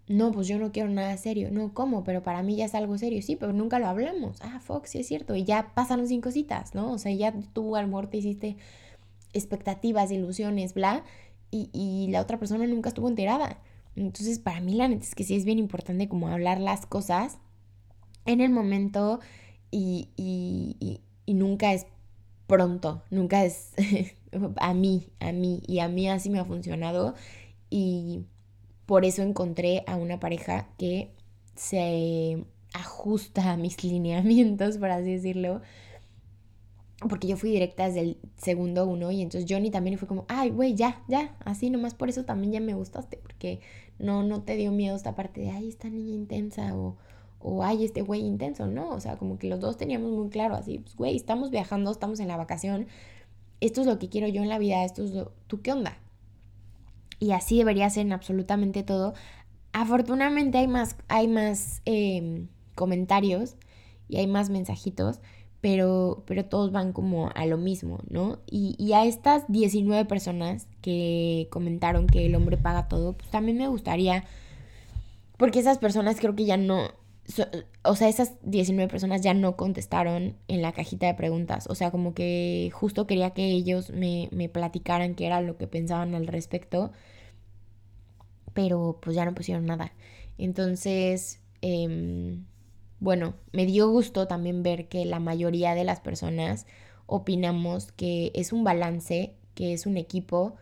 no, 0.08 0.32
pues 0.32 0.47
yo 0.47 0.60
no 0.60 0.72
quiero 0.72 0.89
nada 0.89 1.16
serio. 1.18 1.49
No, 1.52 1.74
¿cómo? 1.74 2.04
Pero 2.04 2.24
para 2.24 2.43
mí 2.43 2.56
ya 2.56 2.66
es 2.66 2.76
algo 2.76 2.97
serio. 2.97 3.22
Sí, 3.22 3.36
pero 3.36 3.54
nunca 3.54 3.80
lo 3.80 3.88
hablamos. 3.88 4.38
Ah, 4.41 4.60
Fox, 4.60 4.91
sí 4.91 4.99
es 4.99 5.08
cierto. 5.08 5.36
Y 5.36 5.43
ya 5.45 5.74
pasaron 5.74 6.08
cinco 6.08 6.32
citas, 6.32 6.76
¿no? 6.76 6.91
O 6.91 6.97
sea, 6.97 7.14
ya 7.14 7.34
tú 7.54 7.76
al 7.76 7.89
hiciste 8.12 8.58
expectativas, 9.34 10.12
ilusiones, 10.12 10.74
bla. 10.74 11.04
Y, 11.52 11.70
y, 11.74 12.10
la 12.12 12.22
otra 12.22 12.39
persona 12.39 12.66
nunca 12.68 12.89
estuvo 12.89 13.08
enterada. 13.08 13.60
Entonces, 13.95 14.39
para 14.39 14.62
mí 14.62 14.74
la 14.74 14.88
neta 14.88 15.04
es 15.04 15.16
que 15.16 15.24
sí 15.24 15.36
es 15.36 15.45
bien 15.45 15.60
importante 15.60 16.08
como 16.08 16.30
hablar 16.30 16.60
las 16.60 16.86
cosas 16.86 17.39
en 18.26 18.41
el 18.41 18.49
momento 18.52 19.20
y, 19.70 20.10
y, 20.16 21.02
y 21.26 21.34
nunca 21.34 21.74
es 21.74 21.88
pronto, 22.47 23.04
nunca 23.10 23.43
es 23.45 23.74
a 24.58 24.74
mí, 24.74 25.10
a 25.20 25.32
mí. 25.32 25.62
Y 25.68 25.80
a 25.80 25.88
mí 25.88 26.10
así 26.10 26.30
me 26.30 26.39
ha 26.39 26.45
funcionado. 26.45 27.16
Y 27.70 28.26
por 28.86 29.05
eso 29.05 29.21
encontré 29.21 29.84
a 29.88 29.95
una 29.95 30.19
pareja 30.19 30.67
que 30.77 31.11
se 31.55 32.45
ajusta 32.73 33.51
a 33.51 33.57
mis 33.57 33.84
lineamientos, 33.84 34.77
por 34.77 34.91
así 34.91 35.13
decirlo. 35.13 35.61
Porque 37.07 37.27
yo 37.27 37.36
fui 37.36 37.49
directa 37.49 37.88
desde 37.88 38.01
el 38.01 38.17
segundo 38.38 38.86
uno 38.86 39.11
y 39.11 39.23
entonces 39.23 39.49
Johnny 39.49 39.71
también 39.71 39.97
fue 39.97 40.07
como, 40.07 40.25
ay, 40.27 40.51
güey, 40.51 40.75
ya, 40.75 41.03
ya, 41.07 41.36
así 41.45 41.71
nomás 41.71 41.95
por 41.95 42.09
eso 42.09 42.25
también 42.25 42.53
ya 42.53 42.59
me 42.59 42.75
gustaste, 42.75 43.17
porque 43.17 43.59
no, 43.97 44.21
no 44.21 44.43
te 44.43 44.55
dio 44.55 44.71
miedo 44.71 44.95
esta 44.95 45.15
parte 45.15 45.41
de, 45.41 45.49
ay, 45.49 45.67
esta 45.67 45.89
niña 45.89 46.13
intensa 46.13 46.75
o, 46.75 46.97
o 47.39 47.63
ay, 47.63 47.86
este 47.86 48.03
güey 48.03 48.21
intenso, 48.21 48.67
¿no? 48.67 48.89
O 48.89 48.99
sea, 48.99 49.17
como 49.17 49.39
que 49.39 49.47
los 49.47 49.59
dos 49.59 49.77
teníamos 49.77 50.11
muy 50.11 50.29
claro 50.29 50.53
así, 50.53 50.77
pues, 50.77 50.95
güey, 50.95 51.15
estamos 51.15 51.49
viajando, 51.49 51.91
estamos 51.91 52.19
en 52.19 52.27
la 52.27 52.38
vacación, 52.38 52.86
esto 53.61 53.82
es 53.82 53.88
lo 53.88 53.97
que 53.97 54.09
quiero 54.09 54.27
yo 54.27 54.43
en 54.43 54.49
la 54.49 54.59
vida, 54.59 54.84
esto 54.84 55.03
es 55.03 55.11
lo, 55.11 55.32
¿tú 55.47 55.61
qué 55.61 55.71
onda? 55.71 55.97
Y 57.22 57.34
así 57.34 57.59
debería 57.59 57.89
ser 57.89 58.07
en 58.07 58.13
absolutamente 58.13 58.82
todo. 58.82 59.13
Afortunadamente 59.74 60.57
hay 60.57 60.67
más, 60.67 60.97
hay 61.07 61.28
más 61.28 61.82
em, 61.86 62.47
comentarios 62.76 63.55
y 64.09 64.17
hay 64.17 64.26
más 64.26 64.49
mensajitos, 64.49 65.19
pero, 65.61 66.24
pero 66.26 66.45
todos 66.45 66.72
van 66.72 66.93
como 66.93 67.30
a 67.36 67.45
lo 67.45 67.57
mismo, 67.57 67.99
¿no? 68.09 68.39
Y, 68.49 68.76
y, 68.80 68.93
a 68.93 69.05
estas 69.05 69.45
19 69.49 70.05
personas 70.05 70.67
que 70.82 71.47
comentaron 71.51 72.07
que 72.07 72.26
el 72.26 72.34
hombre 72.34 72.57
paga 72.57 72.88
todo, 72.88 73.13
pues 73.13 73.30
también 73.30 73.59
me 73.59 73.67
gustaría, 73.67 74.26
porque 75.38 75.59
esas 75.59 75.78
personas 75.78 76.19
creo 76.19 76.36
que 76.36 76.45
ya 76.45 76.57
no, 76.57 76.89
o 77.84 77.95
sea, 77.95 78.09
esas 78.09 78.34
19 78.43 78.89
personas 78.89 79.22
ya 79.22 79.34
no 79.34 79.55
contestaron 79.55 80.36
en 80.47 80.61
la 80.61 80.74
cajita 80.74 81.07
de 81.07 81.13
preguntas, 81.13 81.67
o 81.67 81.76
sea, 81.76 81.91
como 81.91 82.13
que 82.13 82.69
justo 82.74 83.07
quería 83.07 83.32
que 83.32 83.45
ellos 83.45 83.91
me, 83.91 84.28
me 84.32 84.49
platicaran 84.49 85.15
qué 85.15 85.28
era 85.28 85.41
lo 85.41 85.57
que 85.57 85.67
pensaban 85.67 86.15
al 86.15 86.28
respecto 86.28 86.91
pero 88.53 88.99
pues 89.01 89.15
ya 89.15 89.26
no 89.26 89.34
pusieron 89.36 89.65
nada. 89.65 89.93
Entonces, 90.38 91.39
em, 91.61 92.45
bueno, 92.99 93.36
me 93.53 93.65
dio 93.65 93.89
gusto 93.89 94.28
también 94.28 94.63
ver 94.63 94.88
que 94.88 95.05
la 95.05 95.19
mayoría 95.19 95.76
de 95.76 95.84
las 95.84 95.99
personas 95.99 96.67
opinamos 97.05 97.91
que 97.91 98.32
es 98.36 98.53
un 98.53 98.63
balance, 98.63 99.36
que 99.55 99.74
es 99.74 99.86
un 99.86 99.97
equipo 99.97 100.55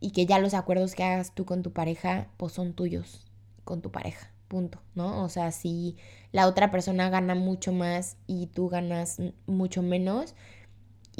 y 0.00 0.12
que 0.12 0.26
ya 0.26 0.38
los 0.38 0.54
acuerdos 0.54 0.94
que 0.94 1.04
hagas 1.04 1.34
tú 1.34 1.44
con 1.44 1.62
tu 1.62 1.72
pareja, 1.72 2.30
pues 2.36 2.52
son 2.52 2.74
tuyos 2.74 3.26
con 3.64 3.82
tu 3.82 3.90
pareja, 3.90 4.32
punto, 4.48 4.80
¿no? 4.94 5.22
O 5.22 5.28
sea, 5.28 5.52
si 5.52 5.96
la 6.32 6.46
otra 6.48 6.70
persona 6.70 7.10
gana 7.10 7.34
mucho 7.34 7.72
más 7.72 8.16
y 8.26 8.48
tú 8.48 8.68
ganas 8.68 9.20
mucho 9.46 9.82
menos, 9.82 10.34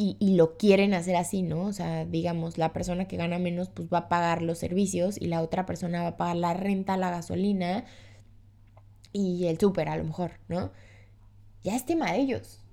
y, 0.00 0.36
lo 0.36 0.56
quieren 0.56 0.94
hacer 0.94 1.16
así, 1.16 1.42
¿no? 1.42 1.62
O 1.62 1.72
sea, 1.72 2.04
digamos, 2.04 2.56
la 2.56 2.72
persona 2.72 3.08
que 3.08 3.16
gana 3.16 3.40
menos 3.40 3.68
pues 3.68 3.88
va 3.92 3.98
a 3.98 4.08
pagar 4.08 4.42
los 4.42 4.58
servicios 4.58 5.20
y 5.20 5.26
la 5.26 5.42
otra 5.42 5.66
persona 5.66 6.02
va 6.02 6.08
a 6.10 6.16
pagar 6.16 6.36
la 6.36 6.54
renta, 6.54 6.96
la 6.96 7.10
gasolina 7.10 7.84
y 9.12 9.46
el 9.46 9.58
súper 9.58 9.88
a 9.88 9.96
lo 9.96 10.04
mejor, 10.04 10.32
¿no? 10.46 10.70
Ya 11.64 11.74
es 11.74 11.84
tema 11.84 12.12
de 12.12 12.20
ellos. 12.20 12.64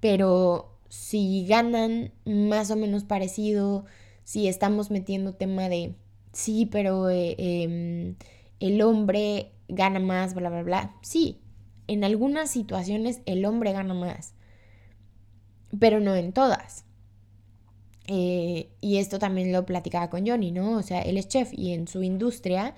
Pero 0.00 0.78
si 0.88 1.46
ganan 1.46 2.12
más 2.24 2.70
o 2.70 2.76
menos 2.76 3.04
parecido, 3.04 3.84
si 4.24 4.48
estamos 4.48 4.90
metiendo 4.90 5.34
tema 5.34 5.68
de, 5.68 5.94
sí, 6.32 6.66
pero 6.66 7.10
eh, 7.10 7.34
em, 7.38 8.16
el 8.60 8.80
hombre 8.82 9.52
gana 9.68 10.00
más, 10.00 10.34
bla, 10.34 10.50
bla, 10.50 10.62
bla, 10.62 10.96
sí, 11.02 11.40
en 11.86 12.04
algunas 12.04 12.50
situaciones 12.50 13.20
el 13.26 13.44
hombre 13.44 13.72
gana 13.72 13.94
más 13.94 14.34
pero 15.78 16.00
no 16.00 16.14
en 16.14 16.32
todas. 16.32 16.84
Eh, 18.06 18.70
y 18.80 18.96
esto 18.96 19.18
también 19.18 19.52
lo 19.52 19.66
platicaba 19.66 20.08
con 20.08 20.26
Johnny, 20.26 20.50
¿no? 20.50 20.72
O 20.78 20.82
sea, 20.82 21.02
él 21.02 21.18
es 21.18 21.28
chef 21.28 21.52
y 21.52 21.72
en 21.72 21.88
su 21.88 22.02
industria 22.02 22.74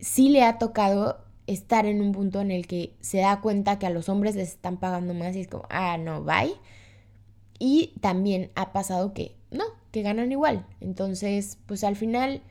sí 0.00 0.30
le 0.30 0.42
ha 0.42 0.58
tocado 0.58 1.24
estar 1.46 1.86
en 1.86 2.00
un 2.00 2.10
punto 2.10 2.40
en 2.40 2.50
el 2.50 2.66
que 2.66 2.96
se 3.00 3.18
da 3.18 3.40
cuenta 3.40 3.78
que 3.78 3.86
a 3.86 3.90
los 3.90 4.08
hombres 4.08 4.34
les 4.34 4.48
están 4.48 4.78
pagando 4.78 5.14
más 5.14 5.36
y 5.36 5.40
es 5.40 5.48
como, 5.48 5.64
ah, 5.70 5.96
no, 5.96 6.24
bye. 6.24 6.54
Y 7.58 7.94
también 8.00 8.50
ha 8.56 8.72
pasado 8.72 9.14
que 9.14 9.36
no, 9.50 9.64
que 9.92 10.02
ganan 10.02 10.32
igual. 10.32 10.66
Entonces, 10.80 11.58
pues 11.66 11.84
al 11.84 11.94
final 11.94 12.42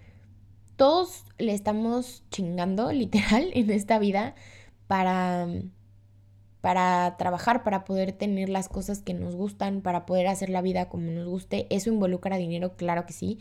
todos 0.75 1.25
le 1.37 1.53
estamos 1.53 2.23
chingando 2.31 2.91
literal 2.91 3.49
en 3.53 3.71
esta 3.71 3.99
vida 3.99 4.35
para 4.87 5.47
para 6.65 7.15
trabajar, 7.17 7.61
para 7.61 7.85
poder 7.85 8.11
tener 8.11 8.49
las 8.49 8.69
cosas 8.69 9.03
que 9.03 9.13
nos 9.13 9.35
gustan, 9.35 9.81
para 9.81 10.07
poder 10.07 10.25
hacer 10.25 10.49
la 10.49 10.63
vida 10.63 10.89
como 10.89 11.11
nos 11.11 11.27
guste. 11.27 11.67
Eso 11.69 11.91
involucra 11.91 12.37
dinero, 12.37 12.75
claro 12.75 13.05
que 13.05 13.13
sí. 13.13 13.37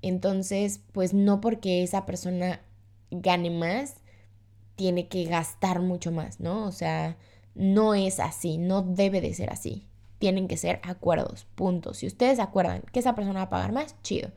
Entonces, 0.00 0.80
pues 0.92 1.12
no 1.12 1.42
porque 1.42 1.82
esa 1.82 2.06
persona 2.06 2.62
gane 3.10 3.50
más, 3.50 3.96
tiene 4.76 5.08
que 5.08 5.24
gastar 5.24 5.80
mucho 5.80 6.10
más, 6.10 6.40
¿no? 6.40 6.66
O 6.66 6.72
sea, 6.72 7.18
no 7.54 7.94
es 7.94 8.18
así, 8.18 8.56
no 8.56 8.80
debe 8.80 9.20
de 9.20 9.34
ser 9.34 9.50
así. 9.50 9.86
Tienen 10.18 10.48
que 10.48 10.56
ser 10.56 10.80
acuerdos, 10.84 11.46
punto. 11.54 11.92
Si 11.92 12.06
ustedes 12.06 12.38
acuerdan 12.38 12.80
que 12.92 13.00
esa 13.00 13.14
persona 13.14 13.40
va 13.40 13.44
a 13.46 13.50
pagar 13.50 13.72
más, 13.72 13.94
chido. 14.02 14.30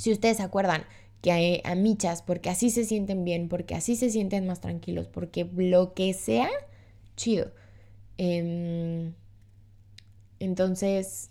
Si 0.00 0.10
ustedes 0.10 0.40
acuerdan 0.40 0.84
que 1.20 1.60
a, 1.62 1.70
a 1.70 1.74
michas, 1.74 2.22
porque 2.22 2.48
así 2.48 2.70
se 2.70 2.86
sienten 2.86 3.24
bien, 3.24 3.48
porque 3.50 3.74
así 3.74 3.96
se 3.96 4.08
sienten 4.08 4.46
más 4.46 4.60
tranquilos, 4.60 5.08
porque 5.08 5.46
lo 5.54 5.92
que 5.92 6.14
sea, 6.14 6.48
chido. 7.16 7.52
Em, 8.16 9.12
entonces, 10.38 11.30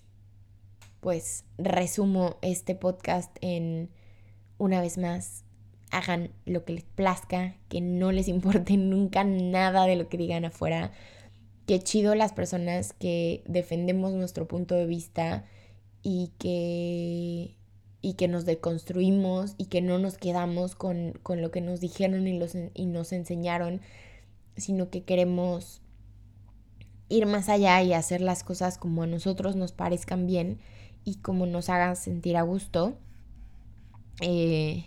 pues 0.99 1.45
resumo 1.57 2.37
este 2.43 2.75
podcast 2.75 3.35
en, 3.41 3.89
una 4.59 4.81
vez 4.81 4.99
más, 4.99 5.45
hagan 5.89 6.31
lo 6.45 6.63
que 6.63 6.73
les 6.73 6.83
plazca, 6.83 7.55
que 7.69 7.81
no 7.81 8.11
les 8.11 8.27
importe 8.27 8.77
nunca 8.77 9.23
nada 9.23 9.85
de 9.87 9.95
lo 9.95 10.09
que 10.09 10.17
digan 10.17 10.45
afuera. 10.45 10.91
Qué 11.65 11.79
chido 11.79 12.13
las 12.13 12.33
personas 12.33 12.93
que 12.93 13.43
defendemos 13.47 14.13
nuestro 14.13 14.47
punto 14.47 14.75
de 14.75 14.85
vista 14.85 15.45
y 16.03 16.33
que, 16.37 17.55
y 18.01 18.13
que 18.13 18.27
nos 18.27 18.45
deconstruimos 18.45 19.55
y 19.57 19.65
que 19.65 19.81
no 19.81 19.99
nos 19.99 20.17
quedamos 20.17 20.75
con, 20.75 21.13
con 21.23 21.41
lo 21.41 21.51
que 21.51 21.61
nos 21.61 21.79
dijeron 21.81 22.27
y, 22.27 22.37
los, 22.37 22.55
y 22.73 22.85
nos 22.85 23.11
enseñaron, 23.11 23.81
sino 24.55 24.89
que 24.89 25.03
queremos 25.03 25.81
ir 27.09 27.25
más 27.25 27.49
allá 27.49 27.81
y 27.81 27.93
hacer 27.93 28.21
las 28.21 28.43
cosas 28.43 28.77
como 28.77 29.03
a 29.03 29.07
nosotros 29.07 29.55
nos 29.55 29.71
parezcan 29.71 30.27
bien 30.27 30.59
y 31.03 31.15
como 31.15 31.45
nos 31.45 31.69
hagan 31.69 31.95
sentir 31.95 32.37
a 32.37 32.43
gusto. 32.43 32.97
Eh, 34.21 34.85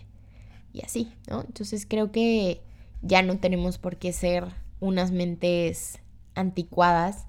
y 0.71 0.81
así, 0.81 1.11
¿no? 1.27 1.41
Entonces 1.41 1.85
creo 1.87 2.11
que 2.11 2.61
ya 3.01 3.21
no 3.21 3.37
tenemos 3.37 3.77
por 3.77 3.97
qué 3.97 4.13
ser 4.13 4.45
unas 4.79 5.11
mentes 5.11 5.99
anticuadas, 6.33 7.25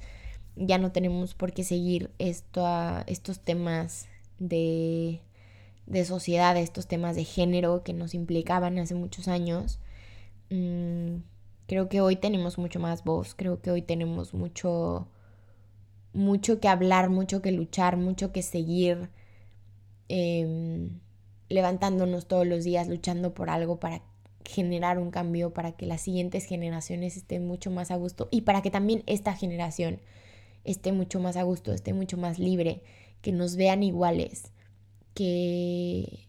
ya 0.56 0.78
no 0.78 0.92
tenemos 0.92 1.34
por 1.34 1.52
qué 1.52 1.64
seguir 1.64 2.10
esto 2.18 2.66
estos 3.06 3.40
temas 3.40 4.06
de, 4.38 5.20
de 5.86 6.04
sociedad, 6.04 6.56
estos 6.56 6.86
temas 6.86 7.16
de 7.16 7.24
género 7.24 7.82
que 7.84 7.92
nos 7.92 8.14
implicaban 8.14 8.78
hace 8.78 8.94
muchos 8.94 9.28
años. 9.28 9.80
Mm, 10.50 11.18
Creo 11.66 11.88
que 11.88 12.00
hoy 12.00 12.16
tenemos 12.16 12.58
mucho 12.58 12.78
más 12.78 13.04
voz, 13.04 13.34
creo 13.34 13.60
que 13.62 13.70
hoy 13.70 13.80
tenemos 13.80 14.34
mucho, 14.34 15.08
mucho 16.12 16.60
que 16.60 16.68
hablar, 16.68 17.08
mucho 17.08 17.40
que 17.40 17.52
luchar, 17.52 17.96
mucho 17.96 18.32
que 18.32 18.42
seguir 18.42 19.08
em, 20.08 21.00
levantándonos 21.48 22.26
todos 22.26 22.46
los 22.46 22.64
días, 22.64 22.88
luchando 22.88 23.32
por 23.32 23.48
algo 23.48 23.80
para 23.80 24.02
generar 24.44 24.98
un 24.98 25.10
cambio, 25.10 25.54
para 25.54 25.72
que 25.72 25.86
las 25.86 26.02
siguientes 26.02 26.44
generaciones 26.44 27.16
estén 27.16 27.46
mucho 27.46 27.70
más 27.70 27.90
a 27.90 27.96
gusto 27.96 28.28
y 28.30 28.42
para 28.42 28.60
que 28.60 28.70
también 28.70 29.02
esta 29.06 29.34
generación 29.34 30.00
esté 30.64 30.92
mucho 30.92 31.18
más 31.18 31.36
a 31.36 31.44
gusto, 31.44 31.72
esté 31.72 31.94
mucho 31.94 32.18
más 32.18 32.38
libre, 32.38 32.82
que 33.22 33.32
nos 33.32 33.56
vean 33.56 33.82
iguales, 33.82 34.52
que, 35.14 36.28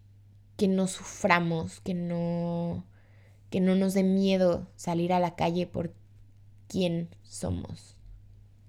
que 0.57 0.67
no 0.67 0.87
suframos, 0.87 1.81
que 1.81 1.93
no 1.93 2.85
que 3.49 3.61
no 3.61 3.75
nos 3.75 3.93
dé 3.93 4.03
miedo 4.03 4.67
salir 4.75 5.13
a 5.13 5.19
la 5.21 5.35
calle 5.35 5.65
por 5.65 5.93
quién 6.67 7.07
somos. 7.23 7.95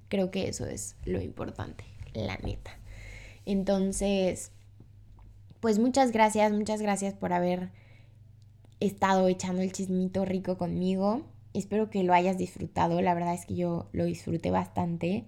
Creo 0.09 0.31
que 0.31 0.49
eso 0.49 0.67
es 0.67 0.95
lo 1.05 1.21
importante, 1.21 1.85
la 2.15 2.37
neta. 2.37 2.71
Entonces, 3.47 4.53
pues 5.59 5.81
muchas 5.81 6.13
gracias, 6.13 6.53
muchas 6.53 6.81
gracias 6.81 7.15
por 7.15 7.33
haber 7.33 7.71
estado 8.79 9.27
echando 9.27 9.63
el 9.63 9.73
chismito 9.73 10.25
rico 10.25 10.57
conmigo. 10.57 11.23
Espero 11.53 11.91
que 11.91 12.05
lo 12.05 12.13
hayas 12.13 12.39
disfrutado. 12.39 13.01
La 13.01 13.15
verdad 13.15 13.35
es 13.35 13.47
que 13.47 13.57
yo 13.57 13.89
lo 13.93 14.05
disfruté 14.05 14.51
bastante. 14.51 15.27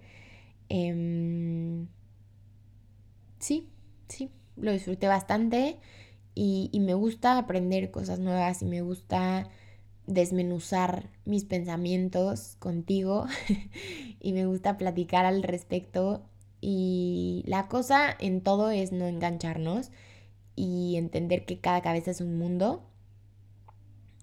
Em, 0.69 1.87
sí, 3.39 3.67
sí, 4.07 4.31
lo 4.61 4.71
disfruté 4.71 5.07
bastante 5.07 5.77
y, 6.35 6.71
me 6.79 6.93
gusta 6.93 7.37
aprender 7.37 7.91
cosas 7.91 8.19
nuevas 8.19 8.61
y 8.61 8.65
me 8.65 8.81
gusta 8.81 9.49
desmenuzar 10.07 11.09
mis 11.25 11.43
pensamientos 11.43 12.55
contigo 12.59 13.25
y 14.19 14.33
me 14.33 14.45
gusta 14.45 14.77
platicar 14.77 15.25
al 15.25 15.43
respecto 15.43 16.23
y 16.61 17.43
la 17.45 17.67
cosa 17.67 18.15
en 18.19 18.41
todo 18.41 18.71
es 18.71 18.91
no 18.91 19.05
engancharnos 19.05 19.91
y 20.55 20.95
entender 20.97 21.45
que 21.45 21.59
cada 21.59 21.81
cabeza 21.81 22.11
es 22.11 22.21
un 22.21 22.37
mundo. 22.37 22.83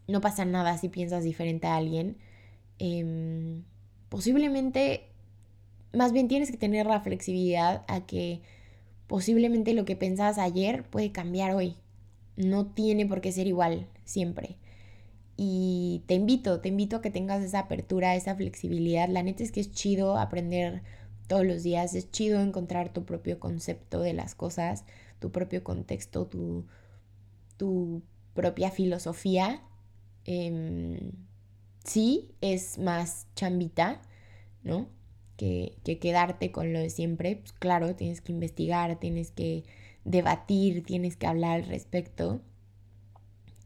No 0.06 0.20
pasa 0.20 0.44
nada 0.44 0.76
si 0.78 0.88
piensas 0.88 1.24
diferente 1.24 1.66
a 1.66 1.76
alguien. 1.76 2.18
Em, 2.78 3.64
posiblemente, 4.08 5.08
más 5.92 6.12
bien 6.12 6.28
tienes 6.28 6.50
que 6.50 6.58
tener 6.58 6.86
la 6.86 7.00
flexibilidad 7.00 7.84
a 7.88 8.06
que 8.06 8.42
posiblemente 9.06 9.74
lo 9.74 9.84
que 9.84 9.96
pensabas 9.96 10.38
ayer 10.38 10.84
puede 10.84 11.12
cambiar 11.12 11.54
hoy 11.54 11.76
no 12.36 12.66
tiene 12.66 13.06
por 13.06 13.20
qué 13.20 13.32
ser 13.32 13.46
igual 13.46 13.88
siempre. 14.04 14.56
Y 15.36 16.02
te 16.06 16.14
invito, 16.14 16.60
te 16.60 16.68
invito 16.68 16.96
a 16.96 17.02
que 17.02 17.10
tengas 17.10 17.42
esa 17.42 17.60
apertura, 17.60 18.14
esa 18.14 18.34
flexibilidad. 18.34 19.08
La 19.08 19.22
neta 19.22 19.42
es 19.42 19.52
que 19.52 19.60
es 19.60 19.72
chido 19.72 20.16
aprender 20.16 20.82
todos 21.26 21.44
los 21.44 21.62
días, 21.62 21.94
es 21.94 22.10
chido 22.10 22.40
encontrar 22.40 22.92
tu 22.92 23.04
propio 23.04 23.38
concepto 23.40 24.00
de 24.00 24.14
las 24.14 24.34
cosas, 24.34 24.84
tu 25.18 25.32
propio 25.32 25.64
contexto, 25.64 26.26
tu, 26.26 26.66
tu 27.56 28.02
propia 28.34 28.70
filosofía. 28.70 29.62
Em, 30.24 31.12
sí, 31.84 32.30
es 32.40 32.78
más 32.78 33.26
chambita, 33.34 34.00
¿no? 34.62 34.88
Que, 35.36 35.76
que 35.84 35.98
quedarte 35.98 36.50
con 36.50 36.72
lo 36.72 36.78
de 36.80 36.90
siempre. 36.90 37.36
Pues 37.36 37.52
claro, 37.52 37.94
tienes 37.94 38.20
que 38.20 38.32
investigar, 38.32 38.98
tienes 38.98 39.30
que 39.30 39.64
debatir, 40.04 40.84
tienes 40.84 41.16
que 41.16 41.26
hablar 41.26 41.60
al 41.60 41.66
respecto, 41.66 42.40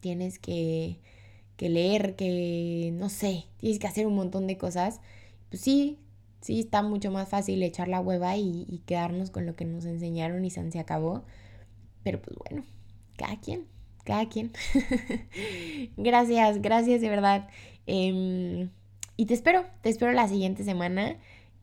tienes 0.01 0.39
que, 0.39 0.99
que 1.57 1.69
leer, 1.69 2.17
que 2.17 2.91
no 2.95 3.11
sé, 3.11 3.45
tienes 3.59 3.79
que 3.79 3.87
hacer 3.87 4.07
un 4.07 4.15
montón 4.15 4.47
de 4.47 4.57
cosas. 4.57 5.01
Pues 5.51 5.63
sí, 5.63 5.99
sí, 6.41 6.61
está 6.61 6.83
mucho 6.83 7.11
más 7.11 7.29
fácil 7.29 7.63
echar 7.63 7.89
la 7.89 8.01
hueva 8.01 8.37
y, 8.37 8.83
quedarnos 8.87 9.31
con 9.31 9.47
lo 9.47 9.55
que 9.55 9.67
nos 9.67 9.85
enseñaron 9.85 10.45
y 10.45 10.51
se 10.51 10.79
acabó. 10.79 11.25
Pero 12.03 12.23
pues 12.23 12.37
bueno, 12.39 12.65
cada 13.19 13.39
quien, 13.39 13.67
cada 14.05 14.29
quien. 14.29 14.53
gracias, 15.99 16.63
gracias 16.63 17.03
de 17.03 17.09
verdad. 17.11 17.49
Em, 17.87 18.71
y 19.19 19.27
te 19.27 19.35
espero, 19.35 19.67
te 19.83 19.91
espero 19.91 20.13
la 20.13 20.29
siguiente 20.29 20.65
semana 20.65 21.19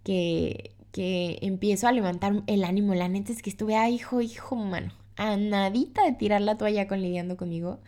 que 0.08 0.78
que 0.98 1.38
empiezo 1.44 1.88
a 1.88 1.92
levantar 1.92 2.44
el 2.48 2.64
ánimo. 2.64 2.96
La 2.96 3.08
neta 3.08 3.32
es 3.32 3.44
que 3.44 3.52
estuve, 3.52 3.76
a 3.76 3.88
hijo, 3.88 4.22
hijo, 4.22 4.56
mano, 4.56 4.92
a 5.16 5.38
nadita 5.38 6.04
de 6.04 6.14
tirar 6.14 6.42
la 6.42 6.58
toalla 6.58 6.88
con 6.88 7.02
lidiando 7.02 7.38
conmigo. 7.38 7.80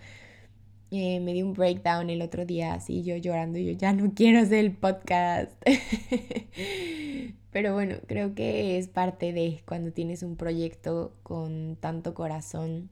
Eh, 0.92 1.20
me 1.20 1.34
di 1.34 1.42
un 1.42 1.54
breakdown 1.54 2.10
el 2.12 2.22
otro 2.22 2.46
día, 2.46 2.74
así 2.74 3.04
yo 3.04 3.16
llorando, 3.18 3.58
yo 3.60 3.72
ya 3.74 3.94
no 3.94 4.14
quiero 4.14 4.40
hacer 4.42 4.60
el 4.60 4.76
podcast. 4.76 5.52
Pero 7.52 7.74
bueno, 7.74 7.96
creo 8.08 8.36
que 8.36 8.78
es 8.78 8.88
parte 8.88 9.34
de 9.34 9.62
cuando 9.66 9.92
tienes 9.92 10.22
un 10.22 10.36
proyecto 10.36 11.16
con 11.24 11.78
tanto 11.80 12.14
corazón 12.14 12.92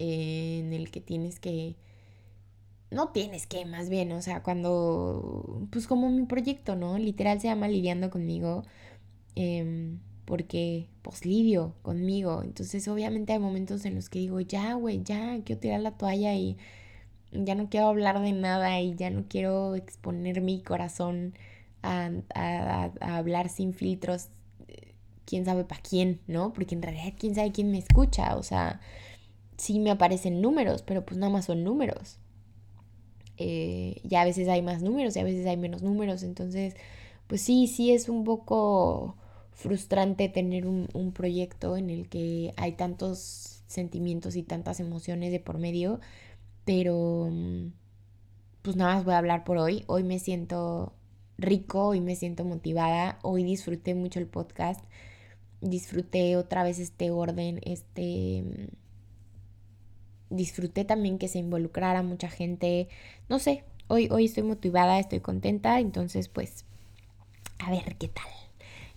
eh, 0.00 0.58
en 0.60 0.72
el 0.72 0.90
que 0.90 1.00
tienes 1.00 1.38
que 1.38 1.76
no 2.90 3.08
tienes 3.10 3.46
que, 3.46 3.64
más 3.66 3.88
bien, 3.90 4.12
o 4.12 4.22
sea, 4.22 4.42
cuando, 4.42 5.66
pues 5.70 5.86
como 5.86 6.10
mi 6.10 6.24
proyecto, 6.26 6.76
¿no? 6.76 6.98
Literal 6.98 7.40
se 7.40 7.48
llama 7.48 7.68
Lidiando 7.68 8.10
conmigo, 8.10 8.64
em, 9.34 10.00
porque, 10.24 10.88
pues 11.02 11.24
lidio 11.26 11.74
conmigo. 11.82 12.42
Entonces, 12.42 12.88
obviamente 12.88 13.32
hay 13.32 13.38
momentos 13.38 13.84
en 13.84 13.94
los 13.94 14.08
que 14.10 14.18
digo, 14.20 14.40
ya, 14.40 14.74
güey, 14.74 15.02
ya, 15.02 15.40
quiero 15.44 15.60
tirar 15.60 15.80
la 15.80 15.92
toalla 15.96 16.34
y 16.34 16.56
ya 17.32 17.54
no 17.54 17.68
quiero 17.70 17.88
hablar 17.88 18.20
de 18.22 18.32
nada 18.32 18.80
y 18.80 18.94
ya 18.96 19.10
no 19.10 19.24
quiero 19.28 19.74
exponer 19.76 20.40
mi 20.42 20.62
corazón 20.62 21.34
a, 21.82 22.10
a 22.34 23.16
hablar 23.18 23.48
sin 23.50 23.74
filtros. 23.74 24.28
quién 25.24 25.44
sabe 25.44 25.64
para 25.64 25.82
quién, 25.82 26.20
¿no? 26.26 26.52
Porque 26.52 26.74
en 26.74 26.82
realidad 26.82 27.14
quién 27.18 27.34
sabe 27.34 27.52
quién 27.52 27.70
me 27.70 27.78
escucha, 27.78 28.36
o 28.36 28.42
sea, 28.42 28.80
sí 29.58 29.78
me 29.80 29.90
aparecen 29.90 30.40
números, 30.42 30.82
pero 30.82 31.04
pues 31.04 31.18
nada 31.18 31.32
más 31.32 31.46
son 31.46 31.64
números. 31.64 32.18
Eh, 33.38 34.00
ya 34.04 34.22
a 34.22 34.24
veces 34.24 34.48
hay 34.48 34.62
más 34.62 34.82
números 34.82 35.16
y 35.16 35.20
a 35.20 35.24
veces 35.24 35.46
hay 35.46 35.56
menos 35.56 35.82
números, 35.82 36.22
entonces, 36.22 36.74
pues 37.28 37.40
sí, 37.42 37.66
sí 37.68 37.92
es 37.92 38.08
un 38.08 38.24
poco 38.24 39.16
frustrante 39.52 40.28
tener 40.28 40.66
un, 40.66 40.88
un 40.94 41.12
proyecto 41.12 41.76
en 41.76 41.90
el 41.90 42.08
que 42.08 42.52
hay 42.56 42.72
tantos 42.72 43.62
sentimientos 43.66 44.36
y 44.36 44.42
tantas 44.42 44.80
emociones 44.80 45.32
de 45.32 45.40
por 45.40 45.58
medio, 45.58 46.00
pero 46.64 47.30
pues 48.62 48.76
nada 48.76 48.96
más 48.96 49.04
voy 49.04 49.14
a 49.14 49.18
hablar 49.18 49.44
por 49.44 49.58
hoy. 49.58 49.84
Hoy 49.86 50.02
me 50.04 50.18
siento 50.18 50.92
rico, 51.38 51.88
hoy 51.88 52.00
me 52.00 52.16
siento 52.16 52.44
motivada, 52.44 53.18
hoy 53.22 53.44
disfruté 53.44 53.94
mucho 53.94 54.18
el 54.20 54.26
podcast, 54.26 54.84
disfruté 55.60 56.36
otra 56.36 56.62
vez 56.64 56.78
este 56.78 57.10
orden, 57.10 57.60
este... 57.64 58.44
Disfruté 60.30 60.84
también 60.84 61.18
que 61.18 61.28
se 61.28 61.38
involucrara 61.38 62.02
mucha 62.02 62.28
gente, 62.28 62.88
no 63.28 63.38
sé, 63.38 63.64
hoy, 63.86 64.08
hoy 64.10 64.26
estoy 64.26 64.42
motivada, 64.42 64.98
estoy 64.98 65.20
contenta, 65.20 65.80
entonces 65.80 66.28
pues 66.28 66.64
a 67.58 67.70
ver 67.70 67.96
qué 67.96 68.08
tal. 68.08 68.26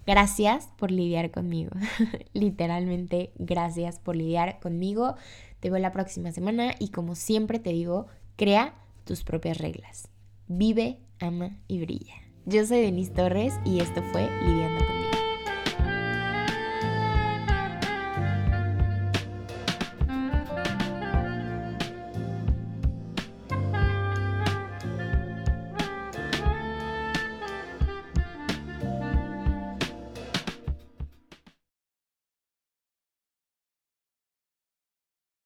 Gracias 0.05 0.69
por 0.77 0.91
lidiar 0.91 1.31
conmigo. 1.31 1.71
Literalmente, 2.33 3.31
gracias 3.37 3.99
por 3.99 4.15
lidiar 4.15 4.59
conmigo. 4.59 5.15
Te 5.59 5.69
veo 5.69 5.79
la 5.79 5.91
próxima 5.91 6.31
semana 6.31 6.73
y 6.79 6.89
como 6.89 7.15
siempre 7.15 7.59
te 7.59 7.71
digo, 7.71 8.07
crea 8.35 8.73
tus 9.05 9.23
propias 9.23 9.59
reglas. 9.59 10.07
Vive, 10.47 10.97
ama 11.19 11.57
y 11.67 11.79
brilla. 11.79 12.15
Yo 12.45 12.65
soy 12.65 12.81
Denise 12.81 13.11
Torres 13.11 13.53
y 13.63 13.79
esto 13.79 14.01
fue 14.11 14.27
Lidiando 14.41 14.80